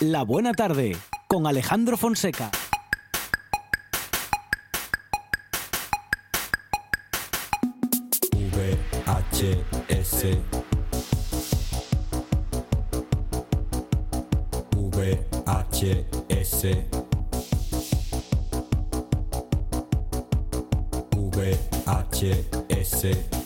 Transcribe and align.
La 0.00 0.24
Buena 0.24 0.52
Tarde 0.52 0.94
con 1.26 1.46
Alejandro 1.46 1.96
Fonseca. 1.96 2.50
VHS 8.52 10.36
VHS 14.72 16.66
VHS 21.32 23.45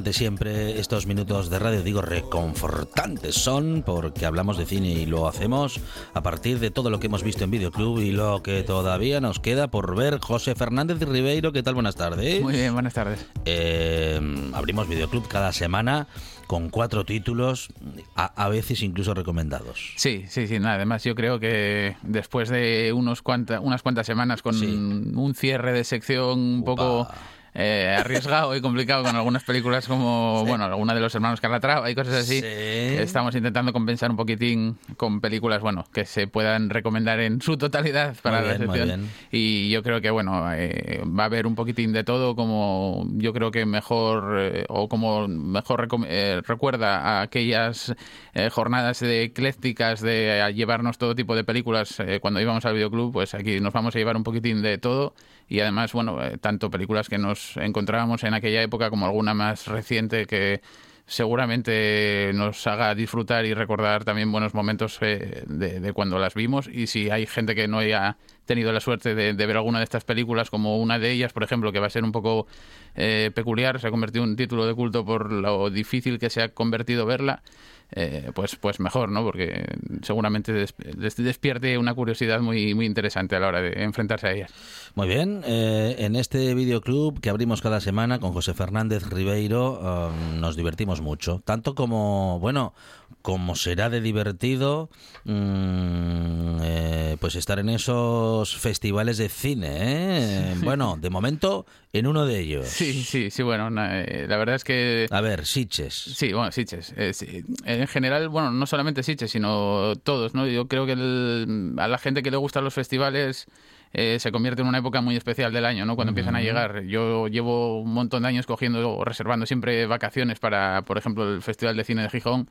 Reconfortante 0.00 0.18
siempre 0.18 0.80
estos 0.80 1.06
minutos 1.06 1.50
de 1.50 1.58
radio, 1.58 1.82
digo 1.82 2.00
reconfortantes 2.00 3.34
son 3.34 3.82
porque 3.84 4.24
hablamos 4.24 4.56
de 4.56 4.64
cine 4.64 4.88
y 4.92 5.04
lo 5.04 5.28
hacemos 5.28 5.78
a 6.14 6.22
partir 6.22 6.58
de 6.58 6.70
todo 6.70 6.88
lo 6.88 6.98
que 6.98 7.08
hemos 7.08 7.22
visto 7.22 7.44
en 7.44 7.50
Videoclub 7.50 7.98
y 8.00 8.10
lo 8.10 8.42
que 8.42 8.62
todavía 8.62 9.20
nos 9.20 9.40
queda 9.40 9.68
por 9.68 9.94
ver. 9.94 10.18
José 10.18 10.54
Fernández 10.54 11.00
Ribeiro, 11.00 11.52
¿qué 11.52 11.62
tal? 11.62 11.74
Buenas 11.74 11.96
tardes. 11.96 12.40
Muy 12.40 12.54
bien, 12.54 12.72
buenas 12.72 12.94
tardes. 12.94 13.26
Eh, 13.44 14.18
abrimos 14.54 14.88
Videoclub 14.88 15.28
cada 15.28 15.52
semana 15.52 16.06
con 16.46 16.70
cuatro 16.70 17.04
títulos, 17.04 17.68
a, 18.16 18.24
a 18.42 18.48
veces 18.48 18.82
incluso 18.82 19.12
recomendados. 19.12 19.92
Sí, 19.96 20.24
sí, 20.28 20.46
sí. 20.48 20.58
Nada, 20.60 20.76
además, 20.76 21.04
yo 21.04 21.14
creo 21.14 21.38
que 21.40 21.96
después 22.02 22.48
de 22.48 22.94
unos 22.94 23.20
cuanta, 23.20 23.60
unas 23.60 23.82
cuantas 23.82 24.06
semanas 24.06 24.40
con 24.40 24.54
Sí. 24.54 24.64
un 24.66 25.34
cierre 25.36 25.74
de 25.74 25.84
sección 25.84 26.38
un 26.40 26.64
poco. 26.64 27.06
Eh, 27.54 27.96
arriesgado 27.98 28.54
y 28.56 28.60
complicado 28.60 29.02
con 29.04 29.16
algunas 29.16 29.44
películas 29.44 29.86
como, 29.88 30.44
bueno, 30.46 30.64
alguna 30.64 30.94
de 30.94 31.00
los 31.00 31.14
hermanos 31.14 31.40
Calatrava 31.40 31.90
y 31.90 31.94
cosas 31.94 32.14
así, 32.14 32.40
Sí. 32.40 32.46
estamos 32.46 33.34
intentando 33.34 33.72
compensar 33.72 34.10
un 34.10 34.16
poquitín 34.16 34.78
con 34.96 35.20
películas, 35.20 35.60
bueno, 35.60 35.84
que 35.92 36.04
se 36.04 36.26
puedan 36.26 36.70
recomendar 36.70 37.20
en 37.20 37.40
su 37.42 37.56
totalidad 37.56 38.14
para 38.22 38.40
la 38.42 38.56
sección. 38.56 39.08
Y 39.30 39.70
yo 39.70 39.82
creo 39.82 40.00
que, 40.00 40.10
bueno, 40.10 40.52
eh, 40.54 41.02
va 41.06 41.24
a 41.24 41.26
haber 41.26 41.46
un 41.46 41.54
poquitín 41.54 41.92
de 41.92 42.04
todo, 42.04 42.36
como 42.36 43.06
yo 43.16 43.32
creo 43.32 43.50
que 43.50 43.66
mejor, 43.66 44.36
eh, 44.38 44.64
o 44.68 44.88
como 44.88 45.26
mejor 45.28 45.88
eh, 46.06 46.40
recuerda 46.46 46.98
a 47.00 47.22
aquellas 47.22 47.94
eh, 48.34 48.48
jornadas 48.50 49.00
de 49.00 49.24
eclécticas 49.24 50.00
de 50.00 50.52
llevarnos 50.54 50.98
todo 50.98 51.14
tipo 51.14 51.34
de 51.34 51.44
películas 51.44 51.96
cuando 52.20 52.40
íbamos 52.40 52.64
al 52.64 52.74
videoclub, 52.74 53.12
pues 53.12 53.34
aquí 53.34 53.60
nos 53.60 53.72
vamos 53.72 53.94
a 53.94 53.98
llevar 53.98 54.16
un 54.16 54.24
poquitín 54.24 54.62
de 54.62 54.78
todo 54.78 55.14
y 55.50 55.58
además, 55.60 55.92
bueno, 55.92 56.22
eh, 56.24 56.38
tanto 56.38 56.70
películas 56.70 57.08
que 57.08 57.18
nos 57.18 57.56
encontrábamos 57.56 58.22
en 58.22 58.34
aquella 58.34 58.62
época 58.62 58.88
como 58.88 59.04
alguna 59.04 59.34
más 59.34 59.66
reciente 59.66 60.24
que 60.26 60.62
seguramente 61.06 62.30
nos 62.34 62.64
haga 62.68 62.94
disfrutar 62.94 63.44
y 63.44 63.52
recordar 63.52 64.04
también 64.04 64.30
buenos 64.30 64.54
momentos 64.54 64.98
eh, 65.00 65.42
de, 65.48 65.80
de 65.80 65.92
cuando 65.92 66.20
las 66.20 66.34
vimos. 66.34 66.68
Y 66.72 66.86
si 66.86 67.10
hay 67.10 67.26
gente 67.26 67.56
que 67.56 67.66
no 67.66 67.78
haya 67.78 68.16
tenido 68.50 68.72
la 68.72 68.80
suerte 68.80 69.14
de, 69.14 69.32
ver 69.32 69.56
alguna 69.56 69.78
de 69.78 69.84
estas 69.84 70.02
películas 70.02 70.50
como 70.50 70.78
una 70.78 70.98
de 70.98 71.12
ellas 71.12 71.32
por 71.32 71.44
ejemplo 71.44 71.70
que 71.70 71.78
va 71.78 71.86
a 71.86 71.90
ser 71.90 72.02
un 72.02 72.10
poco 72.10 72.48
eh, 72.96 73.30
peculiar 73.32 73.78
se 73.78 73.86
ha 73.86 73.90
convertido 73.92 74.24
en 74.24 74.30
un 74.30 74.36
título 74.36 74.66
de 74.66 74.74
culto 74.74 75.04
por 75.04 75.30
lo 75.30 75.70
difícil 75.70 76.18
que 76.18 76.30
se 76.30 76.42
ha 76.42 76.48
convertido 76.48 77.06
verla 77.06 77.44
eh, 77.92 78.30
pues 78.34 78.56
pues 78.56 78.80
mejor 78.80 79.10
no 79.10 79.22
porque 79.24 79.64
seguramente 80.02 80.52
des- 80.52 80.74
des- 80.96 81.16
despierte 81.16 81.76
una 81.78 81.94
curiosidad 81.94 82.40
muy 82.40 82.74
muy 82.74 82.86
interesante 82.86 83.36
a 83.36 83.40
la 83.40 83.48
hora 83.48 83.60
de 83.62 83.82
enfrentarse 83.82 84.26
a 84.28 84.32
ellas. 84.32 84.52
Muy 84.94 85.08
bien, 85.08 85.42
eh, 85.46 85.96
en 85.98 86.16
este 86.16 86.54
videoclub 86.54 87.20
que 87.20 87.30
abrimos 87.30 87.62
cada 87.62 87.80
semana 87.80 88.18
con 88.18 88.32
José 88.32 88.54
Fernández 88.54 89.08
Ribeiro 89.08 90.10
eh, 90.10 90.38
nos 90.38 90.56
divertimos 90.56 91.00
mucho, 91.00 91.42
tanto 91.44 91.74
como, 91.74 92.38
bueno, 92.40 92.74
como 93.22 93.54
será 93.56 93.90
de 93.90 94.00
divertido 94.00 94.88
mm, 95.24 96.58
eh, 96.62 97.16
pues 97.20 97.34
estar 97.36 97.58
en 97.58 97.68
esos 97.68 98.56
festivales 98.56 99.18
de 99.18 99.28
cine, 99.28 99.68
¿eh? 99.72 100.54
Bueno, 100.62 100.96
de 101.00 101.10
momento 101.10 101.66
en 101.92 102.06
uno 102.06 102.24
de 102.26 102.38
ellos. 102.40 102.66
sí 102.68 102.92
sí 103.02 103.30
sí 103.30 103.42
bueno 103.42 103.68
na- 103.70 104.00
eh, 104.02 104.26
la 104.28 104.36
verdad 104.36 104.54
es 104.56 104.64
que 104.64 105.06
A 105.10 105.20
ver, 105.20 105.44
Siches. 105.46 105.94
Sí, 105.94 106.32
bueno, 106.32 106.52
Sitges. 106.52 106.92
Eh, 106.96 107.12
sí. 107.12 107.42
En 107.64 107.86
general, 107.88 108.28
bueno, 108.28 108.50
no 108.52 108.66
solamente 108.66 109.02
Sitges, 109.02 109.30
sino 109.30 109.94
todos, 110.02 110.34
¿no? 110.34 110.46
Yo 110.46 110.68
creo 110.68 110.86
que 110.86 110.92
el- 110.92 111.74
a 111.78 111.88
la 111.88 111.98
gente 111.98 112.22
que 112.22 112.30
le 112.30 112.36
gustan 112.36 112.64
los 112.64 112.74
festivales 112.74 113.46
eh, 113.92 114.18
se 114.20 114.30
convierte 114.30 114.62
en 114.62 114.68
una 114.68 114.78
época 114.78 115.00
muy 115.00 115.16
especial 115.16 115.52
del 115.52 115.64
año, 115.64 115.84
¿no? 115.84 115.96
Cuando 115.96 116.10
empiezan 116.10 116.36
a 116.36 116.40
llegar. 116.42 116.82
Yo 116.84 117.26
llevo 117.26 117.80
un 117.80 117.92
montón 117.92 118.22
de 118.22 118.28
años 118.28 118.46
cogiendo 118.46 118.88
o 118.88 119.04
reservando 119.04 119.46
siempre 119.46 119.84
vacaciones 119.86 120.38
para, 120.38 120.82
por 120.82 120.96
ejemplo, 120.96 121.28
el 121.34 121.42
Festival 121.42 121.76
de 121.76 121.82
Cine 121.82 122.02
de 122.02 122.10
Gijón, 122.10 122.48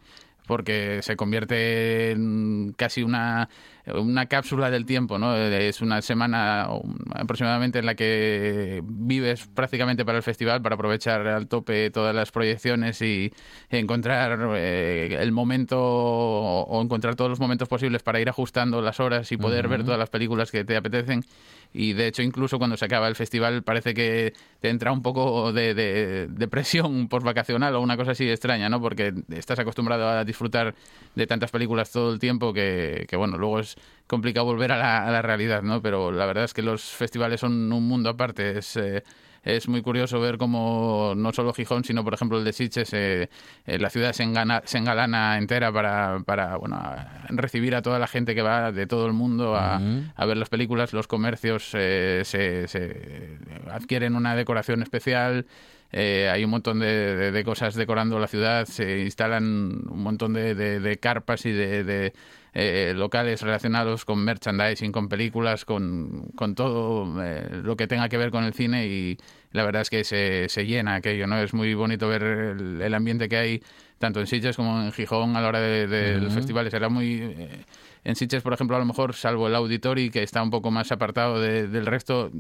porque 0.50 1.02
se 1.04 1.16
convierte 1.16 2.10
en 2.10 2.74
casi 2.76 3.04
una, 3.04 3.50
una 3.96 4.28
cápsula 4.28 4.70
del 4.72 4.86
tiempo, 4.86 5.20
¿no? 5.20 5.36
Es 5.36 5.82
una 5.82 6.02
semana 6.02 6.68
aproximadamente 7.14 7.80
en 7.80 7.86
la 7.86 7.96
que 7.96 8.82
vives 8.86 9.48
prácticamente 9.48 10.06
para 10.06 10.18
el 10.18 10.24
festival 10.24 10.62
para 10.62 10.76
aprovechar 10.76 11.28
al 11.28 11.48
tope 11.48 11.90
todas 11.92 12.16
las 12.16 12.32
proyecciones 12.32 13.02
y 13.02 13.34
encontrar 13.70 14.40
eh, 14.56 15.18
el 15.20 15.32
momento 15.32 15.78
o 15.80 16.70
o 16.70 16.82
encontrar 16.82 17.16
todos 17.16 17.30
los 17.30 17.40
momentos 17.40 17.68
posibles 17.68 18.04
para 18.04 18.20
ir 18.20 18.30
ajustando 18.30 18.82
las 18.82 19.00
horas 19.00 19.32
y 19.32 19.38
poder 19.38 19.68
ver 19.68 19.84
todas 19.84 20.00
las 20.00 20.10
películas 20.10 20.52
que 20.52 20.64
te 20.64 20.78
apetecen. 20.78 21.24
Y 21.72 21.94
de 21.94 22.08
hecho, 22.08 22.24
incluso 22.24 22.58
cuando 22.58 22.78
se 22.78 22.86
acaba 22.86 23.08
el 23.08 23.16
festival, 23.16 23.62
parece 23.62 23.94
que 23.94 24.34
te 24.60 24.70
entra 24.70 24.92
un 24.92 25.04
poco 25.04 25.54
de, 25.54 25.76
de, 25.76 26.28
de 26.28 26.48
presión 26.48 27.08
postvacacional 27.08 27.76
o 27.76 27.82
una 27.82 27.96
cosa 27.96 28.12
así 28.12 28.28
extraña, 28.28 28.70
¿no? 28.70 28.82
Porque 28.82 29.14
estás 29.30 29.60
acostumbrado 29.60 30.10
a 30.10 30.26
disfrutar 30.26 30.74
de 31.16 31.28
tantas 31.28 31.52
películas 31.52 31.92
todo 31.92 32.12
el 32.12 32.20
tiempo 32.20 32.54
que, 32.54 33.06
que, 33.08 33.16
bueno, 33.16 33.38
luego 33.38 33.60
es 33.60 33.76
complicado 34.08 34.46
volver 34.46 34.72
a 34.72 34.78
la, 34.78 35.08
a 35.08 35.12
la 35.12 35.22
realidad, 35.22 35.62
¿no? 35.62 35.82
Pero 35.82 36.12
la 36.12 36.26
verdad 36.26 36.44
es 36.46 36.54
que 36.54 36.62
los 36.64 36.82
festivales 36.82 37.40
son 37.42 37.72
un 37.72 37.88
mundo 37.88 38.10
aparte. 38.10 38.58
Es. 38.58 38.76
eh, 38.78 39.04
es 39.42 39.70
muy 39.70 39.82
curioso 39.82 40.20
ver 40.20 40.38
cómo 40.38 41.14
no 41.16 41.32
solo 41.32 41.54
Gijón, 41.54 41.86
sino 41.86 42.04
por 42.04 42.14
ejemplo 42.14 42.38
el 42.38 42.44
de 42.44 42.52
Sitges, 42.52 42.92
eh, 42.94 43.30
eh, 43.66 43.80
la 43.80 43.90
ciudad 43.90 44.12
se, 44.12 44.24
engana- 44.24 44.62
se 44.66 44.80
engalana 44.80 45.38
entera 45.38 45.72
para, 45.72 46.20
para 46.26 46.58
bueno, 46.58 46.76
a- 46.76 47.24
recibir 47.30 47.74
a 47.74 47.82
toda 47.82 48.00
la 48.00 48.08
gente 48.08 48.36
que 48.36 48.42
va 48.42 48.74
de 48.74 48.86
todo 48.86 49.08
el 49.08 49.14
mundo 49.14 49.56
a, 49.56 49.80
a 50.14 50.26
ver 50.26 50.36
las 50.36 50.50
películas. 50.50 50.92
Los 50.92 51.08
comercios 51.08 51.72
eh, 51.74 52.24
se, 52.26 52.68
se 52.68 53.38
adquieren 53.72 54.16
una 54.16 54.36
decoración 54.36 54.82
especial. 54.84 55.46
eh, 55.92 56.30
hay 56.32 56.44
un 56.44 56.52
montón 56.52 56.80
de, 56.80 57.16
de- 57.16 57.32
de 57.32 57.44
cosas 57.46 57.76
decorando 57.76 58.20
la 58.20 58.28
ciudad, 58.28 58.66
se 58.66 59.00
instalan 59.06 59.44
un 59.90 60.04
montón 60.04 60.34
de, 60.34 60.54
de- 60.54 60.98
carpas 60.98 61.46
y 61.46 61.52
de, 61.52 62.14
eh, 62.54 62.94
locales 62.96 63.42
relacionados 63.42 64.06
con 64.06 64.24
merchandising, 64.24 64.92
con 64.92 65.10
películas, 65.10 65.66
con, 65.66 66.32
con 66.36 66.56
todo 66.56 67.24
eh, 67.24 67.62
lo 67.64 67.76
que 67.76 67.88
tenga 67.88 68.10
que 68.10 68.18
ver 68.18 68.32
con 68.32 68.44
el 68.44 68.54
cine 68.54 68.88
y, 68.88 69.18
la 69.52 69.64
verdad 69.64 69.82
es 69.82 69.90
que 69.90 70.04
se, 70.04 70.48
se 70.48 70.66
llena 70.66 70.96
aquello, 70.96 71.26
¿no? 71.26 71.40
Es 71.40 71.54
muy 71.54 71.74
bonito 71.74 72.08
ver 72.08 72.22
el 72.22 72.94
ambiente 72.94 73.28
que 73.28 73.38
hay 73.38 73.64
tanto 74.00 74.20
en 74.20 74.28
Sitges 74.28 74.56
como 74.56 74.82
en 74.82 74.92
Gijón 74.92 75.36
a 75.36 75.42
la 75.42 75.48
hora 75.50 75.60
de, 75.60 75.88
de 75.88 76.20
los 76.20 76.34
festivales. 76.34 76.74
Era 76.74 76.90
muy... 76.90 77.20
eh, 77.22 77.66
en 78.06 78.16
Sitges, 78.16 78.42
por 78.42 78.54
ejemplo, 78.54 78.78
a 78.78 78.80
lo 78.80 78.86
mejor, 78.86 79.14
salvo 79.14 79.48
el 79.48 79.56
Auditori, 79.56 80.10
que 80.10 80.24
está 80.24 80.42
un 80.42 80.50
poco 80.50 80.72
más 80.72 80.90
apartado 80.94 81.40
de- 81.40 81.68
del 81.68 81.86
resto, 81.86 82.32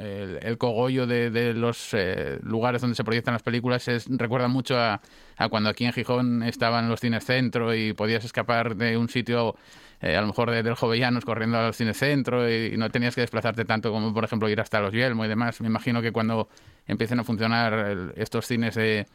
el, 0.00 0.38
el 0.40 0.58
cogollo 0.58 1.06
de, 1.06 1.30
de 1.30 1.52
los 1.52 1.90
eh, 1.92 2.38
lugares 2.42 2.80
donde 2.80 2.96
se 2.96 3.04
proyectan 3.04 3.34
las 3.34 3.42
películas 3.42 3.86
es, 3.88 4.06
recuerda 4.08 4.48
mucho 4.48 4.78
a, 4.78 5.02
a 5.36 5.48
cuando 5.50 5.68
aquí 5.68 5.84
en 5.84 5.92
Gijón 5.92 6.42
estaban 6.42 6.88
los 6.88 6.98
cines 6.98 7.24
centro 7.26 7.74
y 7.74 7.92
podías 7.92 8.24
escapar 8.24 8.74
de 8.74 8.96
un 8.96 9.10
sitio, 9.10 9.54
eh, 10.00 10.16
a 10.16 10.22
lo 10.22 10.28
mejor 10.28 10.50
de, 10.50 10.62
del 10.62 10.74
Jovellanos, 10.76 11.26
corriendo 11.26 11.58
al 11.58 11.74
cine 11.74 11.92
centro 11.92 12.50
y, 12.50 12.74
no 12.78 12.88
tenías 12.88 13.14
que 13.14 13.20
desplazarte 13.20 13.66
tanto 13.66 13.92
como, 13.92 14.14
por 14.14 14.24
ejemplo, 14.24 14.48
ir 14.48 14.60
hasta 14.62 14.80
los 14.80 14.94
Yelmo 14.94 15.26
y 15.26 15.28
demás. 15.28 15.60
Me 15.60 15.66
imagino 15.68 16.00
que 16.00 16.10
cuando 16.10 16.48
empiecen 16.86 17.20
a 17.20 17.24
funcionar 17.24 17.74
el- 17.74 18.12
estos 18.16 18.46
cines 18.46 18.74
de 18.76 19.06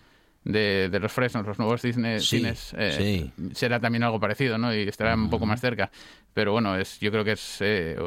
de, 0.47 0.89
de 0.89 0.99
los 0.99 1.11
Fresnos, 1.11 1.45
los 1.45 1.59
nuevos 1.59 1.81
Sí, 1.81 1.93
cines, 1.93 2.73
eh, 2.77 3.29
será 3.53 3.79
también 3.79 4.03
algo 4.03 4.19
parecido, 4.19 4.57
¿no? 4.57 4.73
Y 4.73 4.87
estará 4.87 5.15
un 5.15 5.29
poco 5.29 5.45
más 5.45 5.59
cerca. 5.59 5.91
Pero 6.33 6.53
bueno, 6.53 6.77
es, 6.77 6.99
yo 6.99 7.11
creo 7.11 7.23
que 7.23 7.33
es 7.33 7.57
eh, 7.61 7.97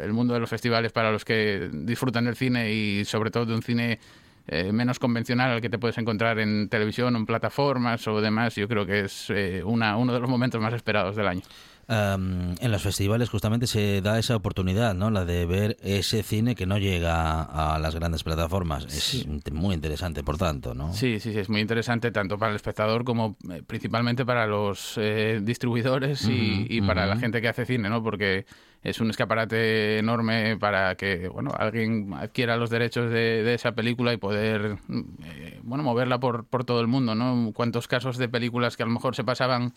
el, 0.00 0.12
mundo 0.12 0.34
de 0.34 0.40
los 0.40 0.50
festivales 0.50 0.92
para 0.92 1.12
los 1.12 1.24
que 1.24 1.70
disfrutan 1.72 2.24
del 2.24 2.34
cine 2.34 2.72
y 2.72 3.04
sobre 3.04 3.30
todo 3.30 3.46
de 3.46 3.54
un 3.54 3.62
cine 3.62 4.00
eh, 4.46 4.72
menos 4.72 4.98
convencional 4.98 5.52
al 5.52 5.60
que 5.60 5.70
te 5.70 5.78
puedes 5.78 5.96
encontrar 5.98 6.38
en 6.38 6.68
televisión 6.68 7.14
o 7.14 7.18
en 7.18 7.26
plataformas 7.26 8.06
o 8.08 8.20
demás, 8.20 8.56
yo 8.56 8.68
creo 8.68 8.84
que 8.84 9.00
es 9.00 9.30
eh, 9.30 9.62
una, 9.64 9.96
uno 9.96 10.12
de 10.12 10.20
los 10.20 10.28
momentos 10.28 10.60
más 10.60 10.74
esperados 10.74 11.16
del 11.16 11.28
año. 11.28 11.42
Um, 11.86 12.54
en 12.60 12.70
los 12.70 12.82
festivales 12.82 13.28
justamente 13.28 13.66
se 13.66 14.00
da 14.00 14.18
esa 14.18 14.36
oportunidad, 14.36 14.94
¿no? 14.94 15.10
La 15.10 15.24
de 15.24 15.44
ver 15.44 15.76
ese 15.82 16.22
cine 16.22 16.54
que 16.54 16.64
no 16.64 16.78
llega 16.78 17.42
a 17.42 17.78
las 17.78 17.94
grandes 17.94 18.22
plataformas. 18.22 18.86
Es 18.86 19.26
muy 19.52 19.74
interesante, 19.74 20.22
por 20.22 20.38
tanto, 20.38 20.74
¿no? 20.74 20.92
Sí, 20.94 21.20
sí, 21.20 21.32
sí, 21.32 21.38
es 21.38 21.48
muy 21.50 21.60
interesante 21.60 22.10
tanto 22.10 22.38
para 22.38 22.50
el 22.50 22.56
espectador 22.56 23.04
como 23.04 23.36
eh, 23.50 23.62
principalmente 23.66 24.24
para 24.24 24.46
los 24.46 24.94
eh, 24.96 25.40
distribuidores 25.42 26.26
y, 26.26 26.66
y 26.70 26.80
para 26.80 27.06
la 27.06 27.16
gente 27.16 27.42
que 27.42 27.48
hace 27.48 27.66
cine, 27.66 27.90
¿no? 27.90 28.02
Porque 28.02 28.46
es 28.82 29.00
un 29.00 29.08
escaparate 29.08 29.98
enorme 29.98 30.58
para 30.58 30.94
que, 30.94 31.28
bueno, 31.28 31.52
alguien 31.58 32.12
adquiera 32.14 32.56
los 32.56 32.68
derechos 32.68 33.10
de, 33.10 33.42
de 33.42 33.54
esa 33.54 33.72
película 33.72 34.12
y 34.12 34.18
poder, 34.18 34.78
mm, 34.88 35.00
eh, 35.24 35.60
bueno, 35.62 35.82
moverla 35.84 36.20
por, 36.20 36.44
por 36.44 36.64
todo 36.64 36.80
el 36.80 36.86
mundo, 36.86 37.14
¿no? 37.14 37.52
Cuántos 37.54 37.88
casos 37.88 38.18
de 38.18 38.28
películas 38.28 38.76
que 38.76 38.82
a 38.82 38.86
lo 38.86 38.92
mejor 38.92 39.16
se 39.16 39.24
pasaban 39.24 39.72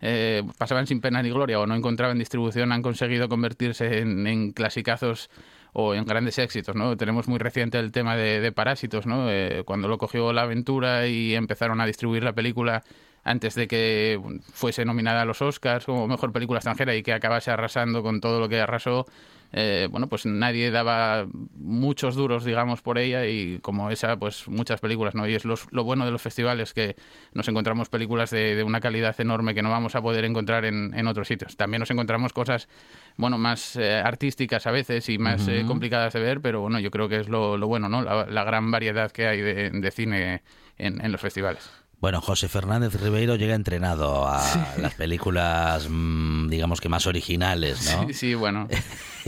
eh, 0.00 0.42
pasaban 0.56 0.86
sin 0.86 1.00
pena 1.00 1.22
ni 1.22 1.30
gloria 1.30 1.58
o 1.60 1.66
no 1.66 1.74
encontraban 1.74 2.18
distribución 2.18 2.72
han 2.72 2.82
conseguido 2.82 3.28
convertirse 3.28 3.98
en, 3.98 4.52
clasicazos 4.52 5.30
o 5.72 5.94
en 5.94 6.04
grandes 6.04 6.38
éxitos, 6.38 6.74
¿no? 6.76 6.96
Tenemos 6.96 7.28
muy 7.28 7.38
reciente 7.38 7.78
el 7.78 7.92
tema 7.92 8.16
de, 8.16 8.40
de 8.40 8.52
Parásitos, 8.52 9.06
¿no? 9.06 9.30
Eh, 9.30 9.62
cuando 9.64 9.88
lo 9.88 9.98
cogió 9.98 10.32
la 10.32 10.42
aventura 10.42 11.06
y 11.06 11.34
empezaron 11.34 11.80
a 11.80 11.86
distribuir 11.86 12.22
la 12.22 12.32
película 12.32 12.84
antes 13.24 13.54
de 13.54 13.68
que 13.68 14.20
fuese 14.52 14.84
nominada 14.84 15.22
a 15.22 15.24
los 15.24 15.42
Oscars 15.42 15.84
como 15.84 16.06
mejor 16.06 16.32
película 16.32 16.58
extranjera 16.58 16.94
y 16.94 17.02
que 17.02 17.12
acabase 17.12 17.50
arrasando 17.50 18.02
con 18.02 18.20
todo 18.20 18.40
lo 18.40 18.48
que 18.48 18.60
arrasó, 18.60 19.06
eh, 19.52 19.88
bueno, 19.90 20.08
pues 20.08 20.26
nadie 20.26 20.70
daba 20.70 21.26
muchos 21.54 22.14
duros, 22.14 22.44
digamos, 22.44 22.82
por 22.82 22.98
ella 22.98 23.26
y 23.26 23.58
como 23.60 23.90
esa, 23.90 24.16
pues 24.18 24.46
muchas 24.48 24.80
películas, 24.80 25.14
¿no? 25.14 25.26
Y 25.26 25.34
es 25.34 25.44
los- 25.44 25.66
lo 25.72 25.84
bueno 25.84 26.04
de 26.04 26.10
los 26.10 26.20
festivales 26.22 26.74
que 26.74 26.96
nos 27.32 27.48
encontramos 27.48 27.88
películas 27.88 28.30
de, 28.30 28.54
de 28.56 28.62
una 28.62 28.80
calidad 28.80 29.18
enorme 29.20 29.54
que 29.54 29.62
no 29.62 29.70
vamos 29.70 29.94
a 29.94 30.02
poder 30.02 30.24
encontrar 30.24 30.64
en, 30.64 30.92
en 30.94 31.06
otros 31.06 31.28
sitios. 31.28 31.56
También 31.56 31.80
nos 31.80 31.90
encontramos 31.90 32.32
cosas, 32.32 32.68
bueno, 33.16 33.38
más 33.38 33.76
eh, 33.76 33.94
artísticas 33.96 34.66
a 34.66 34.70
veces 34.70 35.08
y 35.08 35.18
más 35.18 35.48
eh, 35.48 35.64
complicadas 35.66 36.12
de 36.12 36.20
ver, 36.20 36.40
pero 36.40 36.60
bueno, 36.60 36.78
yo 36.80 36.90
creo 36.90 37.08
que 37.08 37.16
es 37.20 37.28
lo, 37.28 37.56
lo 37.56 37.66
bueno, 37.68 37.88
¿no? 37.88 38.02
La, 38.02 38.26
la 38.26 38.44
gran 38.44 38.70
variedad 38.70 39.10
que 39.10 39.26
hay 39.26 39.40
de, 39.40 39.70
de 39.70 39.90
cine 39.90 40.42
en, 40.76 41.04
en 41.04 41.10
los 41.12 41.20
festivales. 41.20 41.70
Bueno, 42.00 42.20
José 42.20 42.48
Fernández 42.48 42.94
Ribeiro 43.00 43.34
llega 43.34 43.56
entrenado 43.56 44.28
a 44.28 44.40
las 44.78 44.94
películas, 44.94 45.88
mm, 45.90 46.48
digamos 46.48 46.80
que 46.80 46.88
más 46.88 47.06
originales, 47.08 47.92
¿no? 47.92 48.06
Sí, 48.08 48.14
sí, 48.14 48.34
bueno. 48.34 48.68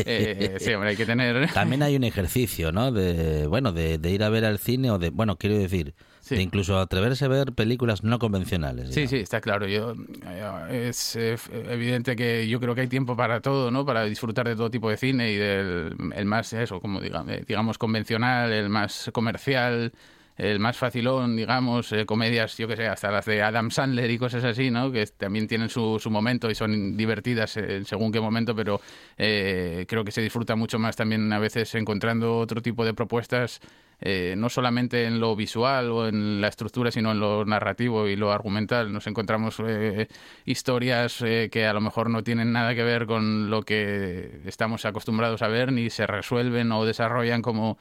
Eh, 0.07 0.57
sí, 0.61 0.73
hombre, 0.73 0.91
hay 0.91 0.97
que 0.97 1.05
tener... 1.05 1.51
También 1.53 1.83
hay 1.83 1.95
un 1.95 2.05
ejercicio, 2.05 2.73
¿no? 2.73 2.91
De, 2.91 3.47
bueno, 3.47 3.73
de, 3.73 3.99
de 3.99 4.11
ir 4.11 4.23
a 4.23 4.31
ver 4.31 4.47
al 4.47 4.59
cine 4.59 4.91
o 4.91 4.99
de, 4.99 5.11
bueno, 5.11 5.37
quiero 5.37 5.59
decir, 5.59 5.95
Sí. 6.21 6.37
de 6.37 6.43
incluso 6.43 6.79
atreverse 6.79 7.27
a 7.27 7.29
ver 7.29 7.53
películas 7.53 8.03
no 8.03 8.19
convencionales. 8.19 8.87
Sí, 8.89 8.93
digamos. 8.95 9.11
sí, 9.11 9.17
está 9.17 9.43
claro. 9.43 9.67
Yo, 9.67 9.95
eh, 10.25 10.87
es 10.89 11.17
eh, 11.17 11.37
evidente 11.69 12.17
que 12.17 12.49
yo 12.49 12.61
creo 12.61 12.75
que 12.75 12.83
hay 12.83 12.87
tiempo 12.89 13.15
para 13.15 13.41
todo, 13.41 13.71
¿no? 13.71 13.85
Para 13.85 14.05
disfrutar 14.05 14.49
de 14.49 14.57
todo 14.57 14.71
tipo 14.71 14.89
de 14.89 14.97
cine 14.97 15.33
y 15.33 15.37
del 15.37 15.95
el 16.15 16.25
más, 16.25 16.53
eso, 16.55 16.81
como 16.81 17.01
digamos, 17.01 17.35
digamos 17.47 17.77
convencional, 17.77 18.53
el 18.53 18.71
más 18.71 19.11
comercial, 19.13 19.93
el 20.41 20.59
más 20.59 20.79
facilón, 20.79 21.37
digamos, 21.37 21.93
eh, 21.93 22.07
comedias, 22.07 22.57
yo 22.57 22.67
que 22.67 22.77
sé, 22.77 22.87
hasta 22.89 23.11
las 23.11 23.27
de 23.27 23.43
Adam 23.43 23.71
Sandler 23.71 24.11
y 24.11 24.17
cosas 24.17 24.43
así, 24.43 24.71
¿no? 24.71 24.91
Que 24.91 25.07
también 25.07 25.47
tienen 25.47 25.69
su, 25.69 25.99
su 26.01 26.11
momento 26.11 26.51
y 26.51 26.55
son 26.55 26.97
divertidas 26.97 27.59
eh, 27.59 27.85
según 27.85 28.11
qué 28.11 28.21
momento, 28.21 28.55
pero 28.57 28.81
eh, 29.19 29.85
creo 29.87 30.03
que 30.03 30.13
se 30.13 30.23
disfruta 30.23 30.57
mucho 30.57 30.79
más 30.79 30.97
también 30.97 31.31
a 31.33 31.39
veces 31.39 31.75
encontrando 31.75 32.39
otro 32.39 32.63
tipo 32.63 32.87
de 32.87 32.95
propuestas 32.95 33.61
eh, 34.03 34.35
no 34.37 34.49
solamente 34.49 35.05
en 35.05 35.21
lo 35.21 35.37
visual 35.37 35.91
o 35.91 36.09
en 36.09 36.41
la 36.41 36.49
estructura, 36.49 36.91
sino 36.91 37.13
en 37.13 37.21
lo 37.21 37.45
narrativo 37.45 38.09
y 38.09 38.17
lo 38.17 38.33
argumental. 38.33 38.93
Nos 38.93 39.07
encontramos 39.07 39.57
eh, 39.67 40.09
historias 40.47 41.21
eh, 41.21 41.51
que 41.53 41.67
a 41.67 41.75
lo 41.75 41.83
mejor 41.83 42.09
no 42.09 42.23
tienen 42.23 42.53
nada 42.53 42.75
que 42.75 42.83
ver 42.83 43.07
con 43.07 43.51
lo 43.51 43.63
que 43.63 44.41
estamos 44.47 44.87
acostumbrados 44.87 45.43
a 45.43 45.49
ver, 45.49 45.71
ni 45.73 45.91
se 45.91 46.07
resuelven 46.07 46.73
o 46.73 46.87
desarrollan 46.87 47.43
como, 47.43 47.77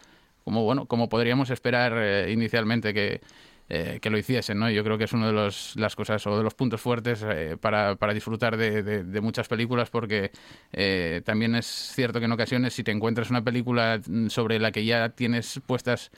como 0.50 0.64
bueno, 0.64 0.88
como 0.88 1.10
podríamos 1.10 1.52
esperar 1.52 1.94
eh, 1.96 2.32
inicialmente 2.32 2.92
que, 2.92 3.22
eh, 3.70 4.00
que 4.02 4.10
lo 4.10 4.18
hiciesen, 4.18 4.58
¿no? 4.58 4.68
Yo 4.72 4.84
creo 4.84 4.98
que 4.98 5.04
es 5.04 5.14
una 5.14 5.28
de 5.28 5.34
los, 5.34 5.76
las 5.76 5.96
cosas 5.96 6.26
o 6.26 6.36
de 6.36 6.44
los 6.44 6.56
puntos 6.56 6.82
fuertes 6.82 7.24
eh, 7.24 7.56
para, 7.62 7.96
para 7.98 8.16
disfrutar 8.16 8.58
de, 8.58 8.82
de- 8.82 9.22
muchas 9.22 9.48
películas 9.48 9.92
porque 9.92 10.32
eh, 10.74 11.22
también 11.24 11.54
es 11.54 11.68
cierto 11.68 12.18
que 12.20 12.26
en 12.26 12.32
ocasiones 12.32 12.74
si 12.74 12.84
te 12.84 12.90
encuentras 12.92 13.30
una 13.30 13.44
película 13.44 14.02
mm, 14.08 14.30
sobre 14.30 14.58
la 14.60 14.72
que 14.72 14.86
ya 14.86 15.10
tienes 15.10 15.62
puestas 15.68 16.10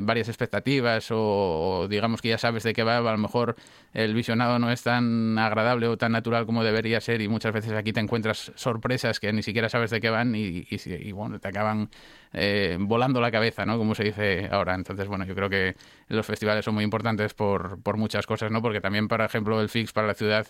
varias 0.00 0.28
expectativas 0.28 1.08
o, 1.10 1.86
digamos 1.90 2.22
que 2.22 2.28
ya 2.28 2.38
sabes 2.38 2.62
de 2.62 2.72
qué 2.72 2.82
va, 2.82 2.96
a 2.98 3.00
lo 3.02 3.18
mejor 3.18 3.56
el 3.92 4.14
visionado 4.14 4.58
no 4.58 4.70
es 4.70 4.82
tan 4.82 5.38
agradable 5.38 5.88
o 5.88 5.98
tan 5.98 6.12
natural 6.12 6.46
como 6.46 6.64
debería 6.64 7.00
ser 7.00 7.20
y 7.20 7.28
muchas 7.28 7.52
veces 7.52 7.72
aquí 7.72 7.92
te 7.92 8.00
encuentras 8.00 8.52
sorpresas 8.54 9.20
que 9.20 9.32
ni 9.32 9.42
siquiera 9.42 9.68
sabes 9.68 9.90
de 9.90 10.00
qué 10.00 10.08
van 10.08 10.34
y, 10.34 10.66
y, 10.70 10.78
y, 10.86 11.12
bueno, 11.12 11.40
te 11.40 11.48
acaban 11.48 11.90
eh, 12.32 12.76
volando 12.80 13.20
la 13.20 13.30
cabeza, 13.30 13.66
¿no? 13.66 13.78
Como 13.78 13.94
se 13.94 14.04
dice 14.04 14.48
ahora. 14.50 14.74
Entonces, 14.74 15.08
bueno, 15.08 15.24
yo 15.24 15.34
creo 15.34 15.48
que 15.48 15.76
los 16.08 16.26
festivales 16.26 16.64
son 16.64 16.74
muy 16.74 16.84
importantes 16.84 17.34
por, 17.34 17.82
por 17.82 17.96
muchas 17.96 18.26
cosas, 18.26 18.50
¿no? 18.50 18.62
Porque 18.62 18.80
también, 18.80 19.08
por 19.08 19.20
ejemplo, 19.20 19.60
el 19.60 19.68
FIX 19.68 19.92
para 19.92 20.06
la 20.06 20.14
ciudad 20.14 20.46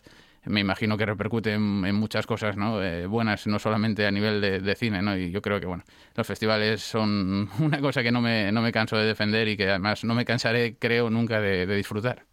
me 0.46 0.61
imagino 0.61 0.96
que 0.96 1.05
repercute 1.05 1.55
en, 1.55 1.94
muchas 1.94 2.26
cosas 2.26 2.56
¿no? 2.56 2.82
Eh, 2.82 3.06
buenas, 3.06 3.46
no 3.46 3.58
solamente 3.58 4.06
a 4.06 4.11
nivel 4.11 4.40
de, 4.40 4.75
cine, 4.76 5.02
¿no? 5.02 5.17
Y 5.17 5.31
yo 5.31 5.43
creo 5.43 5.58
que 5.58 5.67
bueno, 5.67 5.82
los 6.14 6.26
festivales 6.26 6.82
son 6.82 7.50
una 7.59 7.80
cosa 7.80 8.02
que 8.02 8.12
no 8.12 8.21
me, 8.21 8.52
no 8.52 8.62
me 8.62 8.73
canso 8.73 8.97
de 8.97 9.06
defender 9.06 9.49
y 9.49 9.56
que 9.56 9.68
además 9.68 10.04
no 10.04 10.14
me 10.14 10.25
cansaré, 10.25 10.76
creo, 10.78 11.11
nunca 11.11 11.40
de 11.40 11.66
disfrutar. 11.66 12.25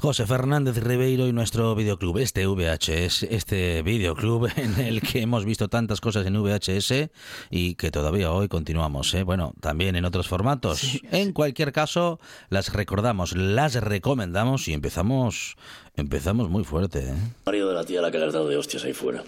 José 0.00 0.24
Fernández 0.24 0.78
Ribeiro 0.78 1.26
y 1.26 1.32
nuestro 1.34 1.74
videoclub, 1.74 2.16
este 2.16 2.46
VHS, 2.46 3.24
este 3.24 3.82
videoclub 3.82 4.48
en 4.56 4.80
el 4.80 5.02
que 5.02 5.20
hemos 5.20 5.44
visto 5.44 5.68
tantas 5.68 6.00
cosas 6.00 6.24
en 6.24 6.42
VHS 6.42 7.10
y 7.50 7.74
que 7.74 7.90
todavía 7.90 8.32
hoy 8.32 8.48
continuamos, 8.48 9.12
¿eh? 9.12 9.24
bueno, 9.24 9.52
también 9.60 9.96
en 9.96 10.06
otros 10.06 10.26
formatos. 10.26 11.02
En 11.12 11.34
cualquier 11.34 11.72
caso, 11.72 12.18
las 12.48 12.72
recordamos, 12.72 13.36
las 13.36 13.74
recomendamos 13.74 14.68
y 14.68 14.72
empezamos, 14.72 15.56
empezamos 15.96 16.48
muy 16.48 16.64
fuerte. 16.64 17.00
¿eh? 17.00 17.14
marido 17.44 17.68
de 17.68 17.74
la 17.74 17.84
tía 17.84 17.98
a 17.98 18.02
la 18.02 18.10
que 18.10 18.16
le 18.16 18.24
has 18.24 18.32
dado 18.32 18.48
de 18.48 18.56
hostias 18.56 18.82
ahí 18.84 18.94
fuera. 18.94 19.22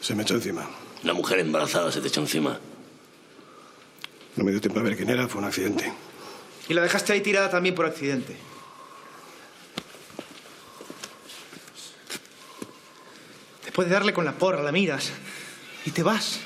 Se 0.00 0.14
me 0.14 0.22
echó 0.22 0.34
encima. 0.34 0.66
La 1.02 1.12
mujer 1.12 1.40
embarazada 1.40 1.92
se 1.92 2.00
te 2.00 2.08
echó 2.08 2.22
encima. 2.22 2.58
No 4.36 4.44
me 4.44 4.50
dio 4.50 4.62
tiempo 4.62 4.80
a 4.80 4.82
ver 4.82 4.96
quién 4.96 5.10
era, 5.10 5.28
fue 5.28 5.42
un 5.42 5.46
accidente. 5.46 5.92
Y 6.70 6.72
la 6.72 6.80
dejaste 6.80 7.12
ahí 7.12 7.20
tirada 7.20 7.50
también 7.50 7.74
por 7.74 7.84
accidente. 7.84 8.47
Después 13.78 13.90
de 13.90 13.94
darle 13.94 14.12
con 14.12 14.24
la 14.24 14.32
porra, 14.32 14.60
la 14.60 14.72
miras 14.72 15.12
y 15.84 15.92
te 15.92 16.02
vas. 16.02 16.40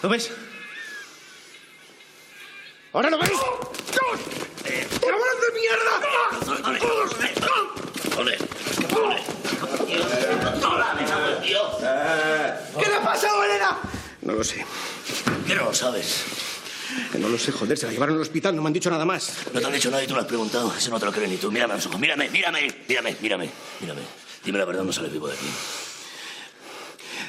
¿Lo 0.00 0.08
ves? 0.08 0.30
¿Ahora 2.92 3.10
lo 3.10 3.18
ves? 3.18 3.32
¡Cabrón 3.90 5.18
de 5.40 5.50
mierda! 5.58 5.94
¡Ole! 6.68 6.78
¡Ole! 8.16 8.38
¡Ole! 8.94 9.18
¡Tío! 11.44 11.62
¿Qué 12.78 12.88
le 12.88 12.94
ha 12.94 13.02
pasado, 13.02 13.42
Elena? 13.42 13.76
No 14.20 14.34
lo 14.34 14.44
sé. 14.44 14.64
¿Qué 15.48 15.56
no 15.56 15.64
lo 15.64 15.74
sabes? 15.74 16.22
No 17.18 17.28
lo 17.28 17.36
sé, 17.36 17.50
joder. 17.50 17.76
Se 17.76 17.86
la 17.86 17.92
llevaron 17.92 18.14
al 18.14 18.22
hospital, 18.22 18.54
no 18.54 18.62
me 18.62 18.68
han 18.68 18.72
dicho 18.72 18.88
nada 18.88 19.04
más. 19.04 19.36
No 19.52 19.58
te 19.58 19.66
han 19.66 19.72
dicho 19.72 19.90
nada 19.90 20.04
y 20.04 20.06
tú 20.06 20.14
lo 20.14 20.20
has 20.20 20.28
preguntado. 20.28 20.72
Eso 20.78 20.90
no 20.90 21.00
te 21.00 21.06
lo 21.06 21.12
crees 21.12 21.28
ni 21.28 21.38
tú. 21.38 21.50
Mírame 21.50 21.72
a 21.72 21.76
los 21.78 21.86
ojos. 21.86 21.98
Mírame, 21.98 22.28
mírame, 22.28 22.72
mírame, 22.86 23.16
mírame, 23.20 23.50
mírame. 23.80 24.21
Dime 24.44 24.58
la 24.58 24.64
verdad, 24.64 24.82
no 24.82 24.92
sales 24.92 25.12
vivo 25.12 25.28
de 25.28 25.34
aquí. 25.34 25.46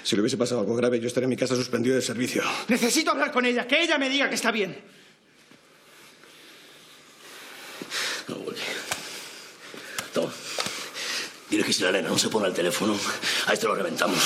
Si 0.03 0.15
le 0.15 0.21
hubiese 0.21 0.37
pasado 0.37 0.61
algo 0.61 0.75
grave, 0.75 0.99
yo 0.99 1.07
estaría 1.07 1.25
en 1.25 1.29
mi 1.29 1.37
casa 1.37 1.55
suspendido 1.55 1.95
de 1.95 2.01
servicio. 2.01 2.43
Necesito 2.67 3.11
hablar 3.11 3.31
con 3.31 3.45
ella, 3.45 3.67
que 3.67 3.81
ella 3.81 3.97
me 3.97 4.09
diga 4.09 4.27
que 4.27 4.35
está 4.35 4.51
bien. 4.51 4.83
No, 8.27 8.35
Willy. 8.35 8.59
Toma. 10.13 10.31
Dile 11.49 11.63
que 11.63 11.73
si 11.73 11.83
la 11.83 11.91
nena 11.91 12.09
no 12.09 12.17
se 12.17 12.29
pone 12.29 12.47
al 12.47 12.53
teléfono, 12.53 12.97
a 13.47 13.53
esto 13.53 13.67
lo 13.67 13.75
reventamos. 13.75 14.19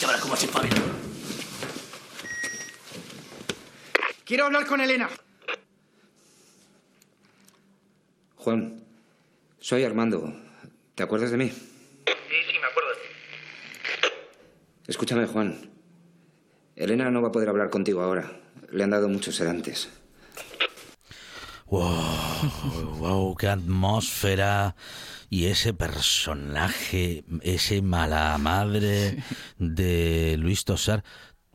Ya 0.00 0.06
verás 0.06 0.22
cómo 0.22 0.36
se 0.36 0.46
espabila. 0.46 0.76
Quiero 4.24 4.44
hablar 4.44 4.66
con 4.66 4.80
Elena. 4.80 5.08
Juan, 8.36 8.84
soy 9.60 9.84
Armando. 9.84 10.34
¿Te 10.94 11.02
acuerdas 11.02 11.30
de 11.30 11.36
mí? 11.38 11.52
Sí, 12.28 12.36
sí, 12.46 12.58
me 12.58 12.66
acuerdo. 12.66 12.90
Escúchame, 14.86 15.26
Juan. 15.26 15.70
Elena 16.76 17.10
no 17.10 17.22
va 17.22 17.28
a 17.28 17.32
poder 17.32 17.48
hablar 17.48 17.70
contigo 17.70 18.02
ahora. 18.02 18.40
Le 18.70 18.84
han 18.84 18.90
dado 18.90 19.08
muchos 19.08 19.36
sedantes. 19.36 19.88
Wow, 21.66 22.96
wow, 22.98 23.36
qué 23.36 23.48
atmósfera. 23.48 24.74
Y 25.28 25.46
ese 25.46 25.74
personaje, 25.74 27.24
ese 27.42 27.82
mala 27.82 28.38
madre 28.38 29.22
de 29.58 30.36
Luis 30.38 30.64
Tosar. 30.64 31.04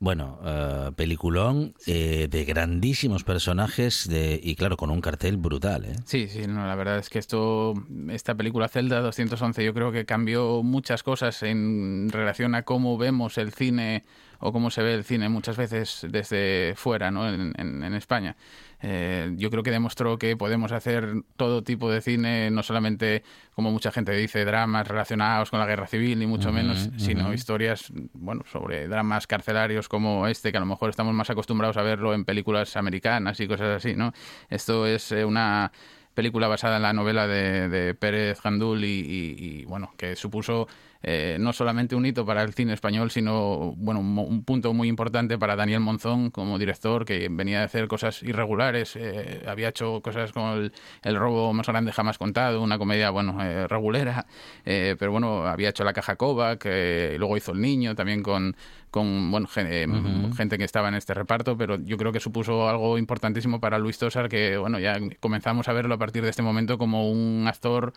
Bueno, 0.03 0.37
eh, 0.43 0.91
peliculón 0.97 1.75
eh, 1.87 2.27
de 2.29 2.43
grandísimos 2.43 3.23
personajes 3.23 4.05
de, 4.09 4.37
y 4.43 4.55
claro, 4.55 4.75
con 4.75 4.89
un 4.89 4.99
cartel 4.99 5.37
brutal. 5.37 5.85
¿eh? 5.85 5.95
Sí, 6.03 6.27
sí, 6.27 6.45
no, 6.45 6.67
la 6.67 6.75
verdad 6.75 6.97
es 6.97 7.09
que 7.09 7.19
esto, 7.19 7.73
esta 8.09 8.35
película 8.35 8.67
Zelda 8.67 8.99
211 8.99 9.63
yo 9.63 9.73
creo 9.73 9.93
que 9.93 10.03
cambió 10.03 10.61
muchas 10.61 11.03
cosas 11.03 11.41
en 11.43 12.09
relación 12.11 12.53
a 12.53 12.63
cómo 12.63 12.97
vemos 12.97 13.37
el 13.37 13.53
cine 13.53 14.03
o 14.45 14.51
cómo 14.51 14.69
se 14.69 14.83
ve 14.83 14.93
el 14.93 15.03
cine 15.05 15.29
muchas 15.29 15.55
veces 15.57 16.05
desde 16.09 16.73
fuera, 16.75 17.11
¿no? 17.11 17.27
en, 17.29 17.53
en, 17.57 17.83
en 17.83 17.93
España. 17.93 18.35
Eh, 18.81 19.31
yo 19.37 19.49
creo 19.49 19.63
que 19.63 19.71
demostró 19.71 20.17
que 20.17 20.35
podemos 20.35 20.73
hacer 20.73 21.13
todo 21.37 21.63
tipo 21.63 21.89
de 21.89 22.01
cine, 22.01 22.51
no 22.51 22.61
solamente, 22.63 23.23
como 23.55 23.71
mucha 23.71 23.91
gente 23.91 24.11
dice, 24.11 24.43
dramas 24.43 24.85
relacionados 24.87 25.49
con 25.49 25.59
la 25.61 25.65
guerra 25.65 25.87
civil, 25.87 26.19
ni 26.19 26.27
mucho 26.27 26.51
menos, 26.51 26.89
sino 26.97 27.33
historias, 27.33 27.91
bueno, 28.13 28.43
sobre 28.51 28.89
dramas 28.89 29.25
carcelarios 29.25 29.87
como 29.87 30.27
este, 30.27 30.51
que 30.51 30.57
a 30.57 30.59
lo 30.59 30.65
mejor 30.65 30.89
estamos 30.89 31.13
más 31.13 31.29
acostumbrados 31.29 31.77
a 31.77 31.81
verlo 31.81 32.13
en 32.13 32.25
películas 32.25 32.75
americanas 32.75 33.39
y 33.39 33.47
cosas 33.47 33.77
así, 33.77 33.95
¿no? 33.95 34.11
Esto 34.49 34.85
es 34.85 35.13
eh, 35.13 35.23
una 35.23 35.71
película 36.13 36.47
basada 36.49 36.75
en 36.75 36.83
la 36.83 36.93
novela 36.93 37.25
de, 37.25 37.69
de 37.69 37.95
Pérez 37.95 38.41
Gandul 38.43 38.83
y, 38.83 38.87
y- 38.87 39.35
y, 39.61 39.65
bueno, 39.65 39.93
que 39.97 40.15
supuso 40.15 40.67
eh, 41.03 41.37
no 41.39 41.51
solamente 41.53 41.95
un 41.95 42.05
hito 42.05 42.25
para 42.25 42.41
el 42.43 42.53
cine 42.53 42.73
español, 42.73 43.11
sino 43.11 43.73
bueno, 43.77 43.99
un, 43.99 44.17
un 44.17 44.43
punto 44.43 44.73
muy 44.73 44.87
importante 44.87 45.37
para 45.37 45.55
Daniel 45.55 45.81
Monzón 45.81 46.31
como 46.31 46.57
director, 46.57 47.03
que 47.05 47.27
venía 47.29 47.59
de 47.59 47.65
hacer 47.65 47.87
cosas 47.87 48.23
irregulares, 48.23 48.95
eh, 48.95 49.43
había 49.47 49.67
hecho 49.69 50.01
cosas 50.01 50.31
como 50.31 50.53
el, 50.53 50.71
El 51.01 51.17
robo 51.17 51.51
más 51.53 51.67
grande 51.67 51.91
jamás 51.91 52.17
contado, 52.17 52.61
una 52.61 52.77
comedia, 52.77 53.09
bueno, 53.09 53.37
eh, 53.43 53.67
regulera, 53.67 54.25
eh, 54.65 54.95
pero 54.97 55.11
bueno, 55.11 55.45
había 55.45 55.69
hecho 55.69 55.83
La 55.83 55.93
caja 55.93 56.15
Kovac, 56.15 56.61
eh, 56.65 57.15
luego 57.19 57.35
hizo 57.37 57.51
El 57.51 57.61
niño, 57.61 57.95
también 57.95 58.23
con, 58.23 58.55
con 58.89 59.29
bueno, 59.29 59.47
gen- 59.47 59.67
eh, 59.69 59.85
Ujú. 59.87 60.33
gente 60.35 60.57
que 60.57 60.63
estaba 60.63 60.87
en 60.87 60.95
este 60.95 61.13
reparto, 61.13 61.57
pero 61.57 61.77
yo 61.83 61.97
creo 61.97 62.11
que 62.13 62.19
supuso 62.21 62.69
algo 62.69 62.97
importantísimo 62.97 63.59
para 63.59 63.77
Luis 63.77 63.97
Tosar, 63.97 64.29
que 64.29 64.55
bueno, 64.57 64.79
ya 64.79 64.97
comenzamos 65.19 65.67
a 65.67 65.73
verlo 65.73 65.95
a 65.95 65.97
partir 65.97 66.23
de 66.23 66.29
este 66.29 66.41
momento 66.41 66.77
como 66.77 67.09
un 67.11 67.45
actor 67.47 67.91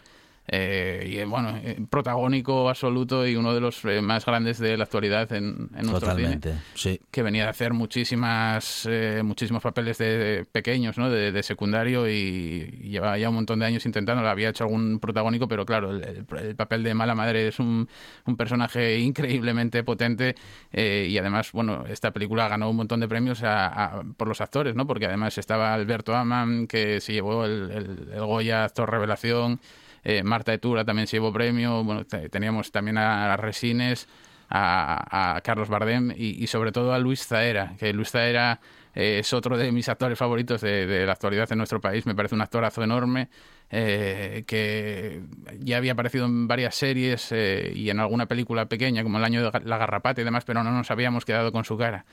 eh, 0.48 1.06
y 1.10 1.16
eh, 1.18 1.24
bueno, 1.24 1.56
eh, 1.62 1.78
protagónico 1.90 2.68
absoluto 2.68 3.26
y 3.26 3.36
uno 3.36 3.54
de 3.54 3.60
los 3.60 3.84
eh, 3.84 4.00
más 4.00 4.24
grandes 4.24 4.58
de 4.58 4.76
la 4.76 4.84
actualidad 4.84 5.32
en, 5.32 5.68
en 5.76 5.86
nuestro 5.86 6.00
cine 6.14 6.36
Totalmente, 6.38 6.54
sí. 6.74 7.00
que 7.10 7.22
venía 7.22 7.44
de 7.44 7.50
hacer 7.50 7.72
muchísimas 7.72 8.86
eh, 8.88 9.22
muchísimos 9.24 9.62
papeles 9.62 9.98
de, 9.98 10.18
de 10.18 10.44
pequeños, 10.44 10.98
¿no? 10.98 11.10
De, 11.10 11.32
de 11.32 11.42
secundario 11.42 12.08
y, 12.08 12.66
llevaba 12.82 13.18
ya 13.18 13.28
un 13.28 13.34
montón 13.36 13.58
de 13.58 13.66
años 13.66 13.84
intentándolo. 13.86 14.28
Había 14.28 14.48
hecho 14.50 14.64
algún 14.64 14.98
protagónico, 15.00 15.48
pero 15.48 15.66
claro, 15.66 15.90
el 15.96 16.56
papel 16.56 16.82
de 16.82 16.94
mala 16.94 17.14
madre 17.14 17.48
es 17.48 17.58
un, 17.58 17.88
un 18.26 18.36
personaje 18.36 18.98
increíblemente 19.00 19.82
potente 19.84 20.34
eh, 20.72 21.06
y 21.10 21.18
además, 21.18 21.52
bueno, 21.52 21.84
esta 21.88 22.12
película 22.12 22.48
ganó 22.48 22.70
un 22.70 22.76
montón 22.76 23.00
de 23.00 23.08
premios 23.08 23.42
a- 23.42 23.66
a- 23.98 24.02
por 24.16 24.28
los 24.28 24.40
actores, 24.40 24.74
¿no? 24.74 24.86
Porque 24.86 25.06
además 25.06 25.36
estaba 25.38 25.74
Alberto 25.74 26.14
Aman, 26.14 26.66
que 26.66 27.00
se 27.00 27.12
llevó 27.12 27.44
el, 27.44 27.70
el- 27.70 28.08
el 28.14 28.24
Goya 28.24 28.64
Actor 28.64 28.90
Revelación. 28.90 29.60
Eh, 30.08 30.22
Marta 30.22 30.54
Etura 30.54 30.84
también 30.84 31.08
se 31.08 31.16
llevó 31.16 31.32
premio. 31.32 31.82
Bueno, 31.82 32.04
te- 32.06 32.28
teníamos 32.28 32.70
también 32.70 32.96
a 32.96 33.36
Resines, 33.36 34.06
a, 34.48 35.40
Carlos 35.42 35.68
Bardem 35.68 36.12
y, 36.16 36.46
sobre 36.46 36.70
todo 36.70 36.92
a 36.92 36.98
Luis 37.00 37.26
Zaera, 37.26 37.74
que 37.76 37.92
Luis 37.92 38.10
Zaera 38.10 38.60
eh, 38.94 39.18
es 39.18 39.32
otro 39.32 39.58
de 39.58 39.72
mis 39.72 39.88
actores 39.88 40.16
favoritos 40.16 40.60
de, 40.60 41.04
la 41.04 41.12
actualidad 41.12 41.50
en 41.50 41.58
nuestro 41.58 41.80
país. 41.80 42.06
Me 42.06 42.14
parece 42.14 42.36
un 42.36 42.42
actorazo 42.42 42.84
enorme 42.84 43.28
eh, 43.68 44.44
que 44.46 45.22
ya 45.58 45.78
había 45.78 45.92
aparecido 45.92 46.26
en 46.26 46.46
varias 46.46 46.76
series 46.76 47.32
y 47.32 47.90
en 47.90 47.98
alguna 47.98 48.26
película 48.26 48.66
pequeña, 48.66 49.02
como 49.02 49.18
El 49.18 49.24
año 49.24 49.50
de 49.50 49.60
la 49.64 49.76
garrapata 49.76 50.20
y 50.20 50.24
demás, 50.24 50.44
pero 50.44 50.62
no 50.62 50.70
nos 50.70 50.88
habíamos 50.92 51.24
quedado 51.24 51.50
con 51.50 51.64
su 51.64 51.76
cara. 51.76 52.04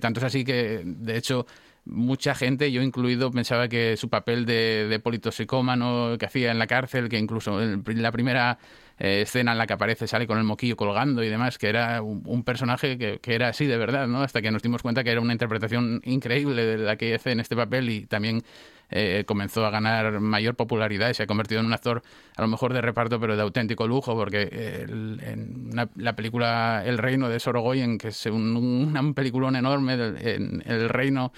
Tanto 0.00 0.20
es 0.20 0.24
así 0.24 0.44
que, 0.44 0.82
de 0.84 1.16
hecho, 1.16 1.46
mucha 1.86 2.34
gente, 2.34 2.72
yo 2.72 2.82
incluido, 2.82 3.30
pensaba 3.30 3.68
que 3.68 3.96
su 3.96 4.08
papel 4.08 4.46
de, 4.46 4.86
de 4.88 4.98
politoxicómano 5.00 6.16
que 6.18 6.26
hacía 6.26 6.50
en 6.50 6.58
la 6.58 6.66
cárcel, 6.66 7.08
que 7.08 7.18
incluso 7.18 7.60
en 7.62 7.82
la 8.02 8.12
primera 8.12 8.58
eh, 8.98 9.22
escena 9.22 9.52
en 9.52 9.58
la 9.58 9.66
que 9.66 9.74
aparece 9.74 10.06
sale 10.06 10.26
con 10.26 10.38
el 10.38 10.44
moquillo 10.44 10.76
colgando 10.76 11.22
y 11.22 11.28
demás, 11.28 11.58
que 11.58 11.68
era 11.68 12.00
un, 12.02 12.22
un 12.26 12.42
personaje 12.44 12.96
que, 12.98 13.18
que 13.20 13.34
era 13.34 13.48
así 13.48 13.66
de 13.66 13.76
verdad, 13.76 14.06
¿no? 14.06 14.22
Hasta 14.22 14.40
que 14.40 14.50
nos 14.50 14.62
dimos 14.62 14.82
cuenta 14.82 15.04
que 15.04 15.10
era 15.10 15.20
una 15.20 15.32
interpretación 15.32 16.00
increíble 16.04 16.64
de 16.64 16.78
la 16.78 16.96
que 16.96 17.14
hace 17.14 17.32
en 17.32 17.40
este 17.40 17.56
papel 17.56 17.90
y 17.90 18.06
también 18.06 18.42
eh, 18.90 19.24
comenzó 19.26 19.64
a 19.66 19.70
ganar 19.70 20.20
mayor 20.20 20.54
popularidad 20.54 21.08
y 21.10 21.14
se 21.14 21.22
ha 21.24 21.26
convertido 21.26 21.60
en 21.60 21.66
un 21.66 21.72
actor 21.72 22.02
a 22.36 22.42
lo 22.42 22.48
mejor 22.48 22.72
de 22.74 22.82
reparto 22.82 23.18
pero 23.18 23.34
de 23.34 23.42
auténtico 23.42 23.88
lujo 23.88 24.14
porque 24.14 24.42
eh, 24.52 24.84
el- 24.86 25.20
en 25.24 25.70
una- 25.72 25.88
la 25.96 26.14
película 26.14 26.82
El 26.84 26.98
Reino 26.98 27.28
de 27.30 27.40
Sorogoyen 27.40 27.96
que 27.98 28.08
es 28.08 28.26
un, 28.26 28.54
un, 28.56 28.96
un 28.96 29.14
peliculón 29.14 29.56
enorme 29.56 29.96
del- 29.96 30.26
en 30.26 30.62
El 30.66 30.88
Reino 30.90 31.32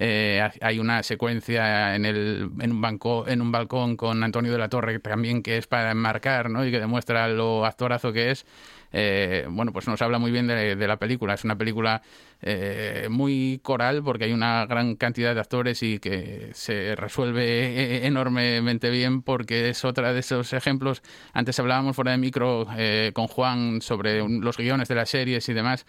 eh, 0.00 0.40
ha- 0.42 0.66
hay 0.66 0.78
una 0.78 1.02
secuencia 1.02 1.94
en, 1.96 2.04
el, 2.06 2.50
en, 2.60 2.72
un 2.72 2.80
banco, 2.80 3.26
en 3.28 3.42
un 3.42 3.50
balcón 3.52 3.96
con 3.96 4.22
Antonio 4.22 4.52
de 4.52 4.58
la 4.58 4.68
Torre 4.68 4.98
también 5.00 5.42
que 5.42 5.56
es 5.58 5.66
para 5.66 5.90
enmarcar 5.90 6.50
¿no? 6.50 6.64
y 6.64 6.70
que 6.70 6.78
demuestra 6.80 7.28
lo 7.28 7.66
actorazo 7.66 8.12
que 8.12 8.30
es. 8.30 8.46
Eh, 8.90 9.46
bueno, 9.50 9.70
pues 9.72 9.86
nos 9.86 10.00
habla 10.00 10.18
muy 10.18 10.30
bien 10.30 10.46
de, 10.46 10.74
de 10.76 10.88
la 10.88 10.96
película. 10.98 11.34
Es 11.34 11.44
una 11.44 11.56
película 11.58 12.00
eh, 12.40 13.08
muy 13.10 13.60
coral 13.62 14.02
porque 14.02 14.24
hay 14.24 14.32
una 14.32 14.64
gran 14.66 14.94
cantidad 14.96 15.34
de 15.34 15.40
actores 15.40 15.82
y 15.82 15.98
que 15.98 16.50
se 16.54 16.94
resuelve 16.96 17.44
eh, 17.44 18.06
enormemente 18.06 18.88
bien 18.90 19.20
porque 19.22 19.68
es 19.68 19.84
otra 19.84 20.12
de 20.12 20.20
esos 20.20 20.52
ejemplos. 20.54 21.02
Antes 21.34 21.58
hablábamos 21.58 21.96
fuera 21.96 22.12
de 22.12 22.18
micro 22.18 22.66
eh, 22.78 23.10
con 23.14 23.26
Juan 23.26 23.82
sobre 23.82 24.26
los 24.26 24.56
guiones 24.56 24.88
de 24.88 24.94
las 24.94 25.10
series 25.10 25.48
y 25.48 25.52
demás. 25.52 25.84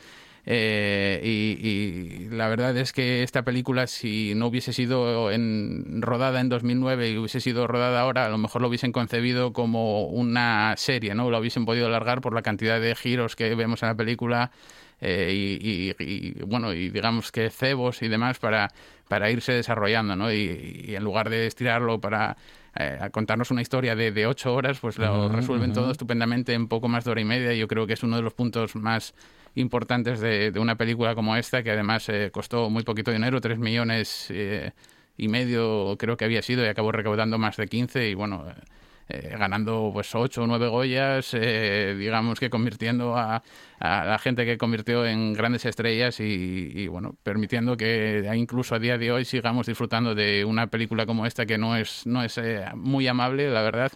Eh, 0.46 1.19
y, 1.24 2.27
y 2.27 2.29
la 2.29 2.48
verdad 2.48 2.75
es 2.77 2.93
que 2.93 3.24
esta 3.24 3.43
película, 3.43 3.88
si 3.88 4.34
no 4.36 4.48
hubiese 4.48 4.74
sido 4.74 5.31
en, 5.31 6.01
rodada 6.01 6.39
en 6.41 6.50
2009 6.50 7.10
y 7.12 7.17
hubiese 7.17 7.41
sido 7.41 7.67
rodada 7.67 8.01
ahora, 8.01 8.25
a 8.25 8.29
lo 8.29 8.38
mejor 8.38 8.62
lo 8.62 8.67
hubiesen 8.67 8.91
concebido 8.91 9.53
como 9.53 10.05
una 10.08 10.74
serie, 10.77 11.13
¿no? 11.15 11.29
Lo 11.29 11.39
hubiesen 11.39 11.65
podido 11.65 11.88
alargar 11.88 12.22
por 12.22 12.34
la 12.34 12.41
cantidad 12.41 12.79
de 12.79 12.96
giros 12.96 13.36
que 13.36 13.53
vemos 13.55 13.84
en 13.84 13.89
la 13.89 13.96
película 13.96 14.51
eh, 15.01 15.31
y, 15.34 15.93
y- 15.98 16.03
y, 16.03 16.43
bueno, 16.46 16.74
y 16.74 16.89
digamos 16.89 17.31
que 17.31 17.50
cebos 17.50 18.01
y 18.01 18.08
demás 18.08 18.39
para, 18.39 18.69
para 19.08 19.29
irse 19.31 19.53
desarrollando, 19.53 20.15
¿no? 20.15 20.31
Y, 20.31 20.86
y 20.88 20.96
en 20.96 21.03
lugar 21.03 21.29
de 21.29 21.48
estirarlo 21.48 22.00
para 22.01 22.38
eh, 22.81 22.98
a 22.98 23.09
contarnos 23.09 23.51
una 23.51 23.62
historia 23.62 23.93
de, 23.93 24.13
de 24.13 24.25
ocho 24.25 24.53
horas, 24.53 24.79
pues 24.79 24.98
lo 24.98 25.27
resuelven 25.27 25.74
todo 25.74 25.91
estupendamente 25.91 26.53
en 26.53 26.69
poco 26.69 26.88
más 26.88 27.03
de 27.03 27.12
hora 27.12 27.19
y 27.19 27.25
media. 27.25 27.53
Yo 27.53 27.67
creo 27.67 27.86
que 27.86 27.91
es 27.91 28.03
uno 28.03 28.15
de 28.15 28.21
los 28.21 28.33
puntos 28.33 28.74
más 28.77 29.13
importantes 29.55 30.21
de, 30.21 30.51
de 30.51 30.59
una 30.62 30.77
película 30.77 31.13
como 31.13 31.36
esta, 31.36 31.62
que 31.62 31.71
además 31.71 32.07
eh, 32.07 32.29
costó 32.31 32.69
muy 32.69 32.83
poquito 32.83 33.12
dinero, 33.12 33.41
tres 33.41 33.59
millones 33.59 34.27
eh, 34.29 34.71
y 35.17 35.27
medio 35.27 35.98
creo 36.00 36.15
que 36.15 36.24
había 36.24 36.41
sido, 36.41 36.63
y 36.63 36.67
acabó 36.67 36.93
recaudando 36.93 37.38
más 37.38 37.57
de 37.57 37.67
15 37.67 38.12
y 38.12 38.13
bueno, 38.13 38.45
eh, 39.09 39.35
ganando 39.37 39.89
pues 39.93 40.13
ocho 40.15 40.43
o 40.43 40.47
nueve 40.47 40.67
Goyas, 40.67 41.33
eh, 41.33 41.95
digamos 41.97 42.39
que 42.39 42.49
convirtiendo 42.49 43.17
a, 43.17 43.41
a 43.79 44.05
la 44.05 44.19
gente 44.19 44.45
que 44.45 44.57
convirtió 44.57 45.05
en 45.05 45.33
grandes 45.33 45.65
estrellas 45.65 46.19
y, 46.19 46.87
bueno, 46.87 47.15
permitiendo 47.23 47.75
que 47.75 48.29
incluso 48.35 48.75
a 48.75 48.79
día 48.79 48.97
de 48.97 49.11
hoy 49.11 49.25
sigamos 49.25 49.65
disfrutando 49.67 50.15
de 50.15 50.45
una 50.45 50.67
película 50.67 51.05
como 51.05 51.25
esta 51.25 51.45
que 51.45 51.57
no 51.57 51.75
es, 51.75 52.05
no 52.05 52.23
es 52.23 52.37
eh, 52.37 52.65
muy 52.75 53.07
amable, 53.07 53.49
la 53.49 53.61
verdad, 53.63 53.91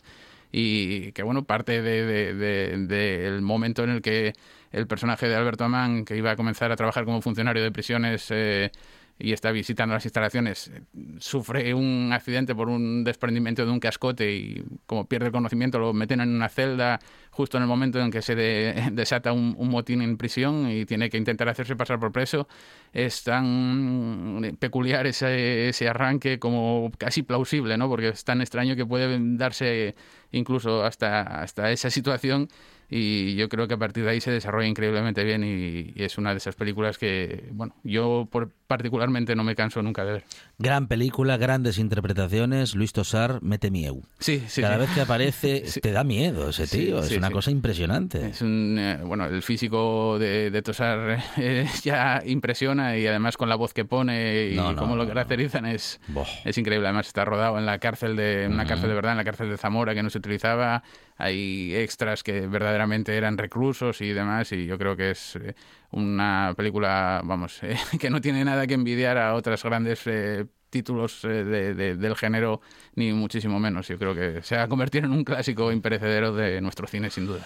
y 0.51 1.11
que 1.13 1.23
bueno, 1.23 1.43
parte 1.45 1.81
de- 1.81 2.05
de- 2.05 2.33
de- 2.35 2.77
del 2.87 3.41
momento 3.41 3.83
en 3.83 3.89
el 3.91 4.01
que 4.01 4.33
el 4.71 4.87
personaje 4.87 5.27
de 5.27 5.35
Alberto 5.35 5.63
Amán, 5.63 6.05
que 6.05 6.17
iba 6.17 6.31
a 6.31 6.35
comenzar 6.35 6.71
a 6.71 6.75
trabajar 6.75 7.05
como 7.05 7.21
funcionario 7.21 7.61
de 7.63 7.71
prisiones, 7.71 8.27
eh, 8.31 8.71
y 9.19 9.31
está 9.33 9.51
visitando 9.51 9.93
las 9.93 10.05
instalaciones, 10.05 10.69
eh, 10.69 10.81
sufre 11.19 11.73
un 11.73 12.11
accidente 12.13 12.55
por 12.55 12.69
un 12.69 13.03
desprendimiento 13.03 13.65
de 13.65 13.71
un 13.71 13.79
cascote 13.79 14.33
y 14.33 14.63
como 14.85 15.07
pierde 15.07 15.27
el 15.27 15.31
conocimiento 15.31 15.79
lo 15.79 15.93
meten 15.93 16.19
en 16.21 16.29
una 16.29 16.49
celda 16.49 16.99
justo 17.31 17.57
en 17.57 17.63
el 17.63 17.69
momento 17.69 17.99
en 17.99 18.11
que 18.11 18.21
se 18.21 18.35
de- 18.35 18.89
desata 18.91 19.31
un, 19.31 19.55
motín 19.69 20.01
en 20.01 20.17
prisión 20.17 20.69
y 20.69 20.85
tiene 20.85 21.09
que 21.09 21.17
intentar 21.17 21.49
hacerse 21.49 21.75
pasar 21.75 21.99
por 21.99 22.11
preso. 22.11 22.47
Es 22.91 23.23
tan 23.23 24.55
peculiar 24.59 25.07
ese, 25.07 25.69
ese 25.69 25.87
arranque 25.87 26.37
como 26.39 26.91
casi 26.97 27.23
plausible, 27.23 27.77
¿no? 27.77 27.89
Porque 27.89 28.09
es 28.09 28.23
tan 28.23 28.41
extraño 28.41 28.75
que 28.75 28.85
puede 28.85 29.17
darse 29.37 29.95
incluso 30.31 30.83
hasta, 30.83 31.21
hasta 31.41 31.71
esa 31.71 31.89
situación 31.89 32.49
y 32.89 33.35
yo 33.35 33.49
creo 33.49 33.67
que 33.67 33.73
a 33.75 33.77
partir 33.77 34.03
de 34.03 34.11
ahí 34.11 34.21
se 34.21 34.31
desarrolla 34.31 34.67
increíblemente 34.67 35.23
bien 35.23 35.43
y, 35.43 35.93
y 35.95 36.03
es 36.03 36.17
una 36.17 36.31
de 36.31 36.37
esas 36.37 36.55
películas 36.55 36.97
que, 36.97 37.49
bueno, 37.51 37.75
yo 37.83 38.27
por- 38.31 38.51
particularmente 38.67 39.35
no 39.35 39.43
me 39.43 39.55
canso 39.55 39.81
nunca 39.81 40.05
de 40.05 40.11
ver. 40.13 40.23
Gran 40.63 40.87
película, 40.87 41.35
grandes 41.35 41.77
interpretaciones. 41.77 42.73
Luis 42.73 42.93
Tosar 42.93 43.43
mete 43.43 43.69
miedo. 43.69 43.97
Sí, 44.19 44.41
sí. 44.47 44.61
Cada 44.61 44.75
sí. 44.75 44.79
vez 44.79 44.89
que 44.91 45.01
aparece 45.01 45.63
Sí. 45.65 45.81
te 45.81 45.91
da 45.91 46.05
miedo 46.05 46.47
ese 46.51 46.67
tío. 46.67 47.03
sí, 47.03 47.15
es 47.15 47.17
una 47.17 47.31
cosa 47.31 47.51
impresionante. 47.51 48.27
Es 48.27 48.41
un, 48.41 48.77
eh, 48.79 48.97
bueno, 49.03 49.25
el 49.25 49.43
físico 49.43 50.17
de, 50.17 50.51
de 50.51 50.61
Tosar 50.61 51.21
eh, 51.37 51.67
ya 51.83 52.23
impresiona 52.25 52.97
y 52.97 53.05
además 53.05 53.35
con 53.35 53.49
la 53.49 53.55
voz 53.55 53.73
que 53.73 53.83
pone 53.83 54.51
y 54.51 54.55
No, 54.55 54.71
no, 54.71 54.79
cómo 54.79 54.95
lo 54.95 55.05
caracterizan 55.05 55.65
es, 55.65 55.99
es 56.45 56.57
increíble. 56.57 56.87
Además 56.87 57.07
está 57.07 57.25
rodado 57.25 57.59
en 57.59 57.65
la 57.65 57.79
cárcel 57.79 58.15
de 58.15 58.45
en 58.45 58.53
una 58.53 58.65
cárcel 58.65 58.87
de 58.87 58.95
verdad, 58.95 59.11
en 59.11 59.17
la 59.17 59.25
cárcel 59.25 59.49
de 59.49 59.57
Zamora 59.57 59.93
que 59.93 60.01
no 60.01 60.09
se 60.09 60.19
utilizaba. 60.19 60.81
Hay 61.17 61.75
extras 61.75 62.23
que 62.23 62.47
verdaderamente 62.47 63.17
eran 63.17 63.37
reclusos 63.37 63.99
y 63.99 64.13
demás 64.13 64.53
y 64.53 64.65
yo 64.65 64.77
creo 64.77 64.95
que 64.95 65.11
es 65.11 65.35
eh, 65.35 65.55
una 65.91 66.53
película, 66.57 67.21
vamos, 67.23 67.59
eh, 67.63 67.77
que 67.99 68.09
no 68.09 68.19
tiene 68.21 68.43
nada 68.43 68.65
que 68.65 68.73
envidiar 68.73 69.17
a 69.17 69.35
otras 69.35 69.61
grandes 69.63 70.01
eh, 70.05 70.45
títulos 70.73 71.23
eh, 71.23 71.27
de- 71.45 71.73
de- 71.75 71.95
del 71.95 72.15
género 72.15 72.59
ni 72.95 73.13
muchísimo 73.13 73.59
menos. 73.59 73.87
Yo 73.87 73.97
creo 73.97 74.13
que 74.15 74.41
se 74.41 74.57
va 74.57 74.63
a 74.63 74.67
convertir 74.67 75.05
en 75.05 75.11
un 75.11 75.23
clásico 75.23 75.71
imperecedero 75.71 76.33
de 76.33 76.59
nuestro 76.61 76.87
cine 76.87 77.09
sin 77.09 77.27
duda. 77.27 77.45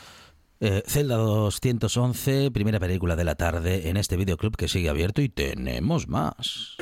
Eh, 0.59 0.81
Zelda 0.87 1.17
211, 1.17 2.49
primera 2.51 2.79
película 2.79 3.15
de 3.15 3.23
la 3.25 3.35
tarde 3.35 3.89
en 3.89 3.97
este 3.97 4.17
videoclub 4.17 4.55
que 4.55 4.67
sigue 4.67 4.89
abierto 4.89 5.21
y 5.21 5.29
tenemos 5.29 6.07
más. 6.07 6.77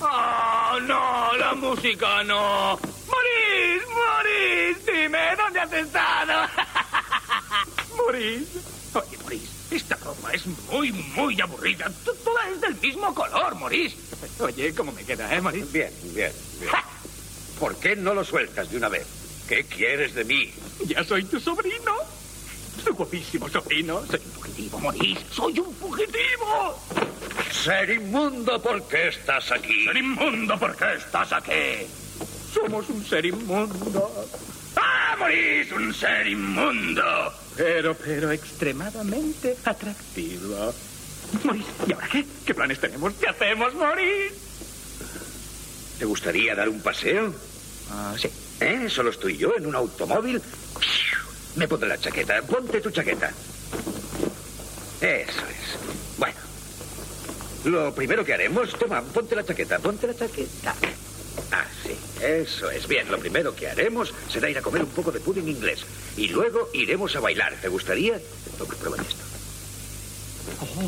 ¡Oh, 0.00 0.78
no! 0.82 1.36
¡La 1.38 1.54
música 1.54 2.22
no! 2.24 2.72
¡Morís! 2.76 3.82
¡Morís! 3.88 4.86
Dime, 4.86 5.18
¿dónde 5.36 5.60
has 5.60 5.72
estado? 5.72 6.48
¡Morís! 7.96 8.75
Oye, 8.96 9.18
Morís, 9.24 9.50
esta 9.70 9.94
ropa 9.96 10.32
es 10.32 10.46
muy, 10.72 10.90
muy 10.90 11.38
aburrida. 11.38 11.92
Toda 12.02 12.48
es 12.48 12.62
del 12.62 12.74
mismo 12.76 13.14
color, 13.14 13.54
Morís. 13.56 13.94
Oye, 14.40 14.74
¿cómo 14.74 14.90
me 14.90 15.04
queda, 15.04 15.34
eh, 15.34 15.40
Morís? 15.42 15.70
Bien, 15.70 15.92
bien, 16.14 16.32
bien. 16.58 16.70
¿Por 17.60 17.76
qué 17.76 17.94
no 17.94 18.14
lo 18.14 18.24
sueltas 18.24 18.70
de 18.70 18.78
una 18.78 18.88
vez? 18.88 19.06
¿Qué 19.46 19.64
quieres 19.64 20.14
de 20.14 20.24
mí? 20.24 20.50
Ya 20.86 21.04
soy 21.04 21.24
tu 21.24 21.38
sobrino. 21.38 21.92
Tu 22.82 22.94
guapísimo 22.94 23.50
sobrino. 23.50 24.00
Soy 24.06 24.20
un 24.24 24.32
fugitivo, 24.32 24.78
Morís. 24.80 25.18
¡Soy 25.30 25.58
un 25.58 25.74
fugitivo! 25.74 26.78
Ser 27.52 27.90
inmundo, 27.90 28.62
¿por 28.62 28.82
qué 28.88 29.08
estás 29.08 29.52
aquí? 29.52 29.84
¡Ser 29.84 29.96
inmundo! 29.98 30.58
¿Por 30.58 30.74
qué 30.74 30.94
estás 30.94 31.32
aquí? 31.34 31.86
Somos 32.54 32.88
un 32.88 33.04
ser 33.04 33.26
inmundo. 33.26 34.10
¡Ah, 34.76 35.16
Morís! 35.18 35.70
¡Un 35.72 35.92
ser 35.92 36.26
inmundo! 36.26 37.45
Pero, 37.56 37.94
pero 37.94 38.30
extremadamente 38.30 39.56
atractivo. 39.64 40.74
Morís, 41.44 41.64
¿y 41.86 41.92
ahora 41.92 42.08
qué? 42.10 42.24
¿Qué 42.44 42.54
planes 42.54 42.78
tenemos? 42.78 43.14
¿Qué 43.14 43.28
hacemos, 43.28 43.74
Morís? 43.74 44.32
¿Te 45.98 46.04
gustaría 46.04 46.54
dar 46.54 46.68
un 46.68 46.80
paseo? 46.80 47.34
Ah, 47.90 48.14
sí. 48.18 48.28
¿Eh? 48.60 48.88
¿Solo 48.88 49.10
estoy 49.10 49.36
yo 49.36 49.54
en 49.56 49.66
un 49.66 49.74
automóvil? 49.74 50.40
Me 51.56 51.66
pondré 51.66 51.88
la 51.88 51.98
chaqueta. 51.98 52.42
Ponte 52.42 52.80
tu 52.80 52.90
chaqueta. 52.90 53.32
Eso 55.00 55.40
es. 55.40 56.18
Bueno. 56.18 56.38
Lo 57.64 57.94
primero 57.94 58.24
que 58.24 58.34
haremos... 58.34 58.78
Toma, 58.78 59.02
ponte 59.02 59.34
la 59.34 59.44
chaqueta. 59.44 59.78
Ponte 59.78 60.06
la 60.06 60.14
chaqueta. 60.14 60.74
Ah, 61.52 61.64
sí. 61.82 61.96
Eso 62.22 62.70
es. 62.70 62.86
Bien, 62.88 63.10
lo 63.10 63.18
primero 63.18 63.54
que 63.54 63.68
haremos 63.68 64.12
será 64.28 64.48
ir 64.48 64.58
a 64.58 64.62
comer 64.62 64.82
un 64.82 64.90
poco 64.90 65.12
de 65.12 65.20
pudding 65.20 65.48
inglés. 65.48 65.84
Y 66.16 66.28
luego 66.28 66.70
iremos 66.72 67.14
a 67.16 67.20
bailar. 67.20 67.54
¿Te 67.60 67.68
gustaría? 67.68 68.18
Prueba 68.80 69.02
esto. 69.02 69.24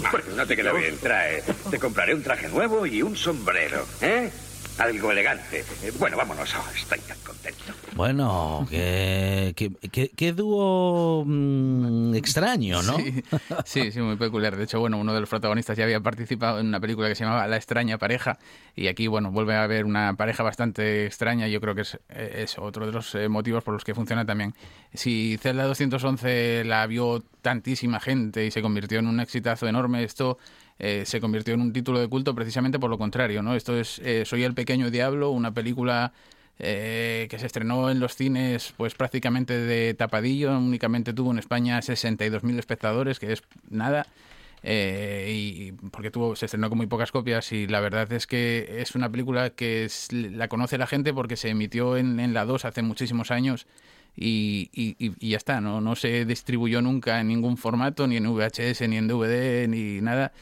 Ah, 0.04 0.12
no 0.36 0.46
te 0.46 0.56
queda 0.56 0.72
bien. 0.72 0.96
Trae. 0.98 1.42
Te 1.70 1.78
compraré 1.78 2.14
un 2.14 2.22
traje 2.22 2.48
nuevo 2.48 2.86
y 2.86 3.02
un 3.02 3.16
sombrero. 3.16 3.86
¿Eh? 4.00 4.30
Algo 4.78 5.10
elegante. 5.10 5.64
Eh, 5.82 5.92
Bueno, 5.98 6.16
vámonos. 6.16 6.54
Oh, 6.54 6.64
estoy 6.74 7.00
tan 7.00 7.18
contento. 7.26 7.64
Bueno, 7.96 8.64
qué, 8.70 9.52
qué, 9.56 9.72
qué- 9.90 10.10
qué 10.14 10.32
dúo 10.32 11.24
mm, 11.26 12.14
extraño, 12.14 12.80
¿no? 12.82 12.96
Sí, 12.98 13.22
sí, 13.64 13.90
sí, 13.90 14.00
muy 14.00 14.14
peculiar. 14.16 14.56
De 14.56 14.64
hecho, 14.64 14.78
bueno, 14.78 14.98
uno 14.98 15.12
de 15.14 15.20
los 15.20 15.28
protagonistas 15.28 15.76
ya 15.76 15.82
había 15.82 15.98
participado 16.00 16.60
en 16.60 16.68
una 16.68 16.78
película 16.78 17.08
que 17.08 17.16
se 17.16 17.24
llamaba 17.24 17.48
La 17.48 17.56
extraña 17.56 17.98
pareja 17.98 18.38
y 18.76 18.86
aquí, 18.86 19.08
bueno, 19.08 19.32
vuelve 19.32 19.56
a 19.56 19.64
haber 19.64 19.84
una 19.84 20.14
pareja 20.14 20.44
bastante 20.44 21.06
extraña. 21.06 21.48
y 21.48 21.52
Yo 21.52 21.60
creo 21.60 21.74
que 21.74 21.80
es, 21.82 21.98
eh, 22.10 22.42
es 22.44 22.56
otro 22.58 22.86
de 22.86 22.92
los 22.92 23.12
eh, 23.16 23.28
motivos 23.28 23.64
por 23.64 23.74
los 23.74 23.82
que 23.82 23.96
funciona 23.96 24.24
también. 24.24 24.54
Si 24.94 25.38
Zelda 25.42 25.64
211 25.64 26.62
la 26.64 26.86
vio 26.86 27.24
tantísima 27.42 27.98
gente 27.98 28.46
y 28.46 28.52
se 28.52 28.62
convirtió 28.62 29.00
en 29.00 29.08
un 29.08 29.18
exitazo 29.18 29.66
enorme, 29.66 30.04
esto 30.04 30.38
eh, 30.78 31.02
se 31.06 31.20
convirtió 31.20 31.54
en 31.54 31.60
un 31.60 31.72
título 31.72 31.98
de 32.00 32.08
culto 32.08 32.34
precisamente 32.34 32.78
por 32.78 32.90
lo 32.90 32.98
contrario, 32.98 33.42
¿no? 33.42 33.54
Esto 33.54 33.76
es 33.78 33.98
eh, 34.04 34.24
Soy 34.24 34.44
el 34.44 34.54
pequeño 34.54 34.90
diablo, 34.90 35.30
una 35.30 35.52
película 35.52 36.12
eh, 36.60 37.26
que 37.30 37.38
se 37.38 37.46
estrenó 37.46 37.90
en 37.90 38.00
los 38.00 38.14
cines 38.16 38.74
pues 38.76 38.94
prácticamente 38.94 39.56
de 39.58 39.94
tapadillo, 39.94 40.56
únicamente 40.58 41.12
tuvo 41.12 41.30
en 41.32 41.38
España 41.38 41.78
62.000 41.80 42.58
espectadores, 42.58 43.18
que 43.18 43.32
es 43.32 43.42
nada. 43.70 44.06
eh, 44.64 45.32
y 45.32 45.72
porque 45.90 46.10
tuvo 46.10 46.34
se 46.34 46.46
estrenó 46.46 46.68
con 46.68 46.78
muy 46.78 46.88
pocas 46.88 47.12
copias 47.12 47.52
y 47.52 47.68
la 47.68 47.80
verdad 47.80 48.12
es 48.12 48.26
que 48.26 48.78
es 48.80 48.94
una 48.96 49.08
película 49.08 49.50
que 49.50 49.88
la 50.10 50.48
conoce 50.48 50.78
la 50.78 50.86
gente 50.88 51.14
porque 51.14 51.36
se 51.36 51.48
emitió 51.50 51.96
en, 51.96 52.18
en 52.18 52.34
la 52.34 52.44
2 52.44 52.64
hace 52.64 52.82
muchísimos 52.82 53.30
años 53.30 53.66
y, 54.16 54.68
y- 54.72 54.96
y- 54.98 55.12
y 55.20 55.30
ya 55.30 55.36
está, 55.36 55.60
¿no? 55.60 55.80
no 55.80 55.94
se 55.94 56.24
distribuyó 56.24 56.82
nunca 56.82 57.20
en 57.20 57.28
ningún 57.28 57.56
formato, 57.56 58.08
ni 58.08 58.16
en 58.16 58.26
VHS, 58.26 58.88
ni 58.88 58.96
en 58.96 59.06
DVD, 59.06 59.68
ni 59.68 60.00
nada. 60.00 60.32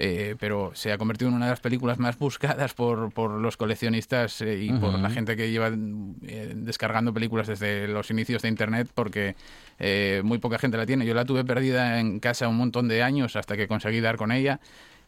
Eh, 0.00 0.36
pero 0.38 0.70
se 0.74 0.92
ha 0.92 0.96
convertido 0.98 1.28
en 1.28 1.34
una 1.34 1.46
de 1.46 1.50
las 1.52 1.60
películas 1.60 1.98
más 1.98 2.16
buscadas 2.18 2.72
por, 2.72 3.12
por 3.12 3.32
los 3.32 3.56
coleccionistas 3.56 4.40
eh, 4.42 4.62
y 4.62 4.72
por 4.72 4.96
la 4.98 5.10
gente 5.10 5.36
que 5.36 5.50
lleva 5.50 5.68
eh, 5.68 6.52
descargando 6.54 7.12
películas 7.12 7.48
desde 7.48 7.88
los 7.88 8.08
inicios 8.12 8.40
de 8.42 8.48
Internet 8.48 8.88
porque 8.94 9.34
eh, 9.80 10.22
muy 10.24 10.38
poca 10.38 10.58
gente 10.58 10.76
la 10.76 10.86
tiene. 10.86 11.04
Yo 11.04 11.14
la 11.14 11.24
tuve 11.24 11.44
perdida 11.44 11.98
en 11.98 12.20
casa 12.20 12.46
un 12.46 12.56
montón 12.56 12.86
de 12.86 13.02
años 13.02 13.34
hasta 13.36 13.56
que 13.56 13.66
conseguí 13.66 14.00
dar 14.00 14.16
con 14.16 14.30
ella. 14.30 14.60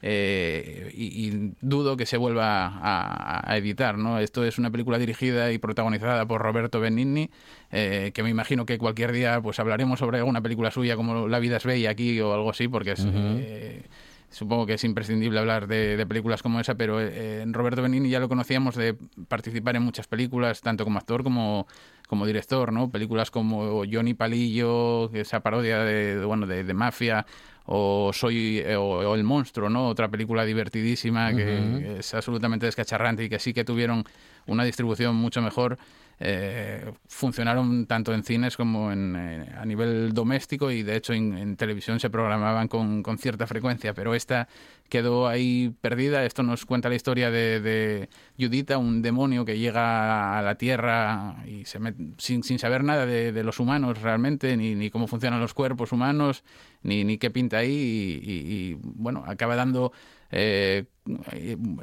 eh, 0.03 0.90
y, 0.94 1.29
y 1.29 1.53
dudo 1.61 1.96
que 1.96 2.07
se 2.07 2.16
vuelva 2.16 2.66
a, 2.66 3.53
a 3.53 3.57
editar, 3.59 3.98
¿no? 3.98 4.18
Esto 4.18 4.44
es 4.44 4.59
una 4.59 4.70
película 4.70 4.98
dirigida 4.98 5.53
y 5.53 5.59
protagonizada 5.59 6.26
por 6.26 6.40
Roberto 6.40 6.81
Benigni, 6.81 7.31
eh, 7.70 8.11
que 8.14 8.22
me 8.22 8.31
imagino 8.31 8.64
que 8.66 8.79
cualquier 8.79 9.12
día 9.12 9.40
pues 9.42 9.59
hablaremos 9.61 9.98
sobre 9.98 10.18
alguna 10.18 10.40
película 10.40 10.70
suya 10.70 10.96
como 10.96 11.29
La 11.29 11.38
vida 11.38 11.59
es 11.59 11.64
bella 11.64 11.90
aquí 11.90 12.18
o 12.20 12.33
algo 12.35 12.50
así, 12.50 12.66
porque 12.66 12.92
es, 12.92 13.07
eh, 13.07 13.83
supongo 14.30 14.64
que 14.66 14.74
es 14.74 14.84
imprescindible 14.84 15.38
hablar 15.38 15.66
de, 15.66 15.96
de 15.96 16.06
películas 16.06 16.42
como 16.42 16.60
esa, 16.60 16.76
pero 16.76 17.00
eh, 17.00 17.44
Roberto 17.48 17.82
Benigni 17.82 18.10
ya 18.10 18.20
lo 18.20 18.28
conocíamos 18.28 18.76
de 18.76 18.96
participar 19.28 19.76
en 19.76 19.82
muchas 19.82 20.06
películas, 20.06 20.60
tanto 20.60 20.84
como 20.84 20.98
actor 20.98 21.22
como, 21.22 21.66
como 22.06 22.26
director, 22.26 22.72
¿no? 22.72 22.90
Películas 22.90 23.30
como 23.30 23.82
Johnny 23.90 24.14
Palillo, 24.14 25.12
esa 25.12 25.40
parodia 25.40 25.80
de, 25.80 26.16
de, 26.16 26.24
bueno, 26.24 26.46
de, 26.46 26.64
de 26.64 26.74
mafia, 26.74 27.26
o 27.66 28.10
Soy 28.12 28.58
eh, 28.58 28.76
o, 28.76 28.82
o 28.82 29.14
El 29.14 29.24
monstruo, 29.24 29.68
¿no? 29.68 29.88
Otra 29.88 30.08
película 30.08 30.44
divertidísima 30.44 31.34
que 31.34 31.98
es 31.98 32.14
absolutamente 32.14 32.66
descacharrante 32.66 33.24
y 33.24 33.28
que 33.28 33.38
sí 33.38 33.52
que 33.52 33.64
tuvieron 33.64 34.04
una 34.46 34.64
distribución 34.64 35.16
mucho 35.16 35.42
mejor. 35.42 35.79
eh, 36.22 36.92
funcionaron 37.09 37.87
tanto 37.87 38.12
en 38.12 38.22
cines 38.24 38.55
como 38.57 38.92
en, 38.92 39.16
eh, 39.16 39.48
a 39.57 39.64
nivel 39.64 40.12
doméstico 40.12 40.70
y 40.70 40.83
de 40.83 40.96
hecho 40.96 41.14
en, 41.14 41.33
en 41.38 41.57
televisión 41.57 41.98
se 41.98 42.11
programaban 42.11 42.68
con, 42.68 43.03
con 43.03 43.16
cierta 43.16 43.46
frecuencia, 43.46 43.94
pero 43.94 44.14
esta 44.14 44.46
quedó 44.90 45.29
ahí 45.29 45.74
perdida. 45.81 46.24
Esto 46.26 46.42
nos 46.42 46.66
cuenta 46.66 46.88
la 46.90 46.94
historia 46.96 47.31
de, 47.31 47.61
de 47.61 48.09
Judita, 48.38 48.76
un 48.79 49.00
demonio 49.03 49.44
que 49.46 49.59
llega 49.59 50.38
a 50.38 50.42
la 50.42 50.57
Tierra 50.57 51.37
y 51.46 51.64
se 51.64 51.79
sin, 52.18 52.42
sin 52.42 52.59
saber 52.59 52.85
nada 52.85 53.07
de, 53.07 53.33
de 53.33 53.44
los 53.44 53.59
humanos 53.61 54.03
realmente, 54.03 54.57
ni, 54.57 54.74
ni 54.74 54.90
cómo 54.90 55.07
funcionan 55.07 55.40
los 55.40 55.55
cuerpos 55.55 55.92
humanos, 55.92 56.44
ni, 56.83 57.05
ni 57.05 57.18
qué 57.18 57.31
pinta 57.31 57.59
ahí, 57.59 58.20
y, 58.22 58.31
y- 58.31 58.70
y, 58.72 58.79
bueno, 58.83 59.24
acaba 59.26 59.57
dando 59.57 59.92
eh, 60.31 60.85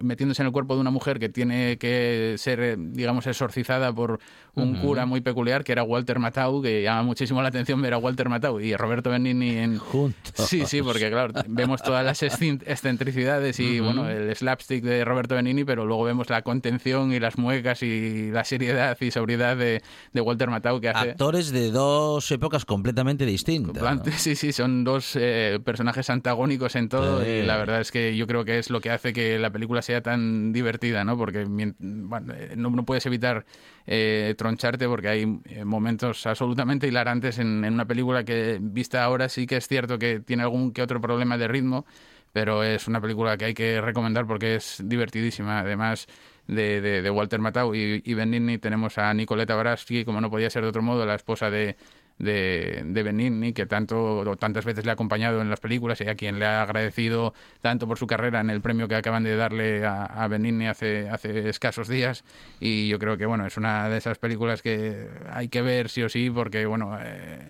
metiéndose 0.02 0.42
en 0.42 0.48
el 0.48 0.52
cuerpo 0.52 0.76
de 0.76 0.82
una 0.82 0.92
mujer 0.92 1.20
que 1.20 1.30
tiene 1.30 1.78
que 1.78 2.36
ser, 2.38 2.60
eh, 2.60 2.76
digamos, 2.78 3.28
exorcizada 3.28 3.94
por 3.94 4.20
un 4.56 4.76
cura 4.76 5.06
muy 5.06 5.22
peculiar 5.22 5.64
que 5.64 5.72
era 5.72 5.84
Walter 5.84 6.18
Matthau, 6.18 6.64
que 6.64 6.82
llama 6.82 7.04
muchísimo 7.04 7.42
la 7.44 7.50
atención 7.50 7.80
ver 7.82 7.94
a 7.94 8.00
Walter 8.00 8.28
Matthau 8.28 8.60
y 8.60 8.76
Roberto 8.76 9.12
Benigni 9.12 9.52
en... 9.58 9.78
Juntos. 9.78 10.34
Sí, 10.48 10.66
sí, 10.66 10.82
porque 10.82 11.10
claro, 11.12 11.34
vemos 11.48 11.84
todas 11.84 12.04
las 12.04 12.24
excentricidades 12.24 13.60
y 13.60 13.80
bueno, 13.80 14.10
el 14.10 14.36
slapstick 14.36 14.84
de 14.84 15.06
Roberto 15.06 15.36
Benigni, 15.36 15.64
pero 15.64 15.86
luego 15.86 16.04
vemos 16.04 16.30
la 16.30 16.42
contención 16.42 17.14
y 17.14 17.20
las 17.20 17.38
muecas 17.38 17.84
y 17.84 18.32
la 18.32 18.44
seriedad 18.44 18.98
y 19.00 19.12
sobriedad 19.12 19.58
de, 19.58 19.84
de 20.14 20.22
Walter 20.22 20.50
Matthau 20.50 20.82
que 20.82 20.90
hace... 20.90 21.12
Actores 21.12 21.52
de 21.52 21.72
dos 21.72 22.32
épocas 22.32 22.66
completamente 22.66 23.26
distintas. 23.26 23.84
Sí, 24.18 24.36
sí, 24.36 24.52
son 24.52 24.84
dos 24.84 25.16
eh, 25.16 25.60
personajes 25.64 26.10
antagónicos 26.10 26.76
en 26.76 26.90
todo 26.90 27.24
Sí. 27.24 27.30
y 27.30 27.42
la 27.44 27.58
verdad 27.58 27.82
es 27.82 27.92
que 27.92 28.16
yo 28.18 28.28
creo 28.28 28.44
que 28.44 28.60
es 28.60 28.70
lo 28.70 28.82
que 28.82 28.90
hace 28.90 29.14
que 29.18 29.40
la 29.40 29.50
película 29.52 29.82
sea 29.82 30.02
tan 30.02 30.54
divertida, 30.54 31.04
¿no? 31.04 31.18
Porque 31.18 31.46
bueno, 31.46 32.34
eh, 32.36 32.54
no, 32.56 32.86
puedes 32.86 33.06
evitar 33.06 33.46
eh, 33.86 34.36
troncharte 34.38 34.88
porque 34.88 35.08
hay 35.10 35.40
eh, 35.46 35.66
momentos 35.66 36.26
absolutamente 36.28 36.88
hilarantes 36.88 37.40
en, 37.40 37.64
una 37.66 37.86
película 37.86 38.24
que 38.24 38.60
vista 38.62 39.04
ahora 39.04 39.30
sí 39.30 39.48
que 39.48 39.58
es 39.58 39.68
cierto 39.68 39.98
que 40.00 40.20
tiene 40.20 40.44
algún 40.44 40.72
que 40.74 40.82
otro 40.82 41.02
problema 41.02 41.38
de 41.38 41.48
ritmo, 41.48 41.86
pero 42.34 42.64
es 42.64 42.88
una 42.88 43.02
película 43.02 43.38
que 43.38 43.46
hay 43.46 43.54
que 43.54 43.82
recomendar 43.82 44.26
porque 44.28 44.56
es 44.56 44.82
divertidísima. 44.86 45.60
Además 45.60 46.08
de, 46.48 46.82
de- 46.82 47.02
de 47.02 47.10
Walter 47.10 47.40
Matthau 47.40 47.74
y, 47.76 48.02
y 48.06 48.14
Benigni 48.14 48.58
tenemos 48.58 48.98
a 48.98 49.14
Nicoleta 49.14 49.56
Baraski, 49.56 50.06
como 50.06 50.22
no 50.22 50.30
podía 50.30 50.50
ser 50.50 50.64
de 50.64 50.70
otro 50.70 50.82
modo, 50.82 51.06
la 51.06 51.16
esposa 51.16 51.50
de, 51.50 51.76
de, 52.20 52.82
de 52.86 53.04
Benigni, 53.04 53.54
que 53.54 53.66
tanto 53.66 54.20
o 54.20 54.36
tantas 54.38 54.66
veces 54.66 54.86
le 54.86 54.92
ha 54.92 54.94
acompañado 54.94 55.42
en 55.42 55.50
las 55.50 55.60
películas 55.60 56.02
y 56.02 56.08
a 56.08 56.16
quien 56.16 56.40
le 56.40 56.46
ha 56.46 56.62
agradecido 56.64 57.34
tanto 57.62 57.88
por 57.88 57.98
su 57.98 58.08
carrera 58.08 58.40
en 58.42 58.50
el 58.50 58.62
premio 58.62 58.88
que 58.88 58.96
acaban 58.96 59.24
de 59.24 59.36
darle 59.36 59.86
a, 59.86 60.28
Benigni 60.28 60.68
hace, 60.68 61.10
hace 61.10 61.50
escasos 61.50 61.88
días. 61.88 62.24
Y 62.60 62.88
yo 62.88 63.00
creo 63.00 63.18
que 63.18 63.26
bueno, 63.26 63.46
es 63.46 63.58
una 63.58 63.88
de 63.90 63.98
esas 63.98 64.18
películas 64.18 64.62
que 64.62 65.08
hay 65.32 65.48
que 65.48 65.62
ver 65.62 65.90
sí 65.90 66.04
o 66.04 66.10
sí, 66.10 66.30
porque 66.30 66.66
bueno, 66.66 66.98
eh, 67.02 67.50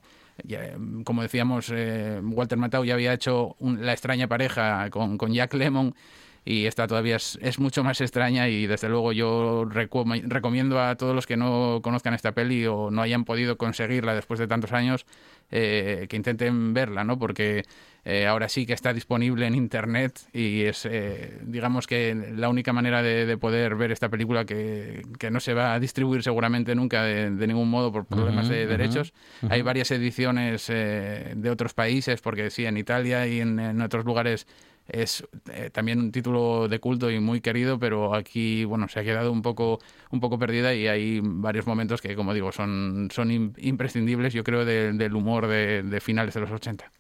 como 1.04 1.22
decíamos, 1.22 1.72
eh, 1.74 2.20
Walter 2.24 2.58
Matthau 2.58 2.84
ya 2.86 2.94
había 2.94 3.14
hecho 3.14 3.56
un- 3.60 3.86
la 3.86 3.94
extraña 3.94 4.28
pareja 4.28 4.90
con, 4.90 5.18
con 5.18 5.34
Jack 5.34 5.54
Lemmon 5.54 5.96
y 6.48 6.66
esta 6.66 6.88
todavía 6.88 7.18
es, 7.18 7.38
es 7.42 7.60
mucho 7.60 7.84
más 7.84 8.00
extraña 8.00 8.48
y 8.48 8.68
desde 8.68 8.88
luego 8.88 9.12
yo 9.12 9.66
recomiendo 9.66 10.82
a 10.82 10.96
todos 10.96 11.14
los 11.14 11.28
que 11.28 11.36
no 11.36 11.82
conozcan 11.84 12.14
esta 12.14 12.32
peli 12.32 12.66
o 12.66 12.90
no 12.90 13.02
hayan 13.02 13.26
podido 13.26 13.58
conseguirla 13.58 14.16
después 14.16 14.40
de 14.40 14.48
tantos 14.48 14.72
años 14.72 15.06
eh, 15.52 16.08
que 16.10 16.16
intenten 16.16 16.74
verla, 16.74 17.04
¿no? 17.04 17.20
Porque 17.20 17.66
eh, 18.06 18.26
ahora 18.26 18.48
sí 18.48 18.66
que 18.66 18.72
está 18.72 18.94
disponible 18.94 19.46
en 19.46 19.56
internet 19.56 20.22
y 20.32 20.62
es, 20.62 20.86
eh, 20.86 21.38
digamos 21.44 21.86
que 21.86 22.16
la 22.16 22.48
única 22.48 22.72
manera 22.72 23.04
de, 23.04 23.26
de 23.26 23.38
poder 23.38 23.76
ver 23.76 23.92
esta 23.92 24.08
película 24.08 24.46
que, 24.46 25.02
que 25.20 25.30
no 25.30 25.42
se 25.42 25.54
va 25.54 25.74
a 25.74 25.82
distribuir 25.82 26.24
seguramente 26.24 26.76
nunca 26.76 27.04
de, 27.04 27.30
de 27.30 27.48
ningún 27.48 27.70
modo 27.70 27.92
por 27.92 28.06
problemas 28.06 28.48
de 28.48 28.68
derechos. 28.68 29.14
Hay 29.50 29.64
varias 29.64 29.92
ediciones 29.92 30.70
eh, 30.70 31.34
de 31.36 31.50
otros 31.50 31.74
países, 31.74 32.22
porque 32.22 32.50
sí, 32.52 32.66
en 32.66 32.78
Italia 32.78 33.28
y 33.28 33.42
en, 33.42 33.60
en 33.60 33.82
otros 33.82 34.06
lugares 34.06 34.48
es 34.88 35.24
eh, 35.52 35.70
también 35.72 36.00
un 36.00 36.12
título 36.12 36.68
de 36.68 36.80
culto 36.80 37.10
y 37.12 37.20
muy 37.20 37.42
querido, 37.42 37.78
pero 37.80 38.14
aquí 38.16 38.66
bueno 38.66 38.88
se 38.88 39.00
ha 39.00 39.04
quedado 39.04 39.32
un 39.32 39.42
poco 39.42 39.80
un 40.12 40.20
poco 40.20 40.38
perdida 40.40 40.74
y 40.74 40.88
hay 40.88 41.20
varios 41.22 41.68
momentos 41.68 42.02
que 42.02 42.16
como 42.16 42.34
digo 42.34 42.52
son 42.52 43.10
son 43.14 43.30
im- 43.30 43.54
imprescindibles 43.58 44.34
yo 44.34 44.44
creo 44.44 44.66
de- 44.66 44.94
del 44.94 45.14
humor 45.16 45.48
de, 45.48 45.84
de 45.84 46.00
finales 46.02 46.34
de 46.34 46.40
los 46.42 46.52
80. 46.52 46.92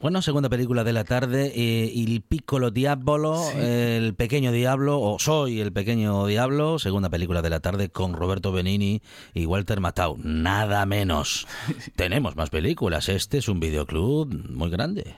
Bueno, 0.00 0.20
segunda 0.20 0.48
película 0.50 0.82
de 0.84 0.92
la 0.92 1.04
tarde, 1.04 1.52
eh, 1.54 1.90
Il 1.94 2.20
Piccolo 2.22 2.70
Diabolo, 2.72 3.40
El 3.56 4.14
Pequeño 4.14 4.50
Diablo, 4.50 5.00
o 5.00 5.18
Soy 5.20 5.60
el 5.60 5.72
Pequeño 5.72 6.26
Diablo, 6.26 6.78
segunda 6.80 7.08
película 7.08 7.40
de 7.40 7.50
la 7.50 7.60
tarde 7.60 7.88
con 7.88 8.12
Roberto 8.14 8.50
Benini 8.52 9.00
y 9.32 9.46
Walter 9.46 9.80
Matthau, 9.80 10.18
nada 10.22 10.84
menos. 10.86 11.46
Tenemos 11.96 12.36
más 12.36 12.50
películas, 12.50 13.08
este 13.08 13.38
es 13.38 13.48
un 13.48 13.60
videoclub 13.60 14.50
muy 14.50 14.70
grande. 14.70 15.14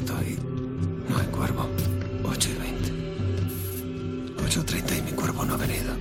Cuarto 0.00 0.24
y 0.24 0.38
no 1.10 1.18
hay 1.18 1.26
cuervo. 1.26 1.66
Ocho 2.24 2.48
y 2.50 2.54
veinte. 2.62 2.90
Ocho 4.44 4.64
treinta 4.64 4.96
y 4.96 5.02
mi 5.02 5.10
cuervo 5.12 5.44
no 5.44 5.54
ha 5.54 5.56
venido. 5.56 5.92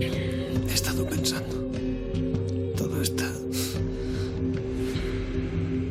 He 0.00 0.72
estado 0.72 1.06
pensando. 1.06 1.68
Todo 2.76 3.02
está 3.02 3.28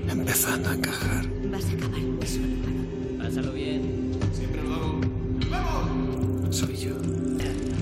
empezando 0.10 0.70
a 0.70 0.76
encajar. 0.76 1.26
Vas 1.52 1.66
a 1.66 1.72
acabar 1.72 2.00
suelo, 2.26 2.56
varón. 2.62 3.18
Pásalo 3.20 3.52
bien. 3.52 4.12
Siempre 4.34 4.62
lo 4.64 4.74
hago. 4.74 5.02
Soy 6.52 6.76
yo. 6.78 6.94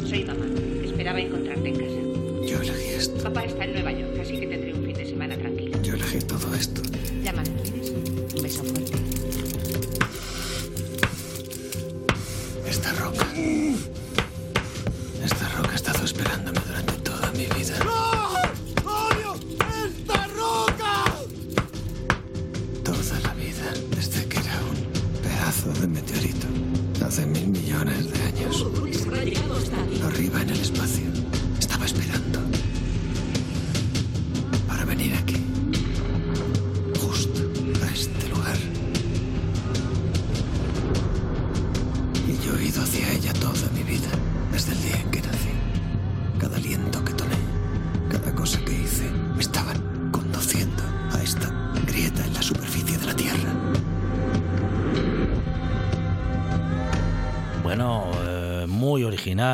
Soy 0.07 0.25
mamá. 0.25 0.45
Esperaba 0.83 1.19
encontrarte 1.21 1.69
en 1.69 1.75
casa. 1.75 2.47
Yo 2.47 2.61
elegí 2.61 2.89
esto. 2.95 3.23
Papá 3.23 3.45
está 3.45 3.65
en 3.65 3.73
Nueva 3.73 3.91
York, 3.91 4.17
todo 6.21 6.53
esto. 6.55 6.81
Llámame, 7.23 7.49
¿quieres? 7.63 7.89
Un 8.35 8.41
beso 8.41 8.63
fuerte. 8.63 8.93
Esta 12.67 12.93
roca. 12.93 13.27
Esta 15.23 15.49
roca 15.57 15.71
ha 15.71 15.75
estado 15.75 16.03
esperándome 16.05 16.59
durante 16.67 16.93
toda 17.09 17.31
mi 17.31 17.45
vida. 17.57 17.75
¡Odio 18.83 19.35
esta 19.85 20.27
roca! 20.27 21.05
Toda 22.83 23.19
la 23.21 23.33
vida, 23.33 23.73
desde 23.95 24.25
que 24.27 24.37
era 24.37 24.59
un 24.69 25.21
pedazo 25.21 25.69
de 25.81 25.87
meteorito. 25.87 26.47
Hace 27.05 27.25
mil 27.25 27.47
millones 27.47 28.11
de 28.11 28.21
años. 28.23 28.65
Arriba 30.03 30.41
en 30.41 30.49
el 30.49 30.59
espacio. 30.59 31.02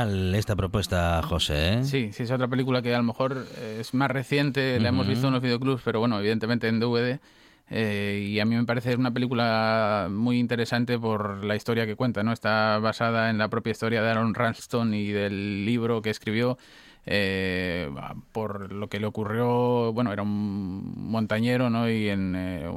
Original 0.04 0.36
esta 0.36 0.56
propuesta, 0.56 1.22
José. 1.24 1.74
¿eh? 1.80 1.84
Sí, 1.84 2.10
sí, 2.14 2.24
es 2.24 2.32
otra 2.32 2.48
película 2.48 2.82
que 2.82 2.94
a 2.94 2.98
lo 2.98 3.04
mejor 3.04 3.46
eh, 3.58 3.78
es 3.80 3.94
más 3.94 4.10
reciente, 4.12 4.80
la 4.80 4.90
hemos 4.90 5.06
Ujú. 5.06 5.10
visto 5.12 5.28
en 5.28 5.34
los 5.34 5.42
videoclubs, 5.42 5.82
pero 5.84 6.00
bueno, 6.00 6.20
evidentemente 6.20 6.68
en 6.68 6.80
DVD. 6.80 7.20
eh, 7.72 8.28
y 8.28 8.40
a 8.40 8.46
mí 8.46 8.56
me 8.56 8.64
parece 8.66 8.96
una 8.96 9.12
película 9.12 10.08
muy 10.10 10.40
interesante 10.40 10.98
por 10.98 11.44
la 11.44 11.56
historia 11.56 11.86
que 11.86 11.96
cuenta, 11.96 12.24
¿no? 12.24 12.32
Está 12.34 12.80
basada 12.80 13.30
en 13.30 13.38
la 13.38 13.48
propia 13.50 13.72
historia 13.72 14.02
de 14.02 14.10
Aaron 14.10 14.34
Ralston 14.34 14.94
y 14.96 15.08
del 15.12 15.66
libro 15.66 16.02
que 16.02 16.10
escribió. 16.10 16.58
Eh, 17.06 17.90
por 18.32 18.72
lo 18.72 18.88
que 18.88 19.00
le 19.00 19.08
ocurrió, 19.08 19.92
bueno, 19.94 20.12
era 20.14 20.24
un 20.24 21.10
montañero, 21.10 21.70
¿no? 21.70 21.90
Y 21.90 22.10
en, 22.10 22.36
eh, 22.36 22.70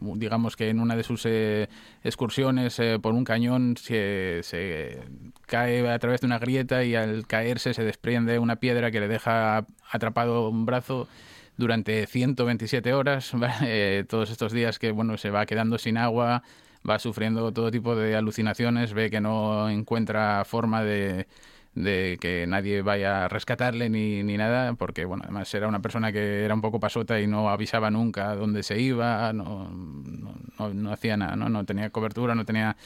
digamos 0.00 0.56
que 0.56 0.68
en 0.68 0.80
una 0.80 0.96
de 0.96 1.02
sus 1.02 1.24
eh, 1.26 1.68
excursiones 2.02 2.78
eh, 2.78 2.98
por 3.00 3.14
un 3.14 3.24
cañón 3.24 3.76
se, 3.76 4.40
se 4.42 5.00
cae 5.46 5.88
a 5.88 5.98
través 5.98 6.20
de 6.20 6.26
una 6.26 6.38
grieta 6.38 6.84
y 6.84 6.94
al 6.94 7.26
caerse 7.26 7.74
se 7.74 7.84
desprende 7.84 8.38
una 8.38 8.56
piedra 8.56 8.90
que 8.90 9.00
le 9.00 9.08
deja 9.08 9.66
atrapado 9.90 10.48
un 10.48 10.66
brazo 10.66 11.08
durante 11.56 12.06
127 12.06 12.92
horas, 12.92 13.32
¿va? 13.42 13.54
Eh, 13.62 14.04
todos 14.08 14.30
estos 14.30 14.52
días 14.52 14.78
que 14.78 14.90
bueno 14.92 15.16
se 15.16 15.30
va 15.30 15.46
quedando 15.46 15.78
sin 15.78 15.96
agua, 15.96 16.42
va 16.88 16.98
sufriendo 16.98 17.52
todo 17.52 17.70
tipo 17.70 17.96
de 17.96 18.16
alucinaciones, 18.16 18.92
ve 18.92 19.10
que 19.10 19.20
no 19.20 19.68
encuentra 19.70 20.44
forma 20.44 20.82
de, 20.82 21.26
de 21.74 22.18
que 22.20 22.46
nadie 22.46 22.82
vaya 22.82 23.24
a 23.24 23.28
rescatarle 23.28 23.90
ni, 23.90 24.22
ni 24.22 24.36
nada, 24.36 24.74
porque 24.74 25.04
bueno, 25.04 25.22
además 25.24 25.52
era 25.54 25.66
una 25.68 25.82
persona 25.82 26.12
que 26.12 26.44
era 26.44 26.54
un 26.54 26.60
poco 26.60 26.78
pasota 26.80 27.20
y 27.20 27.26
no 27.26 27.48
avisaba 27.50 27.90
nunca 27.90 28.34
dónde 28.36 28.62
se 28.62 28.80
iba, 28.80 29.32
no, 29.32 29.68
no, 29.70 30.72
no- 30.72 30.92
hacía 30.92 31.16
nada, 31.16 31.36
¿no? 31.36 31.48
no 31.48 31.64
tenía 31.64 31.90
cobertura, 31.90 32.34
no 32.34 32.44
tenía 32.44 32.76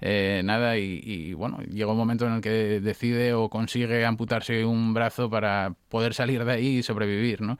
eh, 0.00 0.42
nada 0.44 0.78
y, 0.78 1.00
y, 1.04 1.32
bueno, 1.34 1.58
llega 1.62 1.90
un 1.92 1.98
momento 1.98 2.26
en 2.26 2.34
el 2.34 2.40
que 2.40 2.80
decide 2.80 3.34
o 3.34 3.48
consigue 3.50 4.04
amputarse 4.06 4.64
un 4.64 4.94
brazo 4.94 5.28
para 5.28 5.74
poder 5.88 6.14
salir 6.14 6.44
de 6.44 6.52
ahí 6.52 6.78
y 6.78 6.82
sobrevivir, 6.82 7.40
¿no? 7.42 7.58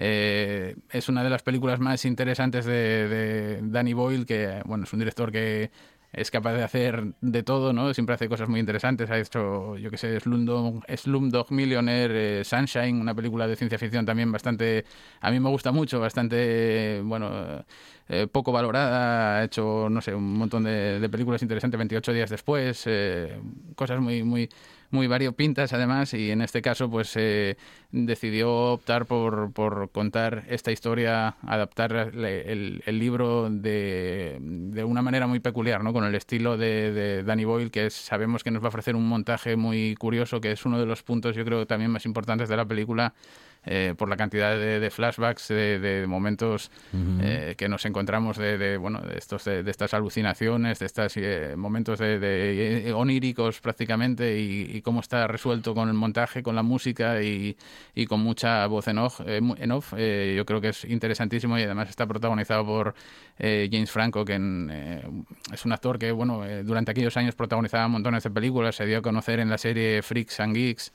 Eh, 0.00 0.76
es 0.90 1.08
una 1.08 1.24
de 1.24 1.30
las 1.30 1.42
películas 1.42 1.80
más 1.80 2.04
interesantes 2.04 2.64
de, 2.64 3.08
de 3.08 3.58
Danny 3.62 3.94
Boyle, 3.94 4.26
que 4.26 4.62
bueno, 4.64 4.84
es 4.84 4.92
un 4.92 5.00
director 5.00 5.32
que 5.32 5.70
es 6.20 6.30
capaz 6.30 6.54
de 6.54 6.64
hacer 6.64 7.14
de 7.20 7.42
todo, 7.42 7.72
¿no? 7.72 7.94
Siempre 7.94 8.14
hace 8.14 8.28
cosas 8.28 8.48
muy 8.48 8.60
interesantes. 8.60 9.10
Ha 9.10 9.18
hecho, 9.18 9.76
yo 9.76 9.90
que 9.90 9.96
sé, 9.96 10.18
Slumdog, 10.20 10.84
Slumdog 10.96 11.52
Millionaire, 11.52 12.40
eh, 12.40 12.44
Sunshine, 12.44 13.00
una 13.00 13.14
película 13.14 13.46
de 13.46 13.56
ciencia 13.56 13.78
ficción 13.78 14.04
también 14.04 14.32
bastante, 14.32 14.84
a 15.20 15.30
mí 15.30 15.38
me 15.40 15.48
gusta 15.48 15.70
mucho, 15.72 16.00
bastante, 16.00 17.00
bueno, 17.04 17.64
eh, 18.08 18.26
poco 18.26 18.52
valorada. 18.52 19.38
Ha 19.38 19.44
hecho, 19.44 19.88
no 19.90 20.00
sé, 20.00 20.14
un 20.14 20.34
montón 20.38 20.64
de, 20.64 20.98
de 21.00 21.08
películas 21.08 21.42
interesantes 21.42 21.78
28 21.78 22.12
días 22.12 22.30
después, 22.30 22.82
eh, 22.86 23.40
cosas 23.76 24.00
muy, 24.00 24.22
muy 24.22 24.48
muy 24.90 25.06
variopintas 25.06 25.72
además 25.72 26.14
y 26.14 26.30
en 26.30 26.42
este 26.42 26.62
caso 26.62 26.90
pues 26.90 27.12
eh, 27.16 27.56
decidió 27.90 28.52
optar 28.72 29.06
por, 29.06 29.52
por, 29.52 29.90
contar 29.90 30.44
esta 30.48 30.72
historia, 30.72 31.36
adaptar 31.42 31.92
el, 32.14 32.82
el 32.84 32.98
libro 32.98 33.48
de, 33.50 34.38
de, 34.40 34.84
una 34.84 35.02
manera 35.02 35.26
muy 35.26 35.40
peculiar, 35.40 35.82
¿no? 35.84 35.92
con 35.92 36.04
el 36.04 36.14
estilo 36.14 36.56
de, 36.56 36.92
de, 36.92 37.22
Danny 37.22 37.44
Boyle 37.44 37.70
que 37.70 37.90
sabemos 37.90 38.42
que 38.44 38.50
nos 38.50 38.62
va 38.62 38.66
a 38.66 38.68
ofrecer 38.68 38.96
un 38.96 39.06
montaje 39.06 39.56
muy 39.56 39.94
curioso 39.96 40.40
que 40.40 40.52
es 40.52 40.64
uno 40.64 40.78
de 40.78 40.86
los 40.86 41.02
puntos 41.02 41.36
yo 41.36 41.44
creo 41.44 41.66
también 41.66 41.90
más 41.90 42.06
importantes 42.06 42.48
de 42.48 42.56
la 42.56 42.64
película 42.64 43.14
eh, 43.70 43.94
por 43.96 44.08
la 44.08 44.16
cantidad 44.16 44.56
de, 44.56 44.80
de 44.80 44.90
flashbacks, 44.90 45.48
de, 45.48 45.78
de 45.78 46.06
momentos 46.06 46.70
uh 46.94 46.96
-huh. 46.96 47.20
eh, 47.22 47.54
que 47.56 47.68
nos 47.68 47.84
encontramos 47.84 48.38
de, 48.38 48.78
bueno, 48.78 49.00
de, 49.00 49.18
estos, 49.18 49.44
de, 49.44 49.62
estas 49.70 49.92
alucinaciones, 49.92 50.78
de 50.78 50.86
estos 50.86 51.16
eh, 51.18 51.54
momentos 51.54 51.98
de, 51.98 52.90
oníricos 52.96 53.60
prácticamente 53.60 54.38
y, 54.38 54.76
y, 54.76 54.80
cómo 54.80 55.00
está 55.00 55.26
resuelto 55.26 55.74
con 55.74 55.88
el 55.88 55.94
montaje, 55.94 56.42
con 56.42 56.54
la 56.56 56.62
música 56.62 57.22
y, 57.22 57.56
y 57.94 58.06
con 58.06 58.20
mucha 58.20 58.66
voz 58.66 58.88
en 58.88 58.98
off. 58.98 59.20
Eh, 59.26 59.40
en 59.58 59.70
off 59.70 59.92
yo 59.92 60.44
creo 60.46 60.60
que 60.62 60.68
es 60.68 60.84
interesantísimo 60.84 61.58
y 61.58 61.62
además 61.62 61.90
está 61.90 62.06
protagonizado 62.06 62.64
por 62.64 62.94
James 63.38 63.90
Franco, 63.90 64.24
que 64.24 64.34
en, 64.34 65.26
es 65.52 65.64
un 65.66 65.72
actor 65.72 65.98
que 65.98 66.10
bueno, 66.12 66.42
durante 66.64 66.92
aquellos 66.92 67.16
años 67.18 67.34
protagonizaba 67.34 67.86
montones 67.88 68.22
de 68.24 68.30
películas, 68.30 68.76
se 68.76 68.86
dio 68.86 68.98
a 68.98 69.02
conocer 69.02 69.40
en 69.40 69.50
la 69.50 69.58
serie 69.58 70.00
Freaks 70.02 70.40
and 70.40 70.54
Geeks. 70.54 70.92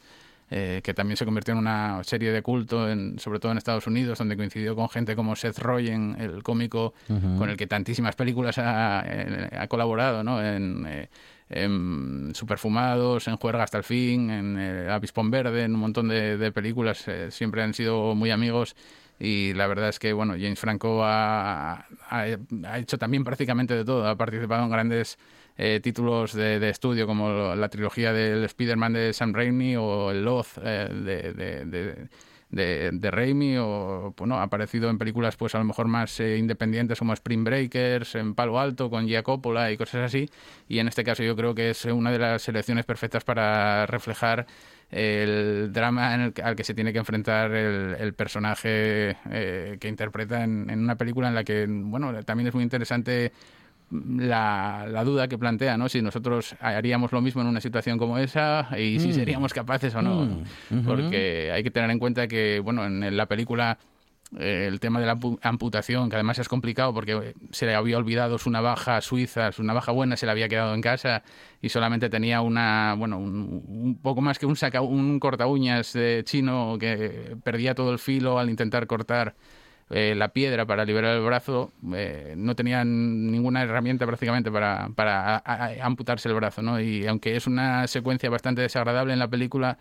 Eh, 0.56 0.82
que 0.84 0.94
también 0.94 1.18
se 1.18 1.26
convirtió 1.26 1.54
en 1.54 1.58
una 1.58 2.04
serie 2.04 2.32
de 2.32 2.44
culto, 2.44 2.88
en, 2.88 3.18
sobre 3.18 3.40
todo 3.40 3.52
en 3.52 3.58
Estados 3.58 3.88
Unidos, 3.88 4.20
donde 4.20 4.38
coincidió 4.38 4.76
con 4.76 4.88
gente 4.88 5.16
como 5.16 5.36
Seth 5.36 5.58
Rogen, 5.58 6.16
el 6.20 6.44
cómico 6.44 6.94
uh 7.10 7.14
-huh. 7.14 7.38
con 7.40 7.50
el 7.50 7.58
que 7.58 7.66
tantísimas 7.66 8.16
películas 8.16 8.60
ha, 8.60 9.00
ha 9.00 9.68
colaborado, 9.68 10.24
¿no? 10.24 10.40
En, 10.44 10.86
eh, 10.88 11.10
en 11.50 12.34
Superfumados, 12.36 13.28
en 13.28 13.38
Juerga 13.38 13.64
hasta 13.64 13.80
el 13.80 13.84
fin, 13.84 14.30
en 14.30 14.58
eh, 14.60 14.90
Avispón 14.92 15.32
Verde, 15.32 15.64
en 15.64 15.74
un 15.74 15.80
montón 15.80 16.08
de, 16.08 16.38
de 16.38 16.52
películas, 16.52 17.08
eh, 17.08 17.32
siempre 17.32 17.64
han 17.64 17.74
sido 17.74 18.14
muy 18.14 18.30
amigos 18.30 18.76
y 19.20 19.54
la 19.54 19.66
verdad 19.66 19.90
es 19.90 19.98
que 19.98 20.14
bueno 20.14 20.34
James 20.34 20.60
Franco 20.60 21.04
ha, 21.04 21.86
ha, 22.10 22.26
ha 22.68 22.80
hecho 22.80 22.98
también 23.00 23.24
prácticamente 23.24 23.74
de 23.76 23.86
todo, 23.86 24.08
ha 24.08 24.16
participado 24.16 24.64
en 24.66 24.70
grandes 24.70 25.18
eh, 25.58 25.80
títulos 25.82 26.34
de, 26.34 26.70
estudio 26.70 27.06
como 27.08 27.56
la 27.56 27.70
trilogía 27.70 28.14
del 28.14 28.44
Spider-Man 28.46 28.94
de 28.94 29.14
Sam 29.14 29.34
Raimi 29.34 29.76
o 29.76 30.12
el 30.12 30.24
Loth 30.24 30.58
eh, 30.64 30.90
de, 30.92 31.34
de, 31.34 31.66
de 31.66 32.08
de, 32.54 33.12
Raimi 33.12 33.58
o 33.58 34.14
bueno, 34.18 34.38
ha 34.38 34.44
aparecido 34.44 34.90
en 34.90 34.98
películas 34.98 35.36
pues 35.36 35.56
a 35.56 35.58
lo 35.58 35.66
mejor 35.66 35.88
más 35.88 36.20
eh, 36.20 36.38
independientes 36.38 37.00
como 37.00 37.14
Spring 37.14 37.44
Breakers, 37.44 38.16
en 38.16 38.36
Palo 38.36 38.60
Alto 38.60 38.90
con 38.90 39.08
Gia 39.08 39.24
Coppola 39.24 39.72
y 39.72 39.78
cosas 39.78 40.02
así. 40.04 40.30
Y 40.68 40.80
en 40.80 40.88
este 40.88 41.04
caso 41.04 41.24
yo 41.24 41.36
creo 41.36 41.56
que 41.56 41.72
es 41.72 41.86
una 41.86 42.12
de 42.12 42.20
las 42.20 42.44
selecciones 42.44 42.86
perfectas 42.86 43.24
para 43.24 43.86
reflejar 43.88 44.46
el 44.92 45.72
drama 45.74 46.14
en 46.14 46.22
el, 46.22 46.34
al 46.44 46.56
que 46.56 46.64
se 46.64 46.76
tiene 46.76 46.94
que 46.94 47.00
enfrentar 47.00 47.52
el, 47.52 47.96
el 48.00 48.14
personaje 48.14 49.18
eh, 49.32 49.78
que 49.80 49.88
interpreta 49.88 50.44
en, 50.44 50.70
en, 50.70 50.80
una 50.80 50.96
película 50.96 51.30
en 51.30 51.36
la 51.36 51.44
que 51.44 51.66
bueno 51.68 52.24
también 52.24 52.48
es 52.48 52.54
muy 52.54 52.64
interesante 52.64 53.32
la, 54.18 54.86
la, 54.90 55.04
duda 55.04 55.28
que 55.28 55.38
plantea, 55.38 55.78
¿no? 55.78 55.88
Si 55.90 56.02
nosotros 56.02 56.56
haríamos 56.60 57.12
lo 57.12 57.22
mismo 57.22 57.42
en 57.42 57.48
una 57.48 57.62
situación 57.62 57.98
como 57.98 58.18
esa 58.18 58.68
y 58.78 59.00
si 59.00 59.10
mm. 59.10 59.14
seríamos 59.14 59.54
capaces 59.54 59.94
o 59.96 60.02
no. 60.02 60.26
Mm. 60.26 60.32
Uh 60.32 60.44
-huh. 60.72 60.86
Porque 60.86 61.52
hay 61.54 61.64
que 61.64 61.72
tener 61.72 61.90
en 61.92 62.00
cuenta 62.00 62.28
que, 62.28 62.60
bueno, 62.60 62.86
en 62.86 63.16
la 63.16 63.28
película 63.28 63.78
eh, 64.40 64.68
el 64.68 64.80
tema 64.80 65.00
de 65.00 65.06
la 65.06 65.18
amputación, 65.42 66.10
que 66.10 66.16
además 66.16 66.40
es 66.40 66.50
complicado 66.50 66.94
porque 66.94 67.36
se 67.52 67.66
le 67.66 67.76
había 67.76 67.98
olvidado 67.98 68.38
su 68.38 68.50
navaja 68.50 69.00
suiza, 69.02 69.52
su 69.52 69.64
navaja 69.64 69.92
buena 69.92 70.18
se 70.18 70.26
le 70.26 70.32
había 70.32 70.50
quedado 70.50 70.74
en 70.74 70.82
casa 70.82 71.24
y 71.62 71.70
solamente 71.70 72.10
tenía 72.10 72.42
una, 72.42 72.96
bueno, 72.98 73.20
un, 73.20 73.64
un 73.68 74.00
poco 74.02 74.22
más 74.22 74.40
que 74.40 74.46
un, 74.48 74.56
saca, 74.56 74.82
un 74.82 75.20
corta 75.20 75.46
uñas 75.46 75.94
de 75.94 76.24
chino 76.26 76.78
que 76.80 77.36
perdía 77.44 77.76
todo 77.76 77.92
el 77.92 78.00
filo 78.00 78.40
al 78.40 78.50
intentar 78.50 78.88
cortar 78.88 79.36
eh, 79.94 80.16
la 80.16 80.30
piedra 80.30 80.66
para 80.66 80.86
liberar 80.86 81.16
el 81.16 81.24
brazo, 81.24 81.72
eh, 81.94 82.34
no 82.36 82.56
tenían 82.56 83.32
ninguna 83.32 83.64
herramienta 83.64 84.06
prácticamente 84.06 84.52
para, 84.52 84.90
para 84.96 85.38
a, 85.38 85.74
amputarse 85.82 86.28
el 86.30 86.36
brazo, 86.36 86.62
¿no? 86.62 86.80
Y 86.80 87.06
aunque 87.08 87.36
es 87.36 87.48
una 87.48 87.88
secuencia 87.88 88.30
bastante 88.30 88.62
desagradable 88.62 89.14
en 89.14 89.20
la 89.20 89.28
película, 89.28 89.78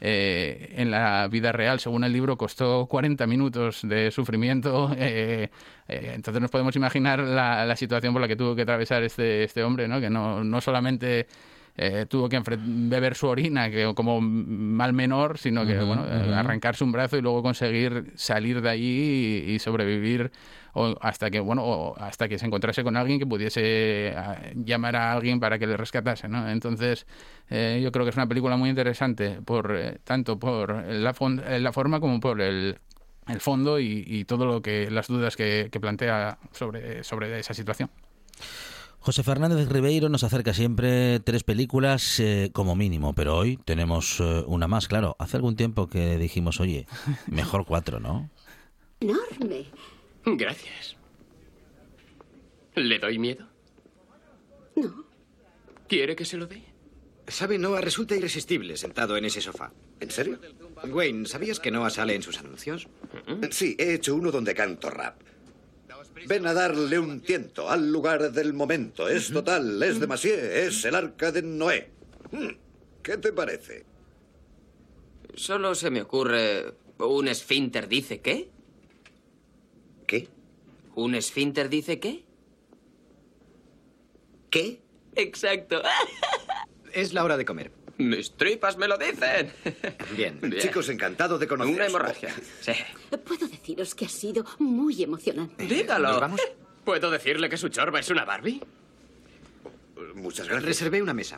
eh, 0.00 0.74
en 0.76 0.92
la 0.92 1.26
vida 1.28 1.50
real, 1.50 1.80
según 1.80 2.04
el 2.04 2.12
libro, 2.12 2.36
costó 2.36 2.86
40 2.86 3.26
minutos 3.26 3.80
de 3.82 4.10
sufrimiento. 4.10 4.90
Eh, 5.00 5.50
eh, 5.88 6.12
entonces 6.14 6.40
nos 6.42 6.50
podemos 6.50 6.76
imaginar 6.76 7.20
la, 7.20 7.64
la, 7.64 7.76
situación 7.76 8.12
por 8.12 8.20
la 8.20 8.28
que 8.28 8.36
tuvo 8.36 8.54
que 8.54 8.62
atravesar 8.62 9.02
este, 9.04 9.44
este 9.44 9.62
hombre, 9.62 9.88
¿no? 9.88 10.00
Que 10.00 10.10
no, 10.10 10.44
no 10.44 10.60
solamente 10.60 11.26
eh, 11.80 12.06
tuvo 12.08 12.28
que 12.28 12.42
beber 12.44 13.14
su 13.14 13.28
orina 13.28 13.70
que 13.70 13.92
como 13.94 14.20
mal 14.20 14.92
menor, 14.92 15.38
sino 15.38 15.64
que 15.64 15.78
uh 15.78 15.82
-huh, 15.82 15.86
bueno, 15.86 16.02
uh 16.02 16.06
-huh. 16.06 16.34
arrancarse 16.34 16.82
un 16.82 16.90
brazo 16.90 17.16
y 17.16 17.22
luego 17.22 17.40
conseguir 17.40 18.12
salir 18.16 18.60
de 18.60 18.68
allí 18.68 19.44
y, 19.46 19.52
y 19.52 19.58
sobrevivir 19.60 20.32
o 20.74 20.96
hasta 21.00 21.30
que 21.30 21.38
bueno 21.38 21.62
o 21.64 21.96
hasta 21.98 22.28
que 22.28 22.36
se 22.36 22.46
encontrase 22.46 22.82
con 22.82 22.96
alguien 22.96 23.20
que 23.20 23.26
pudiese 23.26 24.12
uh, 24.16 24.64
llamar 24.64 24.96
a 24.96 25.12
alguien 25.12 25.38
para 25.38 25.56
que 25.58 25.68
le 25.68 25.76
rescatase, 25.76 26.28
¿no? 26.28 26.50
Entonces 26.50 27.06
eh, 27.48 27.80
yo 27.82 27.92
creo 27.92 28.04
que 28.04 28.10
es 28.10 28.16
una 28.16 28.26
película 28.26 28.56
muy 28.56 28.70
interesante 28.70 29.40
por 29.44 29.74
eh, 29.76 29.98
tanto 30.02 30.36
por 30.38 30.84
la, 30.84 31.14
la 31.58 31.72
forma 31.72 32.00
como 32.00 32.18
por 32.18 32.40
el 32.40 32.78
el 33.28 33.40
fondo 33.40 33.78
y, 33.78 34.04
y, 34.06 34.24
todo 34.24 34.46
lo 34.46 34.62
que 34.62 34.90
las 34.90 35.06
dudas 35.06 35.36
que, 35.36 35.68
que 35.70 35.80
plantea 35.80 36.38
sobre, 36.52 37.04
sobre 37.04 37.38
esa 37.38 37.52
situación. 37.52 37.90
José 39.08 39.22
Fernández 39.22 39.70
Ribeiro 39.70 40.10
nos 40.10 40.22
acerca 40.22 40.52
siempre 40.52 41.18
tres 41.20 41.42
películas 41.42 42.20
eh, 42.20 42.50
como 42.52 42.76
mínimo, 42.76 43.14
pero 43.14 43.38
hoy 43.38 43.56
tenemos 43.64 44.20
eh, 44.20 44.44
una 44.46 44.68
más, 44.68 44.86
claro. 44.86 45.16
Hace 45.18 45.38
algún 45.38 45.56
tiempo 45.56 45.88
que 45.88 46.18
dijimos, 46.18 46.60
oye, 46.60 46.86
mejor 47.26 47.64
cuatro, 47.64 48.00
¿no? 48.00 48.28
Enorme. 49.00 49.64
Gracias. 50.26 50.98
¿Le 52.74 52.98
doy 52.98 53.18
miedo? 53.18 53.46
No. 54.76 55.06
¿Quiere 55.88 56.14
que 56.14 56.26
se 56.26 56.36
lo 56.36 56.46
dé? 56.46 56.64
Sabe, 57.28 57.56
Noah 57.56 57.80
resulta 57.80 58.14
irresistible 58.14 58.76
sentado 58.76 59.16
en 59.16 59.24
ese 59.24 59.40
sofá. 59.40 59.72
¿En 60.00 60.10
serio? 60.10 60.38
Wayne, 60.86 61.26
¿sabías 61.26 61.60
que 61.60 61.70
Noah 61.70 61.88
sale 61.88 62.14
en 62.14 62.20
sus 62.20 62.40
anuncios? 62.40 62.88
Sí, 63.52 63.74
he 63.78 63.94
hecho 63.94 64.14
uno 64.14 64.30
donde 64.30 64.54
canto 64.54 64.90
rap. 64.90 65.18
Ven 66.26 66.46
a 66.46 66.54
darle 66.54 66.98
un 66.98 67.20
tiento 67.20 67.70
al 67.70 67.90
lugar 67.90 68.32
del 68.32 68.52
momento. 68.52 69.08
Es 69.08 69.30
total, 69.30 69.82
es 69.82 70.00
demasiado, 70.00 70.38
es 70.38 70.84
el 70.84 70.94
arca 70.94 71.32
de 71.32 71.42
Noé. 71.42 71.90
Hmm, 72.30 72.48
¿Qué 73.02 73.16
te 73.16 73.32
parece? 73.32 73.84
Solo 75.34 75.74
se 75.74 75.90
me 75.90 76.02
ocurre... 76.02 76.74
¿Un 76.98 77.28
esfínter 77.28 77.86
dice 77.86 78.20
qué? 78.20 78.50
¿Qué? 80.06 80.28
¿Un 80.96 81.14
esfínter 81.14 81.68
dice 81.68 82.00
qué? 82.00 82.24
¿Qué? 84.50 84.80
Exacto. 85.14 85.82
Es 86.92 87.12
la 87.12 87.22
hora 87.22 87.36
de 87.36 87.44
comer. 87.44 87.77
Mis 87.98 88.32
tripas 88.32 88.76
me 88.78 88.86
lo 88.88 88.96
dicen. 88.96 89.52
Bien. 90.16 90.38
Bien. 90.40 90.58
Chicos, 90.58 90.88
encantado 90.88 91.38
de 91.38 91.46
conocer. 91.46 91.74
Una 91.74 91.86
hemorragia. 91.86 92.34
Sí. 92.60 92.72
Puedo 93.24 93.46
deciros 93.48 93.94
que 93.94 94.04
ha 94.06 94.08
sido 94.08 94.44
muy 94.58 95.02
emocionante. 95.02 95.66
Dígalo. 95.66 96.08
¿Nos 96.10 96.20
vamos? 96.20 96.40
¿Puedo 96.84 97.10
decirle 97.10 97.48
que 97.48 97.56
su 97.56 97.68
chorba 97.68 98.00
es 98.00 98.08
una 98.08 98.24
Barbie? 98.24 98.62
Muchas 100.14 100.46
gracias. 100.48 100.64
Reservé 100.64 101.02
una 101.02 101.12
mesa. 101.12 101.36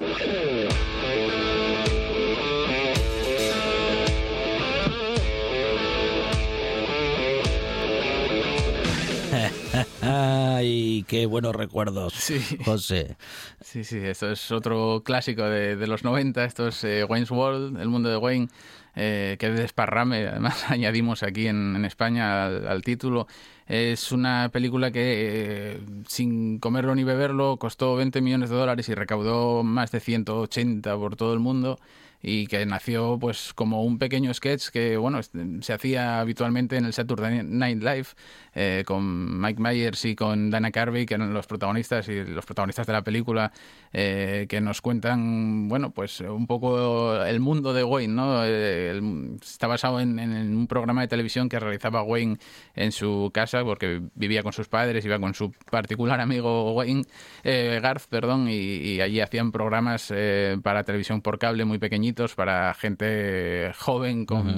Ay, 10.03 11.05
qué 11.09 11.27
buenos 11.27 11.55
recuerdos, 11.55 12.15
sí. 12.15 12.41
José. 12.65 13.17
Sí, 13.61 13.85
sí, 13.85 13.99
esto 13.99 14.31
es 14.31 14.51
otro 14.51 15.03
clásico 15.05 15.43
de, 15.43 15.77
de 15.77 15.87
los 15.87 16.05
90, 16.05 16.45
esto 16.45 16.69
es 16.69 16.83
eh, 16.85 17.05
Wayne's 17.05 17.31
World, 17.31 17.79
el 17.79 17.89
mundo 17.89 18.09
de 18.09 18.17
Wayne, 18.17 18.49
eh, 18.97 19.37
que 19.39 19.49
es 19.49 19.57
desparrame, 19.59 20.27
además 20.27 20.65
añadimos 20.71 21.23
aquí 21.23 21.49
en, 21.49 21.77
en 21.77 21.85
España 21.85 22.47
al, 22.47 22.67
al, 22.67 22.83
título. 22.83 23.27
Es 23.67 24.11
una 24.11 24.49
película 24.51 24.91
que, 24.91 25.75
eh, 25.75 25.81
sin 26.09 26.59
comerlo 26.59 26.95
ni 26.95 27.05
beberlo, 27.05 27.59
costó 27.59 27.95
20 27.97 28.23
millones 28.23 28.49
de 28.49 28.57
dólares 28.57 28.89
y 28.89 28.95
recaudó 28.95 29.63
más 29.63 29.91
de 29.91 30.01
180 30.01 30.97
por 30.97 31.17
todo 31.17 31.35
el 31.35 31.41
mundo. 31.41 31.79
Y 32.23 32.47
que 32.47 32.67
nació 32.67 33.19
pues 33.19 33.53
como 33.55 33.83
un 33.83 33.99
pequeño 33.99 34.33
sketch 34.35 34.69
que 34.69 34.97
bueno 34.99 35.21
se 35.23 35.73
hacía 35.73 36.21
habitualmente 36.21 36.77
en 36.77 36.85
el 36.85 36.93
Saturday 36.93 37.43
Night 37.45 37.83
Live 37.83 38.07
eh, 38.55 38.83
con 38.87 39.41
Mike 39.41 39.61
Myers 39.63 40.05
y 40.05 40.15
con 40.17 40.51
Dana 40.51 40.71
Carvey 40.71 41.07
que 41.07 41.15
eran 41.15 41.33
los 41.33 41.47
protagonistas 41.47 42.09
y 42.09 42.23
los 42.25 42.45
protagonistas 42.45 42.87
de 42.87 42.93
la 42.93 43.03
película 43.03 43.53
eh, 43.93 44.45
que 44.51 44.61
nos 44.61 44.83
cuentan 44.83 45.69
bueno 45.69 45.93
pues 45.93 46.21
un 46.21 46.47
poco 46.47 47.23
el 47.25 47.41
mundo 47.41 47.73
de 47.73 47.85
Wayne 47.85 48.13
no 48.15 48.45
Eh, 48.45 48.91
el- 48.91 49.37
está 49.43 49.67
basado 49.67 50.01
en, 50.01 50.19
un 50.21 50.67
programa 50.67 51.01
de 51.01 51.09
televisión 51.09 51.49
que 51.49 51.59
realizaba 51.59 52.03
Wayne 52.03 52.37
en 52.75 52.93
su 52.93 53.31
casa 53.33 53.65
porque 53.65 54.03
vivía 54.15 54.43
con 54.43 54.53
sus 54.53 54.69
padres 54.69 55.05
iba 55.07 55.19
con 55.19 55.33
su 55.35 55.53
particular 55.71 56.21
amigo 56.21 56.73
Wayne 56.75 57.05
eh, 57.45 57.79
Garth 57.83 58.09
perdón 58.11 58.49
y, 58.49 58.55
y 58.55 59.01
allí 59.01 59.21
hacían 59.21 59.53
programas 59.53 60.13
eh, 60.15 60.59
para 60.63 60.85
televisión 60.85 61.23
por 61.23 61.39
cable 61.39 61.65
muy 61.65 61.79
pequeñitos 61.79 62.10
para 62.35 62.75
gente 62.75 63.73
joven 63.79 64.27
con 64.27 64.49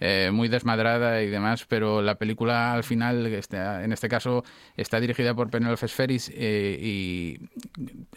eh, 0.00 0.30
muy 0.32 0.48
desmadrada 0.48 1.22
y 1.22 1.28
demás, 1.28 1.64
pero 1.68 2.02
la 2.02 2.16
película 2.16 2.72
al 2.74 2.84
final, 2.84 3.26
está- 3.26 3.84
en 3.84 3.92
este 3.92 4.08
caso, 4.08 4.44
está 4.76 5.00
dirigida 5.00 5.34
por 5.34 5.50
Penelope 5.50 5.88
Spheris 5.88 6.30
eh, 6.34 6.78
y 6.80 7.38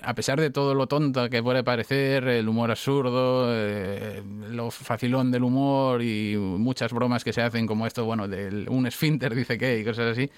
a 0.02 0.14
pesar 0.16 0.40
de 0.40 0.50
todo 0.50 0.76
lo 0.76 0.88
tonta 0.88 1.30
que 1.30 1.42
puede 1.42 1.64
parecer, 1.64 2.28
el 2.28 2.48
humor 2.50 2.72
absurdo, 2.72 3.48
eh, 3.50 4.22
lo 4.50 4.72
facilón 4.72 5.32
del 5.32 5.44
humor 5.44 6.02
y 6.02 6.36
muchas 6.38 6.92
bromas 6.94 7.24
que 7.24 7.34
se 7.34 7.42
hacen 7.42 7.68
como 7.68 7.88
esto, 7.88 8.06
bueno, 8.06 8.28
de 8.28 8.66
un 8.70 8.86
esfínter 8.88 9.34
dice 9.36 9.58
que 9.58 9.80
y 9.80 9.84
cosas 9.84 10.12
así, 10.18 10.30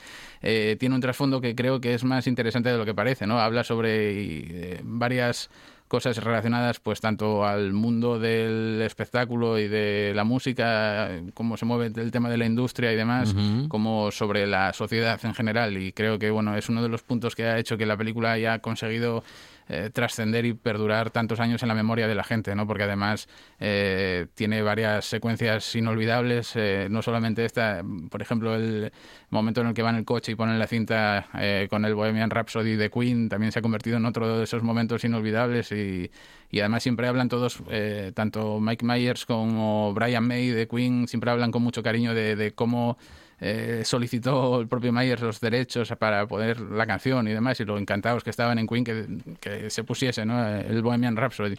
eh, 0.42 0.76
tiene 0.80 0.96
un 0.96 1.02
trasfondo 1.02 1.42
que 1.42 1.56
creo 1.56 1.80
que 1.82 1.94
es 1.94 2.04
más 2.04 2.28
interesante 2.28 2.70
de 2.70 2.78
lo 2.78 2.86
que 2.86 2.94
parece, 2.94 3.26
¿no? 3.28 3.40
Habla 3.40 3.64
sobre 3.64 4.74
eh, 4.74 4.80
varias 4.84 5.50
cosas 5.94 6.18
relacionadas 6.18 6.80
pues 6.80 7.02
tanto 7.02 7.46
al 7.46 7.72
mundo 7.72 8.18
del 8.18 8.82
espectáculo 8.82 9.60
y 9.60 9.68
de 9.68 10.12
la 10.16 10.24
música, 10.24 11.22
cómo 11.36 11.56
se 11.56 11.66
mueve 11.66 11.92
el 12.02 12.10
tema 12.10 12.32
de 12.32 12.38
la 12.38 12.48
industria 12.48 12.92
y 12.92 12.96
demás, 12.96 13.36
como 13.68 14.10
sobre 14.10 14.48
la 14.48 14.74
sociedad 14.74 15.24
en 15.24 15.36
general. 15.36 15.78
Y 15.78 15.92
creo 15.92 16.18
que 16.18 16.32
bueno, 16.32 16.58
es 16.58 16.68
uno 16.68 16.82
de 16.82 16.90
los 16.90 17.04
puntos 17.04 17.36
que 17.36 17.46
ha 17.46 17.60
hecho 17.60 17.78
que 17.78 17.86
la 17.86 17.96
película 17.96 18.32
haya 18.32 18.58
conseguido 18.58 19.24
eh, 19.70 19.90
trascender 19.92 20.46
y 20.46 20.54
perdurar 20.54 21.10
tantos 21.12 21.40
años 21.40 21.62
en 21.62 21.70
la 21.70 21.76
memoria 21.76 22.08
de 22.08 22.16
la 22.16 22.24
gente, 22.24 22.56
¿no? 22.56 22.68
Porque 22.68 22.84
además 22.84 23.28
eh, 23.60 24.28
tiene 24.36 24.62
varias 24.62 25.06
secuencias 25.06 25.76
inolvidables, 25.76 26.54
eh, 26.56 26.88
no 26.90 27.02
solamente 27.02 27.46
esta, 27.46 27.84
por 28.10 28.22
ejemplo, 28.22 28.56
el 28.56 28.92
momento 29.30 29.62
en 29.62 29.68
el 29.68 29.74
que 29.74 29.82
va 29.82 29.90
en 29.90 29.98
el 29.98 30.06
coche 30.06 30.34
y 30.34 30.36
ponen 30.36 30.60
la 30.60 30.68
cinta 30.68 31.28
eh, 31.40 31.68
con 31.70 31.86
el 31.86 31.96
Bohemian 31.96 32.30
Rhapsody 32.30 32.76
de 32.76 32.90
Queen, 32.90 33.30
también 33.30 33.52
se 33.52 33.60
ha 33.60 33.62
convertido 33.62 33.98
en 33.98 34.06
otro 34.06 34.38
de 34.38 34.44
esos 34.44 34.64
momentos 34.64 35.04
inolvidables 35.04 35.72
y, 35.72 36.12
y 36.50 36.60
además 36.60 36.84
siempre 36.84 37.08
hablan 37.08 37.30
todos, 37.30 37.62
eh, 37.70 38.12
tanto 38.14 38.60
Mike 38.60 38.86
Myers 38.86 39.26
como 39.26 39.94
Brian 39.94 40.28
May 40.28 40.50
de 40.50 40.68
Queen, 40.68 41.08
siempre 41.08 41.32
hablan 41.32 41.52
con 41.52 41.64
mucho 41.64 41.84
cariño 41.84 42.14
de 42.14 42.52
cómo 42.56 42.98
eh, 43.40 43.82
solicitó 43.86 44.62
el 44.62 44.68
propio 44.68 44.92
Myers 44.92 45.22
los 45.22 45.40
derechos 45.40 45.94
para 46.00 46.26
poner 46.28 46.60
la 46.60 46.86
canción 46.86 47.28
y 47.28 47.32
demás, 47.32 47.60
y 47.60 47.66
lo 47.66 47.78
encantados 47.78 48.24
que 48.24 48.30
estaban 48.30 48.60
en 48.60 48.68
Queen 48.68 48.84
que, 48.84 49.06
que 49.40 49.70
se 49.70 49.84
pusiese 49.84 50.26
¿no? 50.26 50.48
el 50.48 50.82
Bohemian 50.82 51.16
Rhapsody. 51.16 51.56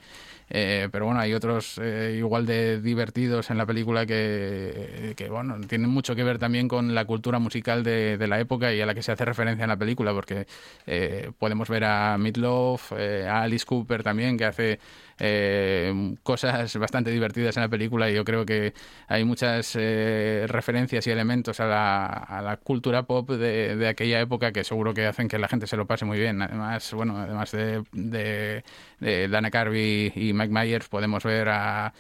Eh, 0.50 0.88
pero 0.92 1.06
bueno, 1.06 1.20
hay 1.20 1.32
otros 1.34 1.78
eh, 1.82 2.14
igual 2.18 2.46
de 2.46 2.80
divertidos 2.80 3.50
en 3.50 3.58
la 3.58 3.66
película 3.66 4.06
que, 4.06 5.14
que, 5.16 5.28
bueno, 5.28 5.58
tienen 5.66 5.90
mucho 5.90 6.14
que 6.14 6.22
ver 6.24 6.38
también 6.38 6.68
con 6.68 6.94
la 6.94 7.04
cultura 7.06 7.38
musical 7.38 7.82
de, 7.82 8.18
de 8.18 8.26
la 8.28 8.38
época 8.40 8.72
y 8.72 8.80
a 8.80 8.86
la 8.86 8.94
que 8.94 9.02
se 9.02 9.12
hace 9.12 9.24
referencia 9.24 9.64
en 9.64 9.70
la 9.70 9.76
película, 9.76 10.12
porque 10.12 10.46
eh, 10.86 11.30
podemos 11.38 11.68
ver 11.68 11.84
a 11.84 12.16
Meatloaf, 12.18 12.92
eh, 12.96 13.26
a 13.28 13.42
Alice 13.42 13.64
Cooper 13.64 14.02
también, 14.02 14.36
que 14.36 14.44
hace 14.44 14.78
eh, 15.18 16.14
cosas 16.22 16.76
bastante 16.76 17.10
divertidas 17.10 17.56
en 17.56 17.62
la 17.62 17.68
película 17.68 18.10
y 18.10 18.14
yo 18.14 18.24
creo 18.24 18.44
que 18.44 18.74
hay 19.06 19.24
muchas 19.24 19.76
eh, 19.78 20.44
referencias 20.48 21.06
y 21.06 21.10
elementos 21.10 21.60
a 21.60 21.66
la, 21.66 22.06
a 22.06 22.42
la 22.42 22.56
cultura 22.56 23.04
pop 23.04 23.30
de, 23.30 23.76
de 23.76 23.88
aquella 23.88 24.20
época 24.20 24.52
que 24.52 24.64
seguro 24.64 24.92
que 24.92 25.06
hacen 25.06 25.28
que 25.28 25.38
la 25.38 25.48
gente 25.48 25.66
se 25.66 25.76
lo 25.76 25.86
pase 25.86 26.04
muy 26.04 26.18
bien. 26.18 26.42
Además, 26.42 26.92
bueno, 26.92 27.16
además 27.18 27.52
de, 27.52 27.84
de, 27.92 28.64
de 29.04 29.28
Dana 29.28 29.50
Carvey 29.50 30.12
y 30.14 30.32
Mike 30.32 30.52
Myers 30.52 30.88
podemos 30.88 31.22
ver 31.24 31.48
a, 31.50 31.92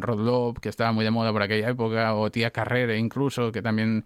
Rod 0.00 0.20
Loeb, 0.20 0.60
que 0.60 0.68
estaba 0.68 0.92
muy 0.92 1.04
de 1.04 1.10
moda 1.10 1.32
por 1.32 1.42
aquella 1.42 1.68
época, 1.70 2.14
o 2.14 2.30
Tía 2.30 2.50
Carrere 2.50 2.98
incluso, 2.98 3.52
que 3.52 3.62
también 3.62 4.04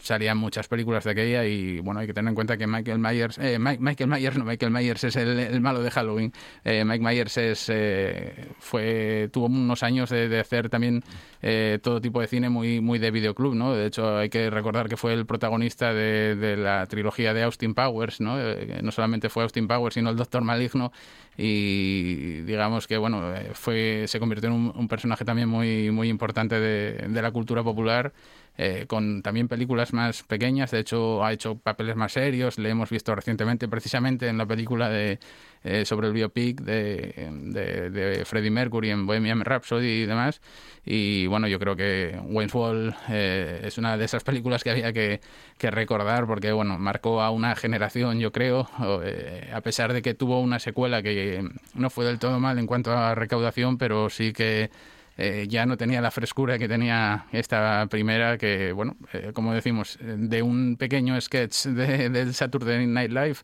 salían 0.00 0.38
muchas 0.38 0.68
películas 0.68 1.02
de 1.02 1.10
aquella 1.10 1.44
y 1.44 1.80
bueno 1.80 1.98
hay 1.98 2.06
que 2.06 2.14
tener 2.14 2.28
en 2.28 2.36
cuenta 2.36 2.56
que 2.56 2.68
Michael 2.68 3.00
Myers 3.00 3.36
eh, 3.38 3.58
Mike- 3.58 3.80
Michael 3.82 4.08
Myers 4.10 4.38
no 4.38 4.44
Michael 4.44 4.70
Myers 4.70 5.02
es 5.02 5.16
el, 5.16 5.60
malo 5.60 5.82
de 5.82 5.90
Halloween. 5.90 6.32
Eh, 6.64 6.84
Mike 6.84 7.04
Myers 7.04 7.36
es 7.36 7.68
eh, 7.68 8.46
fue 8.60 9.28
tuvo 9.32 9.46
unos 9.46 9.82
años 9.82 10.08
de, 10.10 10.38
hacer 10.38 10.68
también 10.68 11.02
eh, 11.42 11.80
todo 11.82 12.00
tipo 12.00 12.20
de 12.20 12.28
cine 12.28 12.48
muy 12.48 12.80
muy 12.80 13.00
de 13.00 13.10
videoclub 13.10 13.56
no 13.56 13.74
de 13.74 13.86
hecho 13.86 14.18
hay 14.18 14.28
que 14.28 14.50
recordar 14.50 14.88
que 14.88 14.96
fue 14.96 15.14
el 15.14 15.26
protagonista 15.26 15.92
de, 15.92 16.36
de 16.36 16.56
la 16.56 16.86
trilogía 16.86 17.34
de 17.34 17.42
Austin 17.42 17.74
Powers 17.74 18.20
no 18.20 18.38
Eh, 18.38 18.78
no 18.84 18.92
solamente 18.92 19.28
fue 19.30 19.42
Austin 19.42 19.66
Powers 19.66 19.94
sino 19.94 20.10
el 20.10 20.16
Doctor 20.16 20.42
Maligno 20.42 20.92
y 21.36 22.40
digamos 22.42 22.86
que 22.86 22.98
bueno 22.98 23.34
eh, 23.34 23.50
fue 23.54 24.04
se 24.06 24.20
convirtió 24.20 24.48
en 24.48 24.54
un, 24.54 24.72
un 24.74 24.88
personaje 24.88 25.24
también 25.24 25.48
muy 25.48 25.90
muy 25.90 26.08
importante 26.08 26.60
de, 26.60 27.08
de 27.08 27.22
la 27.22 27.30
cultura 27.30 27.62
popular 27.62 28.12
eh, 28.58 28.84
con 28.86 29.22
también 29.22 29.48
películas 29.48 29.92
más 29.92 30.22
pequeñas. 30.22 30.70
De 30.70 30.80
hecho 30.80 31.24
ha 31.24 31.32
hecho 31.32 31.56
papeles 31.56 31.96
más 31.96 32.12
serios. 32.12 32.58
Le 32.58 32.70
hemos 32.70 32.90
visto 32.90 33.14
recientemente 33.14 33.68
precisamente 33.68 34.28
en 34.28 34.38
la 34.38 34.46
película 34.46 34.88
de 34.88 35.18
eh, 35.64 35.84
sobre 35.84 36.08
el 36.08 36.12
biopic 36.12 36.60
de, 36.60 37.30
de, 37.44 37.90
de 37.90 38.24
Freddie 38.24 38.50
Mercury 38.50 38.90
en 38.90 39.06
Bohemian 39.06 39.44
Rhapsody 39.44 40.02
y 40.02 40.06
demás. 40.06 40.40
Y 40.84 41.26
bueno 41.28 41.46
yo 41.46 41.60
creo 41.60 41.76
que 41.76 42.18
Wayne's 42.24 42.54
Wall 42.54 42.96
eh, 43.08 43.60
es 43.64 43.78
una 43.78 43.96
de 43.96 44.04
esas 44.04 44.24
películas 44.24 44.64
que 44.64 44.70
había 44.70 44.92
que, 44.92 45.20
que 45.58 45.70
recordar 45.70 46.26
porque 46.26 46.50
bueno 46.50 46.78
marcó 46.78 47.22
a 47.22 47.30
una 47.30 47.54
generación 47.54 48.18
yo 48.18 48.32
creo 48.32 48.68
eh, 49.04 49.50
a 49.54 49.60
pesar 49.60 49.92
de 49.92 50.02
que 50.02 50.14
tuvo 50.14 50.40
una 50.40 50.58
secuela 50.58 51.02
que 51.02 51.48
no 51.74 51.90
fue 51.90 52.04
del 52.04 52.18
todo 52.18 52.40
mal 52.40 52.58
en 52.58 52.66
cuanto 52.66 52.90
a 52.90 53.14
recaudación 53.14 53.78
pero 53.78 54.10
sí 54.10 54.32
que 54.32 54.70
eh, 55.18 55.46
ya 55.48 55.66
no 55.66 55.76
tenía 55.76 56.00
la 56.00 56.10
frescura 56.10 56.58
que 56.58 56.68
tenía 56.68 57.26
esta 57.32 57.86
primera, 57.90 58.38
que, 58.38 58.72
bueno, 58.72 58.96
eh, 59.12 59.30
como 59.34 59.52
decimos, 59.52 59.98
de 60.00 60.42
un 60.42 60.76
pequeño 60.76 61.20
sketch 61.20 61.66
de, 61.66 62.08
del 62.08 62.34
Saturday 62.34 62.86
Night 62.86 63.10
Live 63.10 63.36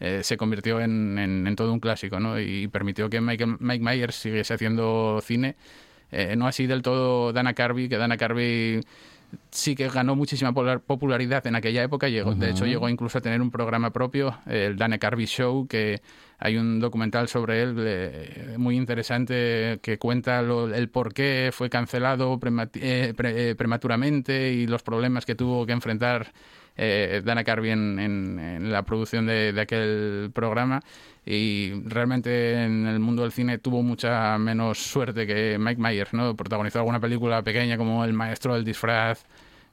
eh, 0.00 0.20
se 0.22 0.36
convirtió 0.36 0.80
en, 0.80 1.18
en- 1.18 1.46
en 1.46 1.56
todo 1.56 1.72
un 1.72 1.80
clásico, 1.80 2.20
¿no? 2.20 2.38
Y 2.38 2.68
permitió 2.68 3.08
que 3.08 3.20
Michael, 3.20 3.56
Mike 3.60 3.84
Myers 3.84 4.14
siguiese 4.16 4.54
haciendo 4.54 5.20
cine. 5.22 5.56
Eh, 6.12 6.36
no 6.36 6.46
así 6.46 6.66
del 6.66 6.82
todo 6.82 7.32
Dana 7.32 7.54
Carvey, 7.54 7.88
que 7.88 7.96
Dana 7.96 8.16
Carvey 8.16 8.80
sí 9.50 9.74
que 9.74 9.88
ganó 9.88 10.16
muchísima 10.16 10.52
popularidad 10.52 11.46
en 11.46 11.56
aquella 11.56 11.82
época. 11.82 12.08
Llegó, 12.08 12.34
De 12.34 12.50
hecho, 12.50 12.64
llegó 12.66 12.88
incluso 12.88 13.18
a 13.18 13.20
tener 13.20 13.40
un 13.40 13.50
programa 13.50 13.90
propio, 13.92 14.38
el 14.46 14.76
Dana 14.76 14.98
Carvey 14.98 15.26
Show, 15.26 15.66
que 15.66 16.00
hay 16.38 16.56
un 16.56 16.80
documental 16.80 17.28
sobre 17.28 17.62
él 17.62 17.74
eh, 17.78 18.54
muy 18.58 18.76
interesante 18.76 19.78
que 19.82 19.98
cuenta 19.98 20.42
lo- 20.42 20.72
el 20.74 20.88
por 20.88 21.14
qué 21.14 21.50
fue 21.52 21.70
cancelado 21.70 22.38
eh, 22.74 23.14
pre- 23.16 23.50
eh, 23.50 23.54
prematuramente 23.54 24.52
y 24.52 24.66
los 24.66 24.82
problemas 24.82 25.24
que 25.24 25.34
tuvo 25.34 25.64
que 25.66 25.72
enfrentar 25.72 26.32
eh, 26.76 27.22
Dana 27.24 27.44
Carvey 27.44 27.70
en, 27.70 27.98
en- 27.98 28.72
la 28.72 28.82
producción 28.82 29.26
de, 29.26 29.52
de 29.52 29.60
aquel 29.60 30.30
programa 30.34 30.82
y 31.26 31.72
realmente 31.86 32.64
en 32.64 32.86
el 32.86 32.98
mundo 33.00 33.22
del 33.22 33.32
cine 33.32 33.58
tuvo 33.58 33.82
mucha 33.82 34.36
menos 34.38 34.78
suerte 34.78 35.26
que 35.26 35.56
Mike 35.58 35.80
Myers, 35.80 36.12
¿no? 36.12 36.34
Protagonizó 36.36 36.78
alguna 36.80 37.00
película 37.00 37.42
pequeña 37.42 37.76
como 37.78 38.04
El 38.04 38.12
maestro 38.12 38.54
del 38.54 38.64
disfraz, 38.64 39.24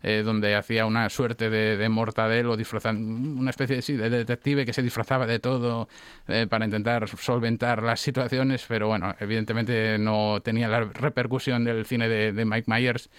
eh, 0.04 0.24
donde 0.24 0.56
hacía 0.56 0.86
una 0.86 1.10
suerte 1.10 1.50
de, 1.50 1.78
de 1.78 1.90
mortadelo, 1.90 2.58
disfrazando, 2.58 3.40
una 3.40 3.50
especie 3.50 3.78
de, 3.78 3.82
sí, 3.82 3.96
de 3.96 4.10
detective 4.10 4.66
que 4.66 4.74
se 4.74 4.82
disfrazaba 4.82 5.28
de 5.28 5.40
todo 5.40 5.88
eh, 6.28 6.48
para 6.50 6.66
intentar 6.66 7.08
solventar 7.08 7.84
las 7.84 8.00
situaciones, 8.00 8.66
pero 8.68 8.88
bueno, 8.88 9.16
evidentemente 9.20 9.98
no 9.98 10.40
tenía 10.44 10.68
la 10.68 10.82
repercusión 10.82 11.64
del 11.64 11.86
cine 11.86 12.10
de, 12.10 12.46
Mike 12.46 12.66
Myers 12.68 13.10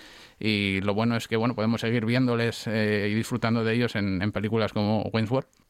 y 0.41 0.81
lo 0.81 0.95
bueno 0.95 1.17
es 1.17 1.29
que 1.29 1.37
bueno 1.37 1.55
podemos 1.55 1.81
seguir 1.81 2.05
viéndoles 2.05 2.67
eh, 2.67 3.09
y 3.11 3.15
disfrutando 3.15 3.65
de 3.65 3.75
ellos 3.75 3.95
en, 3.95 4.21
en 4.21 4.33
películas 4.33 4.73
como 4.73 5.03
Wayne's 5.13 5.31
World. 5.31 5.62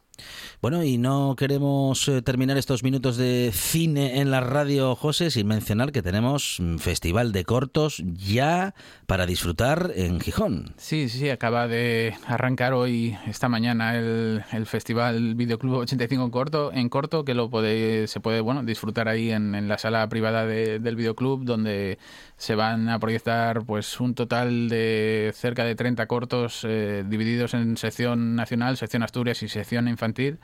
Bueno, 0.61 0.85
y 0.85 0.99
no 0.99 1.35
queremos 1.37 2.07
eh, 2.07 2.23
terminar 2.23 2.57
estos 2.57 2.83
minutos 2.85 3.17
de 3.17 3.51
cine 3.53 4.21
en 4.21 4.31
la 4.31 4.41
radio, 4.41 4.95
José, 4.95 5.31
sin 5.31 5.47
mencionar 5.49 5.91
que 5.91 6.03
tenemos 6.03 6.59
Festival 6.79 7.33
de 7.33 7.45
Cortos 7.45 8.03
ya 8.05 8.75
para 9.07 9.27
disfrutar 9.27 9.91
en 9.97 10.21
Gijón. 10.21 10.75
Sí, 10.77 11.09
sí, 11.09 11.31
acaba 11.31 11.67
de 11.67 12.15
arrancar 12.27 12.75
hoy, 12.75 13.17
esta 13.27 13.49
mañana, 13.49 13.97
el, 13.99 14.45
el 14.53 14.67
Festival 14.67 15.35
Videoclub 15.35 15.79
85 15.79 16.25
en 16.25 16.31
corto, 16.31 16.73
en 16.73 16.89
corto 16.89 17.25
que 17.25 17.35
lo 17.35 17.51
puede, 17.51 18.07
se 18.07 18.21
puede 18.21 18.41
bueno, 18.41 18.63
disfrutar 18.63 19.09
ahí 19.09 19.31
en, 19.33 19.55
en 19.57 19.67
la 19.67 19.79
sala 19.79 20.09
privada 20.09 20.47
de- 20.47 20.79
del 20.79 20.95
videoclub, 20.97 21.45
donde 21.45 21.99
se 22.43 22.57
van 22.57 22.89
a 22.89 22.99
proyectar 22.99 23.63
pues 23.65 24.01
un 24.01 24.15
total 24.17 24.69
de 24.69 25.31
cerca 25.33 25.65
de 25.65 25.77
30 25.77 26.07
cortos 26.09 26.65
eh, 26.69 27.05
divididos 27.07 27.55
en 27.55 27.77
sección 27.77 28.35
nacional, 28.35 28.77
sección 28.77 29.05
Asturias 29.05 29.43
y 29.45 29.49
sección 29.49 29.87
infantil. 29.87 30.39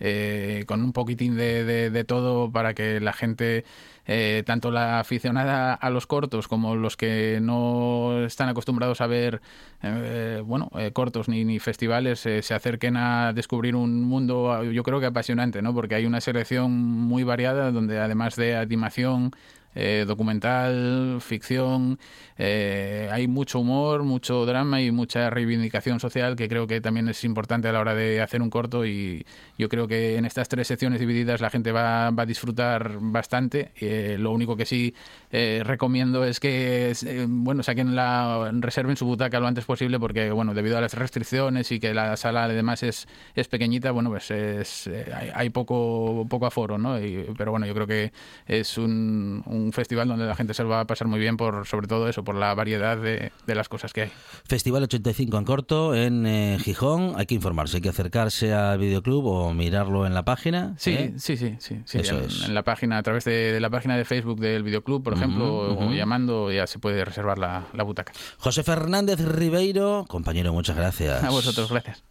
eh, 0.00 0.64
con 0.66 0.82
un 0.82 0.92
poquitín 0.92 1.36
de, 1.36 1.62
de- 1.64 1.90
de 1.90 2.04
todo 2.04 2.50
para 2.50 2.74
que 2.74 2.98
la 3.00 3.12
gente, 3.12 3.64
eh, 4.06 4.42
tanto 4.46 4.70
la 4.72 4.98
aficionada 4.98 5.74
a 5.74 5.90
los 5.90 6.06
cortos 6.06 6.48
como 6.48 6.74
los 6.74 6.96
que 6.96 7.38
no 7.42 8.24
están 8.24 8.48
acostumbrados 8.48 9.00
a 9.00 9.06
ver 9.06 9.40
eh, 9.82 10.42
bueno, 10.44 10.70
eh, 10.78 10.90
cortos 10.92 11.28
ni, 11.28 11.44
ni 11.44 11.58
festivales, 11.60 12.20
se 12.20 12.54
acerquen 12.54 12.96
a 12.96 13.32
descubrir 13.32 13.76
un 13.76 14.02
mundo, 14.04 14.64
yo 14.64 14.82
creo 14.82 14.98
que 15.00 15.06
apasionante, 15.06 15.62
¿no? 15.62 15.72
porque 15.74 15.94
hay 15.94 16.06
una 16.06 16.20
selección 16.20 16.72
muy 16.72 17.22
variada 17.24 17.70
donde 17.70 18.00
además 18.00 18.34
de 18.36 18.56
animación, 18.56 19.30
eh, 19.74 20.04
documental, 20.06 21.18
ficción, 21.20 21.98
eh, 22.38 23.08
hay 23.12 23.28
mucho 23.28 23.60
humor, 23.60 24.02
mucho 24.02 24.44
drama 24.46 24.80
y 24.80 24.90
mucha 24.90 25.30
reivindicación 25.30 26.00
social 26.00 26.36
que 26.36 26.48
creo 26.48 26.66
que 26.66 26.80
también 26.80 27.08
es 27.08 27.24
importante 27.24 27.68
a 27.68 27.72
la 27.72 27.80
hora 27.80 27.94
de 27.94 28.20
hacer 28.20 28.42
un 28.42 28.50
corto 28.50 28.84
y 28.86 29.24
yo 29.58 29.68
creo 29.68 29.88
que 29.88 30.16
en 30.16 30.24
estas 30.24 30.48
tres 30.48 30.66
secciones 30.68 31.00
divididas 31.00 31.40
la 31.40 31.50
gente 31.50 31.72
va, 31.72 32.10
va 32.10 32.22
a 32.24 32.26
disfrutar 32.26 32.98
bastante. 33.00 33.72
Eh, 33.80 34.16
lo 34.18 34.30
único 34.32 34.56
que 34.56 34.66
sí 34.66 34.94
eh, 35.34 35.62
recomiendo 35.64 36.26
es 36.26 36.40
que 36.40 36.92
eh, 37.06 37.26
bueno 37.26 37.62
saquen 37.62 37.96
la 37.96 38.50
reserven 38.52 38.98
su 38.98 39.06
butaca 39.06 39.40
lo 39.40 39.46
antes 39.46 39.64
posible 39.64 39.98
porque 39.98 40.30
bueno 40.30 40.52
debido 40.52 40.76
a 40.76 40.82
las 40.82 40.92
restricciones 40.92 41.72
y 41.72 41.80
que 41.80 41.94
la 41.94 42.18
sala 42.18 42.44
además 42.44 42.82
es, 42.82 43.08
es 43.34 43.48
pequeñita 43.48 43.92
bueno 43.92 44.10
pues 44.10 44.30
es, 44.30 44.86
eh, 44.88 45.10
hay, 45.14 45.30
hay 45.34 45.48
poco 45.48 46.26
poco 46.28 46.44
aforo 46.44 46.76
no 46.76 46.98
pero 47.38 47.50
bueno 47.50 47.64
yo 47.64 47.72
creo 47.72 47.86
que 47.86 48.12
es 48.46 48.76
un 48.76 49.42
festival 49.72 50.08
donde 50.08 50.26
la 50.26 50.34
gente 50.34 50.54
se 50.54 50.62
lo 50.62 50.70
va 50.70 50.80
a 50.80 50.86
pasar 50.86 51.06
muy 51.06 51.20
bien 51.20 51.36
por 51.36 51.66
sobre 51.66 51.86
todo 51.86 52.08
eso 52.08 52.24
por 52.24 52.34
la 52.34 52.54
variedad 52.54 52.96
de, 52.96 53.32
de 53.46 53.54
las 53.54 53.68
cosas 53.68 53.92
que 53.92 54.02
hay 54.02 54.12
Festival 54.46 54.82
85 54.84 55.38
en 55.38 55.44
corto 55.44 55.94
en 55.94 56.26
eh, 56.26 56.58
Gijón. 56.60 57.14
Hay 57.16 57.26
que 57.26 57.34
informarse, 57.34 57.76
hay 57.76 57.82
que 57.82 57.88
acercarse 57.88 58.52
al 58.52 58.78
videoclub 58.78 59.26
o 59.26 59.54
mirarlo 59.54 60.06
en 60.06 60.14
la 60.14 60.24
página. 60.24 60.74
Sí, 60.78 60.92
¿eh? 60.92 61.14
sí, 61.16 61.36
sí, 61.36 61.56
sí, 61.58 61.80
sí. 61.84 61.98
Eso 61.98 62.18
en, 62.18 62.24
es. 62.24 62.44
en 62.44 62.54
la 62.54 62.62
página, 62.62 62.98
a 62.98 63.02
través 63.02 63.24
de, 63.24 63.52
de 63.52 63.60
la 63.60 63.70
página 63.70 63.96
de 63.96 64.04
Facebook 64.04 64.40
del 64.40 64.62
videoclub, 64.62 65.02
por 65.02 65.14
ejemplo, 65.14 65.76
o 65.76 65.92
llamando, 65.92 66.50
ya 66.50 66.66
se 66.66 66.78
puede 66.78 67.04
reservar 67.04 67.38
la, 67.38 67.66
la 67.72 67.82
butaca. 67.82 68.12
José 68.38 68.62
Fernández 68.62 69.20
Ribeiro, 69.20 70.04
compañero, 70.08 70.52
muchas 70.52 70.76
gracias. 70.76 71.22
A 71.22 71.30
vosotros, 71.30 71.70
gracias. 71.70 72.02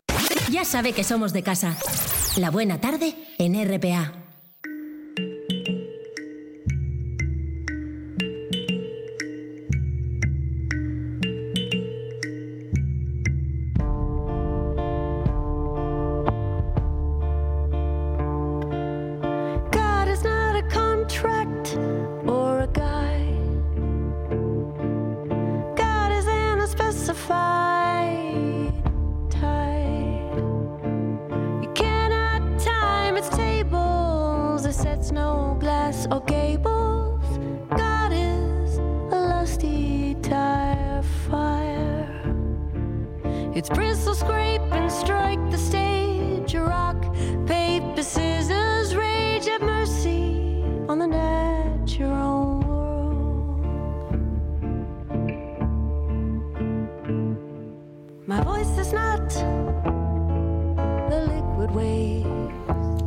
Ya 0.51 0.65
sabe 0.65 0.93
que 0.93 1.03
somos 1.03 1.33
de 1.33 1.43
casa. 1.43 1.77
La 2.37 2.49
buena 2.49 2.79
tarde 2.79 3.15
en 3.37 3.55
RPA. 3.63 4.20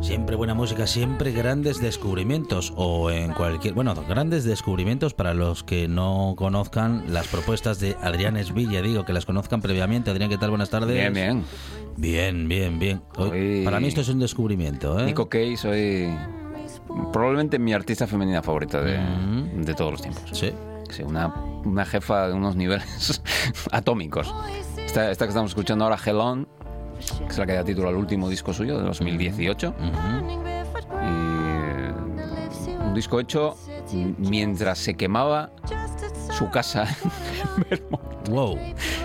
Siempre 0.01 0.35
buena 0.35 0.53
música, 0.53 0.87
siempre 0.87 1.31
grandes 1.31 1.81
descubrimientos 1.81 2.71
o 2.77 3.09
en 3.11 3.33
cualquier, 3.33 3.73
bueno, 3.73 3.93
grandes 4.07 4.43
descubrimientos 4.45 5.13
para 5.13 5.33
los 5.33 5.63
que 5.63 5.87
no 5.87 6.35
conozcan 6.37 7.03
las 7.11 7.27
propuestas 7.27 7.79
de 7.79 7.97
Adrián 8.01 8.37
Esvilla, 8.37 8.81
digo 8.81 9.03
que 9.03 9.13
las 9.13 9.25
conozcan 9.25 9.61
previamente. 9.61 10.11
Adrián, 10.11 10.29
¿qué 10.29 10.37
tal? 10.37 10.51
Buenas 10.51 10.69
tardes. 10.69 10.95
Bien, 10.95 11.13
bien. 11.13 11.43
Bien, 11.97 12.47
bien, 12.47 12.79
bien. 12.79 13.01
Hoy- 13.17 13.63
Para 13.65 13.79
mí 13.79 13.87
esto 13.87 14.01
es 14.01 14.09
un 14.09 14.19
descubrimiento, 14.19 14.99
¿eh? 14.99 15.05
Nico 15.05 15.27
Kay, 15.27 15.57
soy 15.57 16.15
probablemente 17.11 17.59
mi 17.59 17.73
artista 17.73 18.07
femenina 18.07 18.41
favorita 18.41 18.81
de, 18.81 18.99
de 19.53 19.73
todos 19.73 19.91
los 19.91 20.01
tiempos. 20.01 20.23
Sí. 20.31 20.51
Sí, 20.91 21.01
una, 21.01 21.33
una 21.65 21.83
jefa 21.83 22.27
de 22.27 22.33
unos 22.35 22.55
niveles 22.55 23.21
atómicos. 23.71 24.33
Esta, 24.77 25.09
esta 25.11 25.25
que 25.25 25.29
estamos 25.29 25.51
escuchando 25.51 25.83
ahora, 25.83 25.97
Hell 26.05 26.17
On, 26.17 26.47
que 27.19 27.25
es 27.31 27.37
la 27.37 27.45
que 27.45 27.53
da 27.53 27.63
título 27.63 27.89
al 27.89 27.95
último 27.95 28.29
disco 28.29 28.53
suyo 28.53 28.77
de 28.77 28.83
2018. 28.85 29.73
Y 31.03 32.71
un 32.87 32.93
disco 32.93 33.19
hecho 33.19 33.55
mientras 34.17 34.77
se 34.79 34.95
quemaba 34.95 35.49
su 36.37 36.49
casa 36.49 36.85
en 36.85 37.63
Vermont. 37.69 38.29
Wow. 38.29 38.57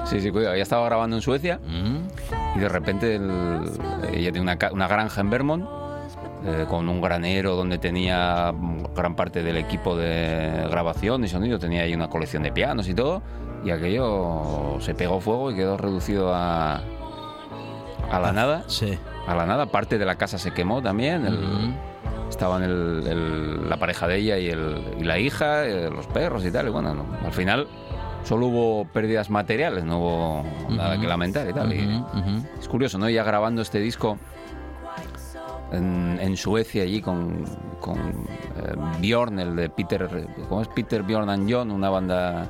Sí, 0.07 0.21
sí, 0.21 0.31
cuidado, 0.31 0.57
ya 0.57 0.63
estaba 0.63 0.85
grabando 0.87 1.17
en 1.17 1.23
Suecia 1.23 1.61
y 2.57 2.59
de 2.59 2.69
repente 2.69 3.17
el- 3.17 3.71
ella 4.13 4.33
tiene 4.33 4.57
una 4.73 4.89
granja 4.89 5.21
en 5.21 5.31
Vermont 5.31 5.65
eh, 6.45 6.65
con 6.69 6.89
un 6.89 7.01
granero 7.03 7.55
donde 7.55 7.79
tenía 7.79 8.53
gran 8.97 9.15
parte 9.15 9.43
del 9.43 9.59
equipo 9.59 9.95
de 9.97 10.67
grabación 10.71 11.23
y 11.25 11.29
sonido, 11.29 11.59
tenía 11.59 11.83
ahí 11.83 11.95
una 11.95 12.09
colección 12.09 12.43
de 12.43 12.51
pianos 12.51 12.89
y 12.89 12.95
todo, 12.95 13.21
y 13.63 13.71
aquello 13.71 14.79
se 14.81 14.95
pegó 14.95 15.21
fuego 15.21 15.51
y 15.51 15.55
quedó 15.55 15.77
reducido 15.77 16.35
a, 16.35 16.81
a 18.11 18.19
la 18.21 18.33
nada. 18.33 18.65
Sí. 18.67 18.99
A 19.27 19.35
la 19.35 19.47
nada, 19.47 19.67
parte 19.67 19.99
de 19.99 20.05
la 20.05 20.17
casa 20.17 20.39
se 20.39 20.53
quemó 20.53 20.83
también. 20.83 21.27
el- 21.27 21.75
Estaban 22.29 22.63
el- 22.63 23.05
el- 23.09 23.69
la 23.69 23.77
pareja 23.77 24.07
de 24.07 24.17
ella 24.17 24.39
y, 24.39 24.49
el- 24.49 24.95
y 25.01 25.05
la 25.05 25.19
hija, 25.19 25.65
eh, 25.67 25.91
los 25.91 26.07
perros 26.07 26.45
y 26.45 26.53
tal. 26.53 26.69
Y 26.69 26.71
bueno, 26.71 26.95
no, 26.95 27.05
al 27.25 27.33
final 27.33 27.67
solo 28.25 28.47
hubo 28.47 28.85
pérdidas 28.87 29.31
materiales, 29.31 29.85
no 29.85 29.99
hubo 29.99 30.45
nada 30.69 30.99
que 31.01 31.07
lamentar 31.09 31.49
y 31.49 31.53
tal. 31.53 31.73
y 31.73 32.05
es 32.61 32.69
curioso, 32.69 32.99
¿no? 32.99 33.09
Ya 33.11 33.25
grabando 33.25 33.63
este 33.63 33.81
disco 33.81 34.17
en, 35.73 36.19
en 36.21 36.37
Suecia, 36.37 36.83
allí 36.83 37.01
con, 37.01 37.45
con 37.81 37.99
eh, 37.99 38.75
Bjorn, 39.01 39.39
el 39.39 39.57
de 39.57 39.71
Peter, 39.71 40.09
¿cómo 40.49 40.63
es? 40.63 40.69
Peter 40.69 41.03
Bjorn 41.03 41.31
and 41.31 41.51
John, 41.53 41.71
una 41.71 41.91
banda, 41.91 42.47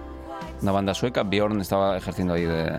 una 0.63 0.73
banda 0.73 0.95
sueca. 0.95 1.23
Bjorn 1.23 1.61
estaba 1.61 1.97
ejerciendo 1.97 2.35
ahí 2.35 2.45
de, 2.45 2.71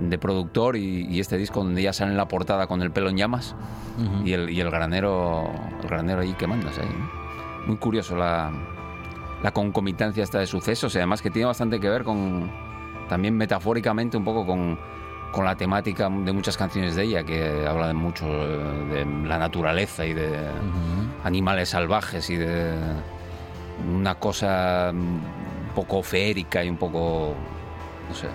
de 0.00 0.18
productor 0.18 0.76
y, 0.76 1.06
y 1.06 1.20
este 1.20 1.36
disco 1.36 1.62
donde 1.62 1.82
ya 1.82 1.92
sale 1.92 2.12
en 2.12 2.16
la 2.16 2.28
portada 2.28 2.66
con 2.66 2.82
el 2.82 2.90
pelo 2.90 3.08
en 3.10 3.16
llamas 3.16 3.54
y, 4.24 4.32
el, 4.32 4.50
y 4.50 4.60
el 4.60 4.70
granero 4.70 5.50
el 5.82 5.88
granero 5.88 6.20
ahí 6.20 6.34
quemándose 6.34 6.82
ahí. 6.82 6.96
Muy 7.66 7.76
curioso 7.76 8.16
la, 8.16 8.52
la 9.42 9.50
concomitancia 9.52 10.22
esta 10.22 10.38
de 10.38 10.46
sucesos 10.46 10.94
y 10.94 10.98
además 10.98 11.22
que 11.22 11.30
tiene 11.30 11.46
bastante 11.46 11.80
que 11.80 11.88
ver 11.88 12.04
con 12.04 12.50
también 13.08 13.36
metafóricamente 13.36 14.16
un 14.16 14.24
poco 14.24 14.46
con, 14.46 14.78
con 15.32 15.44
la 15.44 15.56
temática 15.56 16.08
de 16.08 16.32
muchas 16.32 16.56
canciones 16.56 16.94
de 16.96 17.04
ella 17.04 17.24
que 17.24 17.66
habla 17.66 17.88
de 17.88 17.94
mucho 17.94 18.26
eh, 18.26 19.04
de 19.04 19.26
la 19.26 19.38
naturaleza 19.38 20.06
y 20.06 20.14
de 20.14 20.30
animales 21.24 21.70
salvajes 21.70 22.30
y 22.30 22.36
de 22.36 22.72
una 23.92 24.14
cosa 24.16 24.90
un 24.92 25.20
poco 25.74 26.02
feérica 26.02 26.64
y 26.64 26.68
un 26.68 26.76
poco 26.76 27.34
no 28.08 28.14
sé 28.14 28.28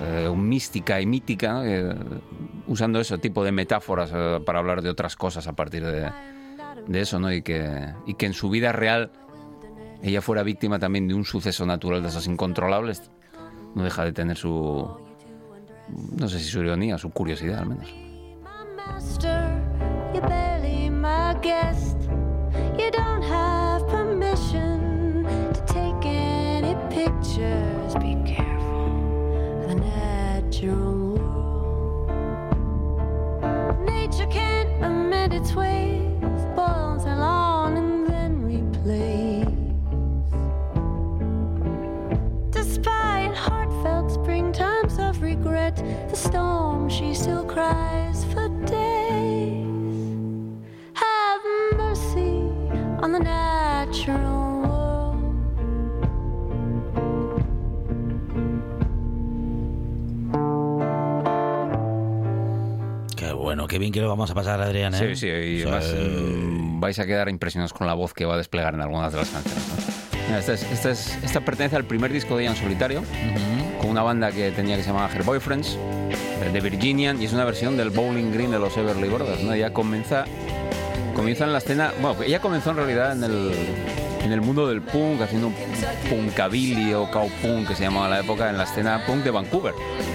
eh, 0.00 0.32
mística 0.34 1.00
y 1.00 1.06
mítica. 1.06 1.62
Que, 1.62 1.94
usando 2.68 3.00
ese 3.00 3.18
tipo 3.18 3.42
de 3.44 3.52
metáforas 3.52 4.10
eh, 4.14 4.40
para 4.44 4.58
hablar 4.58 4.82
de 4.82 4.90
otras 4.90 5.16
cosas 5.16 5.46
a 5.48 5.54
partir 5.54 5.84
de, 5.84 6.10
eso, 6.92 7.18
¿no? 7.18 7.32
Y 7.32 7.42
que, 7.42 7.92
y 8.06 8.14
que 8.14 8.26
en 8.26 8.34
su 8.34 8.50
vida 8.50 8.72
real 8.72 9.10
ella 10.02 10.22
fuera 10.22 10.42
víctima 10.42 10.78
también 10.78 11.08
de 11.08 11.14
un 11.14 11.24
suceso 11.24 11.66
natural 11.66 12.02
de 12.02 12.08
esos 12.08 12.26
incontrolables, 12.26 13.10
no 13.74 13.82
deja 13.82 14.04
de 14.04 14.12
tener 14.12 14.36
su, 14.36 14.88
no 16.16 16.28
sé 16.28 16.38
si 16.38 16.44
su 16.44 16.60
ironía, 16.60 16.98
su 16.98 17.10
curiosidad 17.10 17.60
al 17.60 17.66
menos. 17.66 17.94
Its 35.38 35.54
ways, 35.54 36.42
boils 36.56 37.04
along 37.04 37.78
and 37.78 38.08
then 38.08 38.42
replays. 38.42 39.46
Despite 42.50 43.36
heartfelt 43.36 44.10
springtimes 44.10 44.98
of 44.98 45.22
regret, 45.22 45.76
the 46.10 46.16
storm 46.16 46.88
she 46.88 47.14
still 47.14 47.44
cries 47.44 48.17
qué 63.78 63.80
bien 63.80 63.92
que 63.92 64.00
lo 64.00 64.08
vamos 64.08 64.28
a 64.28 64.34
pasar, 64.34 64.60
Adrián. 64.60 64.92
¿eh? 64.94 64.98
Sí, 64.98 65.14
sí, 65.14 65.26
y 65.28 65.62
además 65.62 65.94
mm, 65.96 66.80
vais 66.80 66.98
a 66.98 67.06
quedar 67.06 67.28
impresionados 67.28 67.72
con 67.72 67.86
la 67.86 67.94
voz 67.94 68.12
que 68.12 68.24
va 68.24 68.34
a 68.34 68.36
desplegar 68.36 68.74
en 68.74 68.80
algunas 68.80 69.12
de 69.12 69.18
las 69.18 69.28
canciones. 69.28 69.62
¿no? 69.68 70.18
Mira, 70.26 70.38
esta, 70.40 70.54
es- 70.54 70.64
esta 70.64 70.90
es- 70.90 71.16
esta 71.22 71.40
pertenece 71.42 71.76
al 71.76 71.84
primer 71.84 72.12
disco 72.12 72.36
de 72.36 72.42
ella 72.42 72.50
en 72.50 72.56
solitario, 72.56 73.02
con 73.80 73.90
una 73.90 74.02
banda 74.02 74.32
que 74.32 74.50
tenía 74.50 74.76
que 74.76 74.82
se 74.82 74.88
llamaba 74.88 75.08
Her 75.14 75.22
Boyfriends, 75.22 75.78
eh, 75.78 76.50
de 76.52 76.60
Virginian, 76.60 77.22
y 77.22 77.26
es 77.26 77.32
una 77.32 77.44
versión 77.44 77.76
del 77.76 77.90
Bowling 77.90 78.32
Green 78.32 78.50
de 78.50 78.58
los 78.58 78.76
Everly 78.76 79.08
Brothers. 79.08 79.42
¿no? 79.44 79.52
Ella 79.52 79.72
comienza, 79.72 80.24
comienza 81.14 81.44
en 81.44 81.52
la 81.52 81.58
escena, 81.58 81.92
bueno, 82.02 82.20
ella 82.24 82.40
comenzó 82.40 82.70
en 82.70 82.76
realidad 82.78 83.12
en 83.12 83.22
el, 83.22 83.52
en 84.24 84.32
el 84.32 84.40
mundo 84.40 84.66
del 84.66 84.82
punk, 84.82 85.22
haciendo 85.22 85.46
un 85.46 85.54
punkabilly 86.10 86.92
o 86.94 87.08
cowpunk 87.10 87.68
que 87.68 87.74
se 87.76 87.84
llamaba 87.84 88.06
a 88.06 88.10
la 88.10 88.20
época, 88.20 88.50
en 88.50 88.58
la 88.58 88.64
escena 88.64 89.04
punk 89.06 89.22
de 89.22 89.30
Vancouver, 89.30 89.72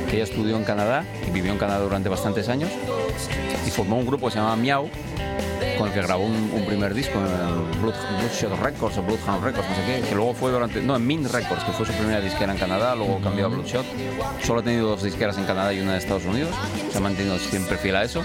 que 0.10 0.16
ella 0.16 0.24
estudió 0.24 0.58
en 0.58 0.64
Canadá 0.64 1.06
y 1.28 1.32
vivió 1.32 1.52
en 1.52 1.58
Canadá 1.58 1.80
durante 1.80 2.10
bastantes 2.10 2.50
años 2.50 2.70
y 3.66 3.70
formó 3.70 3.98
un 3.98 4.06
grupo 4.06 4.28
que 4.28 4.34
se 4.34 4.40
llama 4.40 4.56
Miau 4.56 4.90
con 5.78 5.88
el 5.88 5.94
que 5.94 6.02
grabó 6.02 6.26
un, 6.26 6.66
primer 6.66 6.94
disco 6.94 7.20
en 7.20 7.82
Blood, 7.82 7.94
Bloodshot 8.20 8.60
Records 8.62 8.98
o 8.98 9.04
Bloodhound 9.04 9.44
Records, 9.44 9.68
no 9.70 9.76
sé 9.76 9.82
qué, 9.86 10.08
que 10.08 10.16
luego 10.16 10.34
fue 10.34 10.52
durante, 10.52 10.82
no, 10.82 10.96
en 10.96 11.06
Mint 11.06 11.32
Records, 11.32 11.64
que 11.64 11.72
fue 11.72 11.86
su 11.86 11.94
primera 11.94 12.22
disquera 12.22 12.54
en 12.54 12.58
Canadá, 12.58 12.96
luego 12.96 13.20
cambió 13.22 13.46
a 13.46 13.50
Bloodshot. 13.50 13.86
Solo 14.44 14.62
ha 14.62 14.64
tenido 14.64 14.88
dos 14.88 15.04
disqueras 15.04 15.38
en 15.38 15.46
Canadá 15.46 15.74
y 15.74 15.82
una 15.82 15.92
en 15.92 15.98
Estados 15.98 16.26
Unidos, 16.26 16.52
se 16.92 16.98
ha 16.98 17.02
mantenido 17.02 17.38
siempre 17.38 17.78
fiel 17.78 17.96
a 17.96 18.04
eso. 18.04 18.24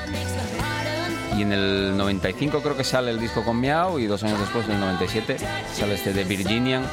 Y 1.37 1.43
en 1.43 1.53
el 1.53 1.97
95 1.97 2.61
creo 2.63 2.77
que 2.77 2.85
sale 2.85 3.11
el 3.11 3.21
disco 3.21 3.45
con 3.45 3.61
Miau 3.61 3.99
y 3.99 4.07
dos 4.07 4.23
años 4.25 4.41
después, 4.41 4.67
en 4.67 4.73
el 4.73 4.81
97, 4.81 5.37
sale 5.73 5.95
este 5.95 6.13
de 6.13 6.25
Virginian, 6.25 6.85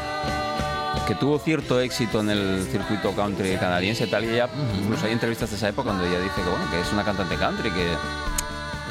que 1.08 1.16
tuvo 1.16 1.38
cierto 1.38 1.80
éxito 1.80 2.20
en 2.22 2.30
el 2.32 2.64
circuito 2.72 3.12
country 3.12 3.58
canadiense 3.58 4.08
tal 4.08 4.26
y 4.26 4.30
ella 4.30 4.50
incluso 4.82 5.06
hay 5.06 5.14
entrevistas 5.14 5.52
de 5.52 5.58
esa 5.58 5.70
época 5.70 5.92
donde 5.92 6.08
ella 6.10 6.20
dice 6.20 6.42
que 6.42 6.50
bueno 6.50 6.66
que 6.72 6.80
es 6.80 6.92
una 6.92 7.04
cantante 7.04 7.36
country 7.36 7.70
que 7.70 7.88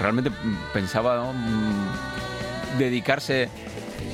realmente 0.01 0.31
pensaba 0.73 1.17
¿no? 1.17 1.33
Mm, 1.33 2.79
dedicarse 2.79 3.49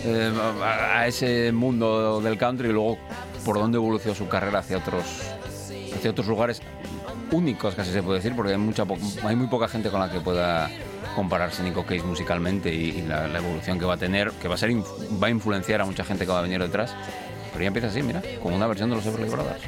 eh, 0.04 0.32
a, 0.62 1.06
ese 1.06 1.52
mundo 1.52 2.20
del 2.22 2.38
country 2.38 2.70
y 2.70 2.72
luego 2.72 2.98
por 3.44 3.58
dónde 3.58 3.76
evolucionó 3.76 4.14
su 4.14 4.28
carrera 4.28 4.60
hacia 4.60 4.78
otros 4.78 5.04
hacia 5.94 6.10
otros 6.10 6.26
lugares 6.26 6.62
únicos 7.32 7.74
casi 7.74 7.92
se 7.92 8.02
puede 8.02 8.18
decir 8.18 8.34
porque 8.34 8.52
hay 8.52 8.58
mucha 8.58 8.86
hay 9.24 9.36
muy 9.36 9.48
poca 9.48 9.68
gente 9.68 9.90
con 9.90 10.00
la 10.00 10.10
que 10.10 10.20
pueda 10.20 10.70
compararse 11.14 11.62
Nico 11.62 11.84
Case 11.84 12.02
musicalmente 12.02 12.72
y, 12.72 12.90
y 12.90 13.02
la, 13.02 13.28
la 13.28 13.38
evolución 13.40 13.78
que 13.78 13.84
va 13.84 13.94
a 13.94 13.98
tener 13.98 14.30
que 14.32 14.48
va 14.48 14.54
a 14.54 14.58
ser 14.58 14.70
va 14.72 15.26
a 15.26 15.30
influenciar 15.30 15.82
a 15.82 15.84
mucha 15.84 16.04
gente 16.04 16.24
que 16.24 16.32
va 16.32 16.38
a 16.38 16.42
venir 16.42 16.62
detrás 16.62 16.94
pero 17.52 17.62
ya 17.62 17.68
empieza 17.68 17.88
así 17.88 18.02
mira 18.02 18.22
con 18.42 18.52
una 18.52 18.66
versión 18.66 18.90
de 18.90 18.96
los 18.96 19.06
Everly 19.06 19.28
Brothers 19.28 19.62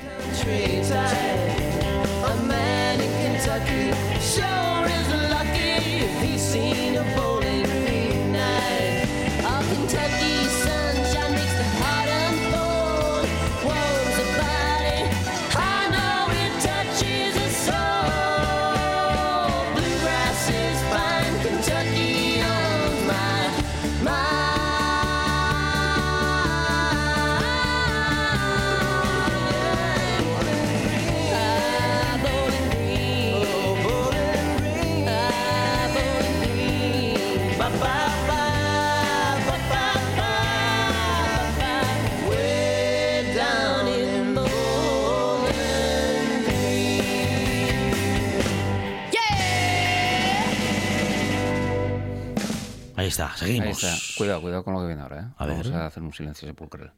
Ahí 53.03 53.09
está, 53.09 53.36
seguimos. 53.36 53.82
Ahí 53.82 53.90
está. 53.90 54.16
Cuidado, 54.16 54.40
cuidado 54.40 54.62
con 54.64 54.74
lo 54.74 54.80
que 54.80 54.86
viene 54.86 55.03
ahora, 55.03 55.20
¿eh? 55.20 55.26
A 55.36 55.46
Vamos 55.46 55.66
ver. 55.68 55.76
a 55.76 55.86
hacer 55.86 56.03
un 56.05 56.12
silencio 56.12 56.46
sepulcral. 56.46 56.92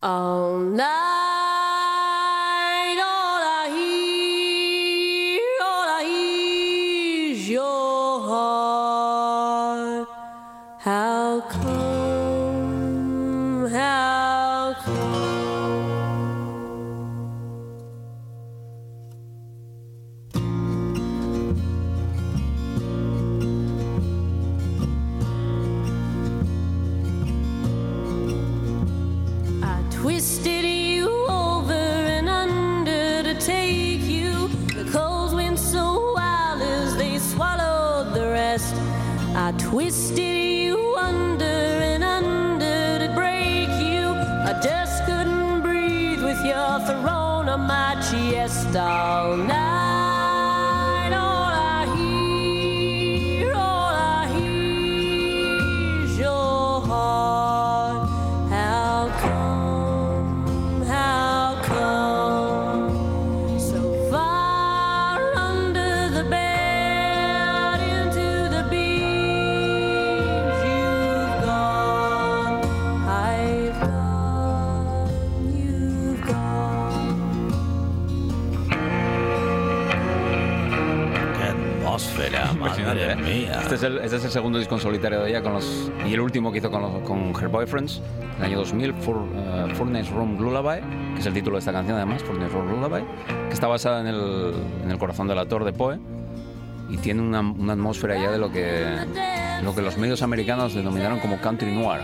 All 0.00 0.74
night, 0.74 1.33
down. 48.74 49.53
Este 83.74 83.86
es, 83.88 83.92
el, 83.92 83.98
este 83.98 84.16
es 84.18 84.24
el 84.24 84.30
segundo 84.30 84.58
disco 84.58 84.74
en 84.76 84.80
solitario 84.80 85.20
de 85.20 85.30
ella 85.30 85.42
con 85.42 85.52
los, 85.54 85.90
y 86.08 86.14
el 86.14 86.20
último 86.20 86.52
que 86.52 86.58
hizo 86.58 86.70
con, 86.70 86.82
los- 86.82 87.00
con 87.02 87.30
Her 87.34 87.48
Boyfriends, 87.48 88.00
en 88.20 88.38
el 88.38 88.44
año 88.44 88.58
2000, 88.58 88.94
Fur- 88.94 89.26
eh, 89.34 89.74
Furnace 89.74 90.10
Room 90.12 90.38
Lullaby, 90.38 90.80
que 91.14 91.20
es 91.20 91.26
el 91.26 91.34
título 91.34 91.56
de 91.56 91.58
esta 91.58 91.72
canción 91.72 91.96
además, 91.96 92.22
Furnace 92.22 92.52
Room 92.52 92.70
Lullaby, 92.80 93.04
que 93.48 93.52
está 93.54 93.66
basada 93.66 94.00
en 94.00 94.06
el, 94.06 94.54
en 94.84 94.90
el 94.90 94.98
corazón 94.98 95.26
del 95.26 95.38
actor 95.38 95.64
de 95.64 95.72
Poe 95.72 95.98
y 96.88 96.98
tiene 96.98 97.20
una, 97.22 97.40
atmósfera 97.72 98.16
ya 98.16 98.30
de 98.30 98.38
lo 98.38 98.52
que 98.52 99.82
los 99.82 99.96
medios 99.98 100.22
americanos 100.22 100.74
denominaron 100.74 101.18
como 101.18 101.40
country 101.40 101.74
noir. 101.74 102.02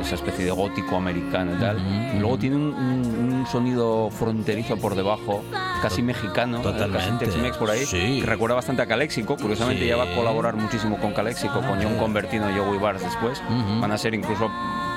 Esa 0.00 0.14
especie 0.14 0.44
de 0.44 0.50
gótico 0.50 0.96
americano 0.96 1.52
y 1.54 1.58
tal. 1.60 1.78
Y 2.16 2.18
luego 2.18 2.38
tiene 2.38 2.56
un, 2.56 2.72
un- 2.74 3.32
un 3.34 3.46
sonido 3.46 4.10
fronterizo 4.10 4.76
por 4.76 4.94
debajo, 4.94 5.42
casi 5.82 6.02
mexicano, 6.02 6.58
eh, 6.58 6.62
casi 6.62 6.74
Totalmente. 6.78 7.26
Tex-Mex 7.26 7.56
por 7.56 7.70
ahí, 7.70 7.84
Sí. 7.84 8.20
que 8.20 8.26
recuerda 8.26 8.54
bastante 8.54 8.82
a 8.82 8.86
Calexico. 8.86 9.36
Curiosamente, 9.36 9.82
Sí. 9.82 9.88
ya 9.88 9.96
va 9.96 10.04
a 10.04 10.14
colaborar 10.14 10.56
muchísimo 10.56 10.96
con 10.98 11.12
Calexico, 11.12 11.60
con 11.60 11.82
John 11.82 11.96
Convertino 11.98 12.50
y 12.50 12.58
Joey 12.58 12.78
Bars 12.78 13.02
después. 13.02 13.42
Van 13.80 13.92
a 13.92 13.98
ser 13.98 14.14
incluso 14.14 14.50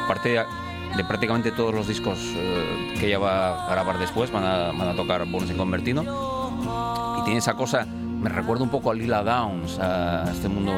parte 0.08 0.30
de 0.96 1.04
prácticamente 1.06 1.52
todos 1.52 1.74
los 1.74 1.88
discos 1.88 2.18
eh, 2.36 2.96
que 3.00 3.08
ella 3.08 3.20
va 3.20 3.66
a 3.68 3.72
grabar 3.72 3.98
después, 4.00 4.32
van 4.32 4.44
a, 4.44 4.72
van 4.72 4.90
a 4.90 4.96
tocar 4.96 5.26
Bones 5.26 5.50
en 5.50 5.58
Convertino. 5.58 6.04
Y 7.20 7.24
tiene 7.24 7.40
esa 7.40 7.54
cosa, 7.54 7.86
me 7.86 8.30
recuerda 8.30 8.64
un 8.64 8.70
poco 8.70 8.92
a 8.92 8.94
Lila 8.94 9.24
Downs, 9.24 9.80
a 9.80 10.30
este 10.32 10.48
mundo 10.50 10.74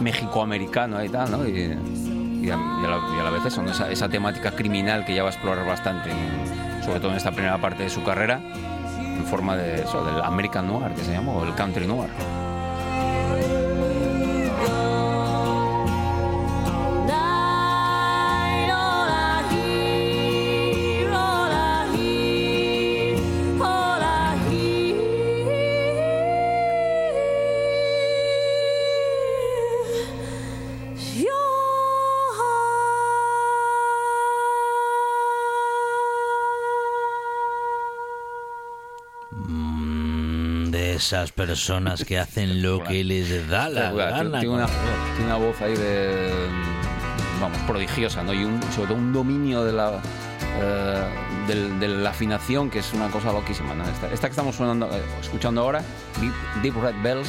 mexicoamericano 0.00 1.02
y 1.04 1.08
tal, 1.08 1.30
¿no? 1.30 1.46
Y, 1.46 1.76
y 2.42 2.50
a, 2.50 2.56
la, 2.56 3.30
vez 3.30 3.44
eso, 3.44 3.62
esa, 3.64 4.08
temática 4.08 4.52
criminal 4.52 5.04
que 5.04 5.14
ya 5.14 5.22
va 5.22 5.28
a 5.28 5.32
explorar 5.32 5.66
bastante, 5.66 6.10
sobre 6.84 7.00
todo 7.00 7.10
en 7.10 7.16
esta 7.16 7.32
primera 7.32 7.58
parte 7.58 7.82
de 7.82 7.90
su 7.90 8.02
carrera, 8.02 8.40
en 8.98 9.24
forma 9.26 9.56
de 9.56 9.76
del 9.76 10.22
American 10.22 10.66
Noir, 10.66 10.92
que 10.94 11.02
se 11.02 11.12
llama, 11.12 11.32
o 11.32 11.44
el 11.44 11.54
Country 11.54 11.86
Noir. 11.86 12.08
Esas 41.10 41.32
personas 41.32 42.04
que 42.04 42.18
hacen 42.20 42.62
lo 42.62 42.84
que 42.84 43.02
les 43.02 43.48
da 43.48 43.68
la 43.68 43.90
gana. 43.92 44.38
Tiene 44.38 44.54
una, 44.54 44.66
tiene 45.16 45.26
una 45.26 45.36
voz 45.36 45.60
ahí 45.60 45.74
de. 45.74 46.30
Vamos, 47.40 47.58
prodigiosa, 47.66 48.22
¿no? 48.22 48.32
Y 48.32 48.44
un, 48.44 48.60
sobre 48.74 48.88
todo 48.88 48.98
un 48.98 49.12
dominio 49.12 49.64
de 49.64 49.72
la. 49.72 50.00
eh, 50.60 51.04
del- 51.48 51.80
de 51.80 51.88
la 51.88 52.10
afinación 52.10 52.70
que 52.70 52.78
es 52.78 52.92
una 52.92 53.08
cosa 53.08 53.32
loquísima, 53.32 53.74
¿no? 53.74 53.82
Esta, 53.88 54.06
esta 54.12 54.28
que 54.28 54.30
estamos 54.32 54.54
sonando, 54.54 54.86
eh, 54.94 55.02
escuchando 55.20 55.62
ahora, 55.62 55.82
Deep, 56.20 56.32
Deep 56.62 56.80
Red 56.80 56.94
Bells, 57.02 57.28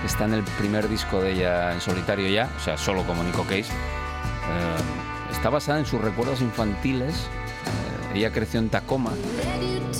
que 0.00 0.06
está 0.08 0.24
en 0.24 0.34
el 0.34 0.42
primer 0.42 0.88
disco 0.88 1.20
de 1.20 1.32
ella 1.32 1.72
en 1.72 1.80
solitario 1.80 2.28
ya, 2.28 2.48
o 2.56 2.60
sea, 2.64 2.76
solo 2.76 3.04
como 3.04 3.22
Nico 3.22 3.44
Case. 3.44 3.60
Eh, 3.70 5.32
está 5.32 5.48
basada 5.48 5.78
en 5.78 5.86
sus 5.86 6.00
recuerdos 6.00 6.40
infantiles. 6.40 7.14
Eh, 7.14 8.18
ella 8.18 8.32
creció 8.32 8.58
en 8.58 8.68
Tacoma. 8.68 9.12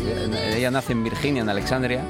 Eh, 0.01 0.55
Ella 0.57 0.71
nace 0.71 0.93
en 0.93 1.05
Virginia, 1.05 1.43
en 1.43 1.49
Alexandria, 1.49 2.03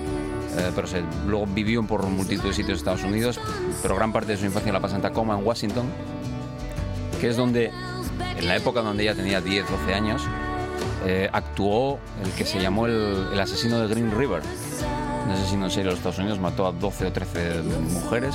eh, 0.57 0.71
pero 0.75 0.87
se- 0.87 1.03
luego 1.27 1.47
vivió 1.47 1.83
por 1.83 2.05
multitud 2.07 2.45
de 2.49 2.51
sitios 2.55 2.69
de 2.69 2.75
Estados 2.75 3.05
Unidos, 3.05 3.39
pero 3.83 3.95
gran 3.97 4.13
parte 4.13 4.33
de 4.33 4.39
su 4.39 4.45
infancia 4.47 4.73
la 4.73 4.81
pasa 4.81 4.97
en 4.97 5.03
Tacoma, 5.03 5.39
en 5.39 5.47
Washington, 5.47 5.87
que 7.21 7.29
es 7.29 7.37
donde, 7.37 7.71
en 8.39 8.49
la 8.49 8.57
época 8.57 8.81
donde 8.83 9.03
ella 9.05 9.15
tenía 9.15 9.41
10, 9.41 9.71
12 9.71 9.95
años, 9.95 10.23
eh, 11.07 11.29
actuó 11.33 11.99
el 12.25 12.31
que 12.33 12.45
se 12.45 12.61
llamó 12.61 12.87
el, 12.87 13.29
el 13.33 13.41
asesino 13.41 13.79
de 13.81 13.89
Green 13.89 14.11
River. 14.17 14.43
Un 15.27 15.33
asesino 15.33 15.65
en 15.67 15.71
serie 15.71 15.85
de 15.85 15.91
los 15.91 15.99
Estados 15.99 16.19
Unidos, 16.19 16.39
mató 16.41 16.67
a 16.67 16.73
12 16.73 17.07
o 17.07 17.13
13 17.13 17.63
mujeres. 17.93 18.35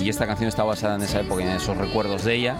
Y 0.00 0.08
esta 0.08 0.26
canción 0.26 0.48
está 0.48 0.62
basada 0.64 0.96
en 0.96 1.02
esa 1.02 1.20
época 1.20 1.42
y 1.42 1.46
en 1.46 1.52
esos 1.54 1.76
recuerdos 1.76 2.24
de 2.24 2.34
ella. 2.34 2.56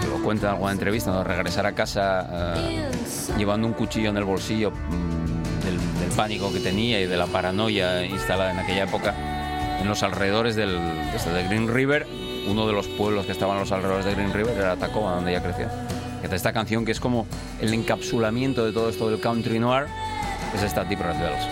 que 0.00 0.06
Lo 0.08 0.22
cuenta 0.22 0.46
en 0.48 0.52
alguna 0.54 0.72
entrevista, 0.72 1.10
¿no? 1.12 1.22
regresar 1.24 1.66
a 1.66 1.72
casa 1.72 2.62
eh, 2.64 2.90
llevando 3.36 3.66
un 3.66 3.74
cuchillo 3.74 4.08
en 4.10 4.16
el 4.16 4.24
bolsillo 4.24 4.70
mm, 4.70 5.19
pánico 6.20 6.52
que 6.52 6.60
tenía 6.60 7.00
y 7.00 7.06
de 7.06 7.16
la 7.16 7.24
paranoia 7.24 8.04
instalada 8.04 8.50
en 8.50 8.58
aquella 8.58 8.84
época 8.84 9.14
en 9.80 9.88
los 9.88 10.02
alrededores 10.02 10.54
del, 10.54 10.74
de 10.76 11.16
esto, 11.16 11.32
de 11.32 11.44
Green 11.44 11.66
River. 11.66 12.06
Uno 12.46 12.66
de 12.66 12.74
los 12.74 12.88
pueblos 12.88 13.24
que 13.24 13.32
estaban 13.32 13.56
a 13.56 13.60
los 13.60 13.72
alrededores 13.72 14.04
de 14.04 14.14
Green 14.14 14.30
River 14.30 14.54
era 14.54 14.76
Tacoma, 14.76 15.14
donde 15.14 15.30
ella 15.30 15.42
creció. 15.42 15.68
Esta 16.30 16.52
canción 16.52 16.84
que 16.84 16.92
es 16.92 17.00
como 17.00 17.26
el 17.62 17.72
encapsulamiento 17.72 18.66
de 18.66 18.72
todo 18.72 18.90
esto 18.90 19.08
del 19.08 19.18
country 19.18 19.58
noir, 19.58 19.86
es 20.54 20.62
esta 20.62 20.84
Deep 20.84 21.00
Red 21.00 21.16
Bells. 21.20 21.46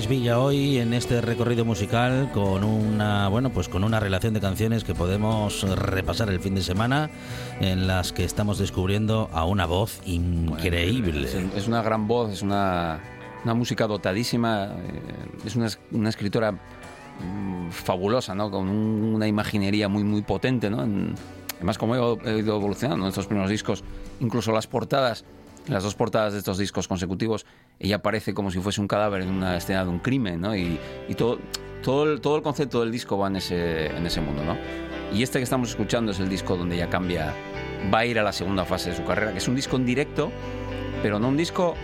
Esvilla 0.00 0.38
hoy 0.40 0.78
en 0.78 0.94
este 0.94 1.20
recorrido 1.20 1.66
musical 1.66 2.30
con 2.32 2.64
una 2.64 3.28
bueno 3.28 3.50
pues 3.50 3.68
con 3.68 3.84
una 3.84 4.00
relación 4.00 4.32
de 4.32 4.40
canciones 4.40 4.82
que 4.82 4.94
podemos 4.94 5.62
repasar 5.78 6.30
el 6.30 6.40
fin 6.40 6.54
de 6.54 6.62
semana 6.62 7.10
en 7.60 7.86
las 7.86 8.10
que 8.12 8.24
estamos 8.24 8.58
descubriendo 8.58 9.28
a 9.34 9.44
una 9.44 9.66
voz 9.66 10.00
increíble. 10.06 11.28
Es, 11.28 11.34
es 11.54 11.68
una 11.68 11.82
gran 11.82 12.08
voz, 12.08 12.32
es 12.32 12.40
una, 12.40 12.98
una 13.44 13.52
música 13.52 13.86
dotadísima, 13.86 14.68
eh, 14.78 15.02
es 15.44 15.54
una, 15.56 15.68
una 15.92 16.08
escritora 16.08 16.52
mm, 16.52 17.68
fabulosa, 17.70 18.34
¿no? 18.34 18.50
Con 18.50 18.68
un- 18.70 19.12
una 19.16 19.28
imaginería 19.28 19.88
muy, 19.88 20.02
muy 20.02 20.22
potente, 20.22 20.70
¿no? 20.70 20.82
En- 20.82 21.14
además, 21.56 21.76
como 21.76 21.94
he, 21.94 22.30
he 22.30 22.38
ido 22.38 22.56
evolucionando 22.56 23.04
en 23.04 23.10
estos 23.10 23.26
primeros 23.26 23.50
discos, 23.50 23.84
incluso 24.20 24.50
las 24.50 24.66
portadas, 24.66 25.26
las 25.68 25.82
dos 25.82 25.94
portadas 25.94 26.32
de 26.32 26.38
estos 26.38 26.56
discos 26.56 26.88
consecutivos, 26.88 27.44
ella 27.80 27.96
aparece 27.96 28.34
como 28.34 28.50
si 28.50 28.60
fuese 28.60 28.80
un 28.80 28.86
cadáver 28.86 29.22
en 29.22 29.30
una 29.30 29.56
escena 29.56 29.84
de 29.84 29.90
un 29.90 29.98
crimen, 29.98 30.42
¿no? 30.42 30.54
Y, 30.54 30.78
todo, 31.16 31.38
todo, 31.82 32.04
el, 32.04 32.20
todo 32.20 32.36
el 32.36 32.42
concepto 32.42 32.80
del 32.80 32.92
disco 32.92 33.16
va 33.16 33.28
en 33.28 33.36
ese, 33.36 33.86
en 33.86 34.06
ese 34.06 34.20
mundo, 34.20 34.44
¿no? 34.44 34.56
Y 35.12 35.22
este 35.22 35.38
que 35.38 35.44
estamos 35.44 35.70
escuchando 35.70 36.12
es 36.12 36.20
el 36.20 36.28
disco 36.28 36.56
donde 36.56 36.76
ella 36.76 36.90
cambia, 36.90 37.34
va 37.92 38.00
a 38.00 38.06
ir 38.06 38.18
a 38.18 38.22
la 38.22 38.32
segunda 38.32 38.66
fase 38.66 38.90
de 38.90 38.96
su 38.96 39.04
carrera, 39.04 39.32
que 39.32 39.38
es 39.38 39.48
un 39.48 39.56
disco 39.56 39.76
en 39.76 39.86
directo, 39.86 40.30
pero 41.02 41.18
no 41.18 41.28
un 41.28 41.38
disco 41.38 41.74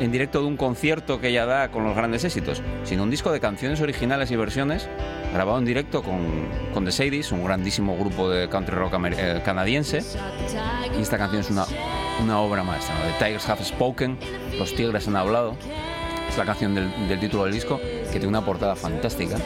en 0.00 0.10
directo 0.10 0.40
de 0.40 0.46
un 0.46 0.56
concierto 0.56 1.20
que 1.20 1.28
ella 1.28 1.46
da 1.46 1.70
con 1.70 1.84
los 1.84 1.96
grandes 1.96 2.24
éxitos, 2.24 2.62
sino 2.84 3.02
un 3.02 3.10
disco 3.10 3.32
de 3.32 3.40
canciones 3.40 3.80
originales 3.80 4.30
y 4.30 4.36
versiones 4.36 4.88
grabado 5.32 5.58
en 5.58 5.64
directo 5.64 6.02
con, 6.02 6.20
con 6.72 6.84
The 6.84 6.92
Sadies, 6.92 7.32
un 7.32 7.44
grandísimo 7.44 7.96
grupo 7.96 8.30
de 8.30 8.48
country 8.48 8.74
rock 8.76 8.94
eh, 9.16 9.42
canadiense. 9.44 10.02
Y 10.96 11.02
esta 11.02 11.18
canción 11.18 11.40
es 11.40 11.50
una, 11.50 11.64
una 12.22 12.40
obra 12.40 12.62
maestra. 12.62 12.94
The 13.18 13.24
Tigers 13.24 13.48
Have 13.48 13.64
Spoken, 13.64 14.16
Los 14.58 14.74
Tigres 14.74 15.08
han 15.08 15.16
hablado. 15.16 15.56
Es 16.28 16.38
la 16.38 16.44
canción 16.44 16.74
del, 16.74 17.08
del 17.08 17.20
título 17.20 17.44
del 17.44 17.52
disco, 17.52 17.78
que 17.78 18.12
tiene 18.12 18.28
una 18.28 18.44
portada 18.44 18.76
fantástica, 18.76 19.36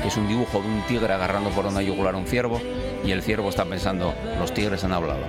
que 0.00 0.08
es 0.08 0.16
un 0.16 0.28
dibujo 0.28 0.60
de 0.60 0.68
un 0.68 0.82
tigre 0.86 1.12
agarrando 1.12 1.50
por 1.50 1.66
una 1.66 1.82
yugular 1.82 2.14
a 2.14 2.18
un 2.18 2.26
ciervo, 2.26 2.60
y 3.04 3.10
el 3.10 3.22
ciervo 3.22 3.48
está 3.48 3.64
pensando, 3.64 4.14
los 4.38 4.54
tigres 4.54 4.82
han 4.84 4.92
hablado. 4.92 5.20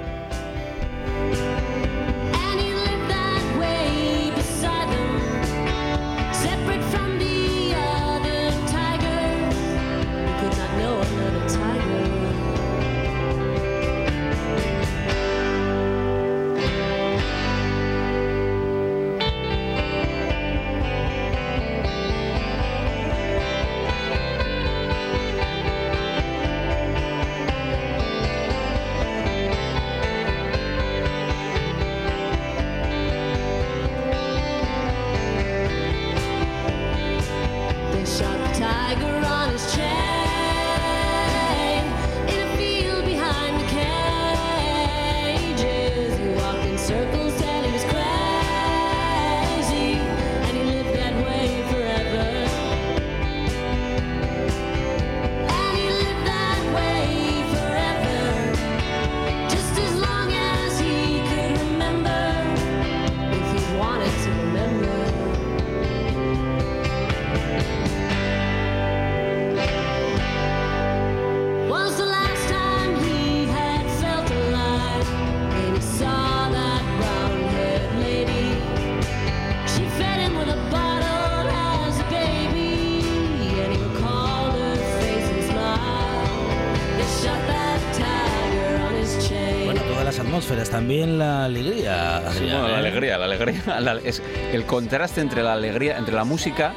También 90.84 91.18
la 91.18 91.46
alegría. 91.46 92.22
Sí, 92.34 92.44
bueno, 92.44 92.68
la 92.68 92.74
¿eh? 92.74 92.80
alegría, 92.80 93.18
la 93.18 93.26
alegría, 93.26 93.62
la- 93.80 94.00
es 94.04 94.22
el 94.52 94.66
contraste 94.66 95.22
entre 95.22 95.42
la 95.42 95.54
alegría, 95.54 95.98
entre 95.98 96.14
la 96.14 96.26
música 96.26 96.74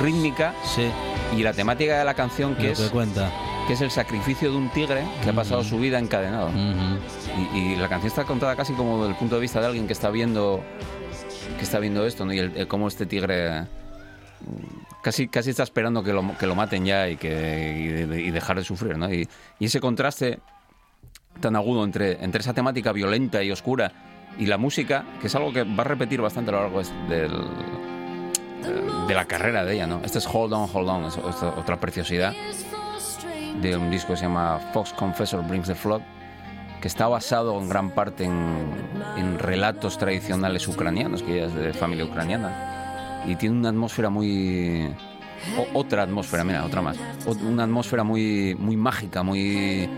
rítmica 0.00 0.54
y 1.36 1.42
la 1.42 1.52
temática 1.52 1.98
de 1.98 2.04
la 2.04 2.14
canción 2.14 2.54
que 2.54 2.68
Lo 2.68 2.72
es 2.72 2.78
que 2.80 2.88
cuenta. 2.90 3.32
que 3.66 3.72
es 3.72 3.80
el 3.80 3.90
sacrificio 3.90 4.52
de 4.52 4.56
un 4.56 4.70
tigre 4.70 5.02
que 5.24 5.30
ha 5.30 5.32
pasado 5.32 5.64
su 5.64 5.76
vida 5.78 5.98
encadenado. 5.98 6.50
y, 7.52 7.58
y 7.58 7.76
la 7.76 7.88
canción 7.88 8.06
está 8.08 8.22
contada 8.24 8.54
casi 8.54 8.74
como 8.74 9.04
del 9.04 9.16
punto 9.16 9.34
de 9.34 9.40
vista 9.40 9.60
de 9.60 9.66
alguien 9.66 9.88
que 9.88 9.92
está 9.92 10.10
viendo 10.10 10.62
que 11.56 11.64
está 11.64 11.80
viendo 11.80 12.06
esto, 12.06 12.24
¿no? 12.24 12.32
Y 12.32 12.38
el, 12.38 12.56
el 12.56 12.68
cómo 12.68 12.86
este 12.86 13.06
tigre 13.06 13.62
mm, 13.62 15.02
casi 15.02 15.26
casi 15.26 15.50
está 15.50 15.64
esperando 15.64 16.04
que 16.04 16.12
lo, 16.12 16.36
que 16.38 16.46
lo 16.46 16.54
maten 16.54 16.84
ya 16.84 17.08
y 17.08 17.16
que 17.16 17.28
y, 17.76 17.86
de- 18.06 18.20
y 18.22 18.30
dejar 18.30 18.56
de 18.58 18.62
sufrir, 18.64 18.96
¿no? 18.96 19.12
Y, 19.12 19.28
y 19.58 19.64
ese 19.66 19.80
contraste 19.80 20.38
tan 21.40 21.56
agudo 21.56 21.84
entre, 21.84 22.22
entre 22.24 22.40
esa 22.40 22.52
temática 22.54 22.92
violenta 22.92 23.42
y 23.42 23.50
oscura 23.50 23.92
y 24.38 24.46
la 24.46 24.58
música, 24.58 25.04
que 25.20 25.26
es 25.28 25.34
algo 25.34 25.52
que 25.52 25.64
va 25.64 25.82
a 25.82 25.84
repetir 25.84 26.20
bastante 26.20 26.50
a 26.50 26.54
lo 26.54 26.60
largo 26.62 26.80
del, 27.08 27.32
de 29.08 29.14
la 29.14 29.24
carrera 29.24 29.64
de 29.64 29.74
ella, 29.74 29.86
¿no? 29.86 30.00
Este 30.04 30.18
es 30.18 30.26
Hold 30.32 30.52
On, 30.52 30.68
Hold 30.72 30.88
On, 30.88 31.04
es 31.06 31.16
otra 31.18 31.78
preciosidad 31.80 32.32
de 33.60 33.76
un 33.76 33.90
disco 33.90 34.12
que 34.12 34.16
se 34.18 34.24
llama 34.24 34.60
Fox 34.72 34.92
Confessor 34.92 35.44
Brings 35.46 35.66
the 35.66 35.74
Flood, 35.74 36.02
que 36.80 36.86
está 36.88 37.08
basado 37.08 37.58
en 37.60 37.68
gran 37.68 37.90
parte 37.90 38.24
en, 38.24 38.70
en 39.16 39.38
relatos 39.38 39.98
tradicionales 39.98 40.68
ucranianos, 40.68 41.22
que 41.22 41.34
ella 41.38 41.46
es 41.46 41.54
de 41.54 41.72
familia 41.72 42.04
ucraniana, 42.04 43.22
y 43.26 43.34
tiene 43.34 43.56
una 43.58 43.70
atmósfera 43.70 44.10
muy... 44.10 44.94
o- 45.58 45.78
otra 45.80 46.04
atmósfera, 46.04 46.44
mira, 46.44 46.64
otra 46.64 46.80
más. 46.82 46.96
O- 47.26 47.32
Una 47.32 47.64
atmósfera 47.64 48.04
muy, 48.04 48.54
muy 48.56 48.76
mágica, 48.76 49.24
muy 49.24 49.88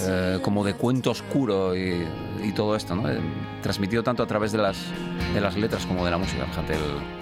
eh, 0.00 0.38
como 0.42 0.64
de 0.64 0.74
cuento 0.74 1.10
oscuro 1.10 1.76
y, 1.76 2.06
todo 2.54 2.74
esto, 2.76 2.94
¿no? 2.94 3.08
Eh, 3.10 3.20
Transmitido 3.62 4.02
tanto 4.02 4.22
a 4.22 4.26
través 4.26 4.52
de 4.52 4.58
las, 4.58 4.78
de 5.34 5.40
las 5.40 5.56
letras 5.56 5.84
como 5.86 6.04
de 6.04 6.10
la 6.10 6.18
música. 6.18 6.46
Fíjate, 6.46 6.74
el- 6.74 7.18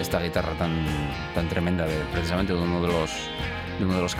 esta, 0.00 0.20
guitarra 0.20 0.52
tan, 0.58 0.84
tan 1.34 1.48
tremenda 1.48 1.86
de, 1.86 1.96
precisamente 2.12 2.52
de 2.52 2.60
uno 2.60 2.82
de 2.82 2.88
los, 2.88 3.10
de 3.78 3.84
los. 3.86 4.14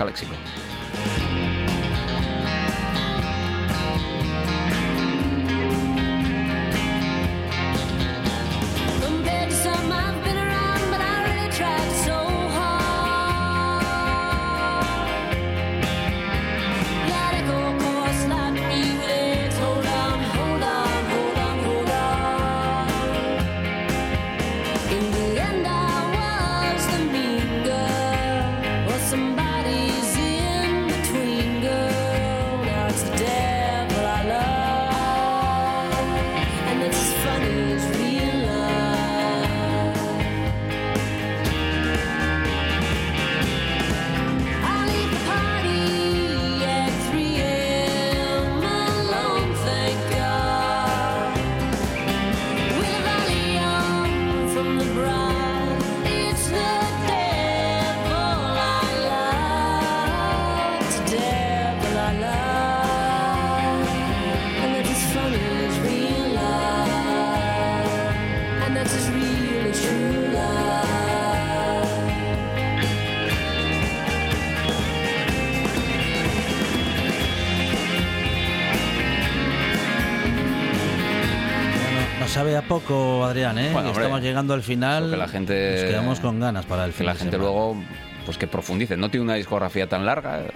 Sabe 82.40 82.56
a 82.56 82.62
poco, 82.62 83.22
Adrián, 83.22 83.58
¿eh? 83.58 83.68
Bueno, 83.70 83.88
hombre, 83.90 84.04
Estamos 84.04 84.22
llegando 84.22 84.54
al 84.54 84.62
final. 84.62 85.10
que 85.10 85.16
la 85.18 85.28
gente 85.28 85.72
Nos 85.72 85.84
quedamos 85.90 86.20
con 86.20 86.40
ganas 86.40 86.64
para 86.64 86.86
el 86.86 86.92
que 86.92 86.96
fin 86.96 87.06
la 87.06 87.14
gente 87.14 87.36
semana. 87.36 87.50
luego 87.50 87.76
pues 88.24 88.38
que 88.38 88.46
profundice 88.46 88.96
no 88.96 89.10
tiene 89.10 89.24
una 89.24 89.34
discografía 89.34 89.86
tan 89.90 90.06
larga 90.06 90.40
eh, 90.40 90.50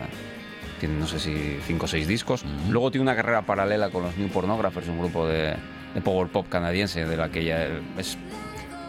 tiene 0.81 0.95
no 0.99 1.07
sé 1.07 1.19
si 1.19 1.59
cinco 1.67 1.85
o 1.85 1.89
seis 1.89 2.09
discos 2.09 2.43
luego 2.71 2.91
tiene 2.91 3.03
una 3.03 3.15
carrera 3.15 3.43
paralela 3.43 3.91
con 3.91 4.03
los 4.03 4.17
New 4.17 4.29
Pornographers 4.29 4.89
un 4.89 4.99
grupo 4.99 5.27
de, 5.27 5.57
de 5.95 6.01
power 6.01 6.29
pop 6.29 6.47
canadiense 6.49 7.05
de 7.05 7.17
la 7.19 7.29
que 7.29 7.41
ella 7.41 7.67
es 7.99 8.17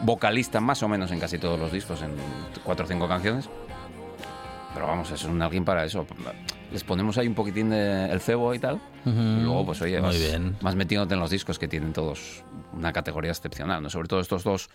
vocalista 0.01 0.61
más 0.61 0.81
o 0.81 0.87
menos 0.87 1.11
en 1.11 1.19
casi 1.19 1.37
todos 1.37 1.59
los 1.59 1.73
discos 1.73 2.01
en 2.01 2.11
cuatro 2.63 2.85
o 2.85 2.87
cinco 2.87 3.09
canciones 3.09 3.49
pero 4.75 4.85
vamos 4.87 5.09
es 5.09 5.23
un 5.23 5.41
alguien 5.41 5.65
para 5.65 5.83
eso 5.85 6.05
les 6.71 6.83
ponemos 6.83 7.17
ahí 7.17 7.25
un 7.27 7.33
poquitín 7.33 7.69
de 7.71 8.05
el 8.11 8.19
cebo 8.21 8.53
y 8.53 8.59
tal 8.59 8.75
Ujú. 9.05 9.19
y 9.19 9.41
luego 9.41 9.65
pues 9.65 9.81
oye 9.81 9.99
bien. 10.01 10.57
más 10.61 10.75
metiéndote 10.75 11.13
en 11.15 11.19
los 11.21 11.29
discos 11.31 11.57
que 11.57 11.67
tienen 11.67 11.93
todos 11.93 12.43
una 12.73 12.91
categoría 12.93 13.31
excepcional, 13.31 13.81
¿no? 13.81 13.89
Sobre 13.89 14.07
todo 14.09 14.19
estos 14.19 14.43
dos 14.43 14.69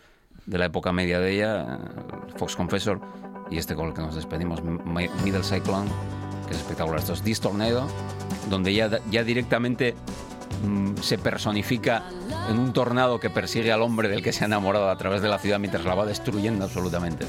de 0.47 0.57
la 0.59 0.65
época 0.67 0.91
media 0.93 1.21
de 1.21 1.33
ella, 1.35 1.79
Fox 2.37 2.57
Confessor 2.57 3.01
y 3.51 3.59
este 3.59 3.75
con 3.75 3.89
el 3.89 3.95
que 3.95 4.01
nos 4.01 4.15
despedimos, 4.15 4.63
Mi- 4.63 5.09
Middle 5.23 5.43
Cyclone, 5.43 5.89
que 6.47 6.55
es 6.55 6.61
espectacular. 6.61 6.99
Esto 7.01 7.13
es 7.13 7.23
This 7.23 7.41
Tornado, 7.41 7.87
donde 8.49 8.73
ya, 8.73 8.89
ya 9.11 9.23
directamente 9.25 9.95
mm, 10.65 10.97
se 11.03 11.19
personifica 11.19 12.05
en 12.49 12.59
un 12.59 12.73
tornado 12.73 13.21
que 13.21 13.29
persigue 13.29 13.71
al 13.73 13.83
hombre 13.83 14.09
del 14.09 14.23
que 14.23 14.33
se 14.33 14.45
ha 14.45 14.47
enamorado 14.47 14.89
a 14.89 14.97
través 14.97 15.21
de 15.21 15.29
la 15.29 15.39
ciudad 15.39 15.59
mientras 15.59 15.85
la 15.85 15.95
va 15.95 16.07
destruyendo 16.07 16.65
absolutamente. 16.65 17.27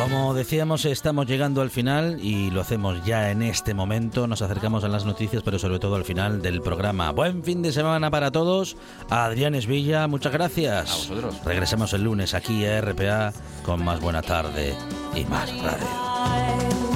Como 0.00 0.32
decíamos, 0.32 0.86
estamos 0.86 1.26
llegando 1.26 1.60
al 1.60 1.70
final 1.70 2.18
y 2.22 2.50
lo 2.50 2.62
hacemos 2.62 3.04
ya 3.04 3.30
en 3.30 3.42
este 3.42 3.74
momento. 3.74 4.26
Nos 4.26 4.40
acercamos 4.40 4.82
a 4.82 4.88
las 4.88 5.04
noticias, 5.04 5.42
pero 5.42 5.58
sobre 5.58 5.78
todo 5.78 5.94
al 5.96 6.04
final 6.04 6.40
del 6.40 6.62
programa. 6.62 7.10
Buen 7.12 7.44
fin 7.44 7.60
de 7.60 7.70
semana 7.70 8.10
para 8.10 8.30
todos. 8.30 8.76
Adrián 9.10 9.54
Esvilla, 9.54 10.08
muchas 10.08 10.32
gracias. 10.32 10.90
A 10.90 10.96
vosotros. 10.96 11.44
Regresamos 11.44 11.92
el 11.92 12.04
lunes 12.04 12.32
aquí 12.32 12.64
a 12.64 12.80
RPA 12.80 13.32
con 13.62 13.84
más 13.84 14.00
buena 14.00 14.22
tarde 14.22 14.74
y 15.14 15.24
más 15.26 15.50
radio. 15.62 16.89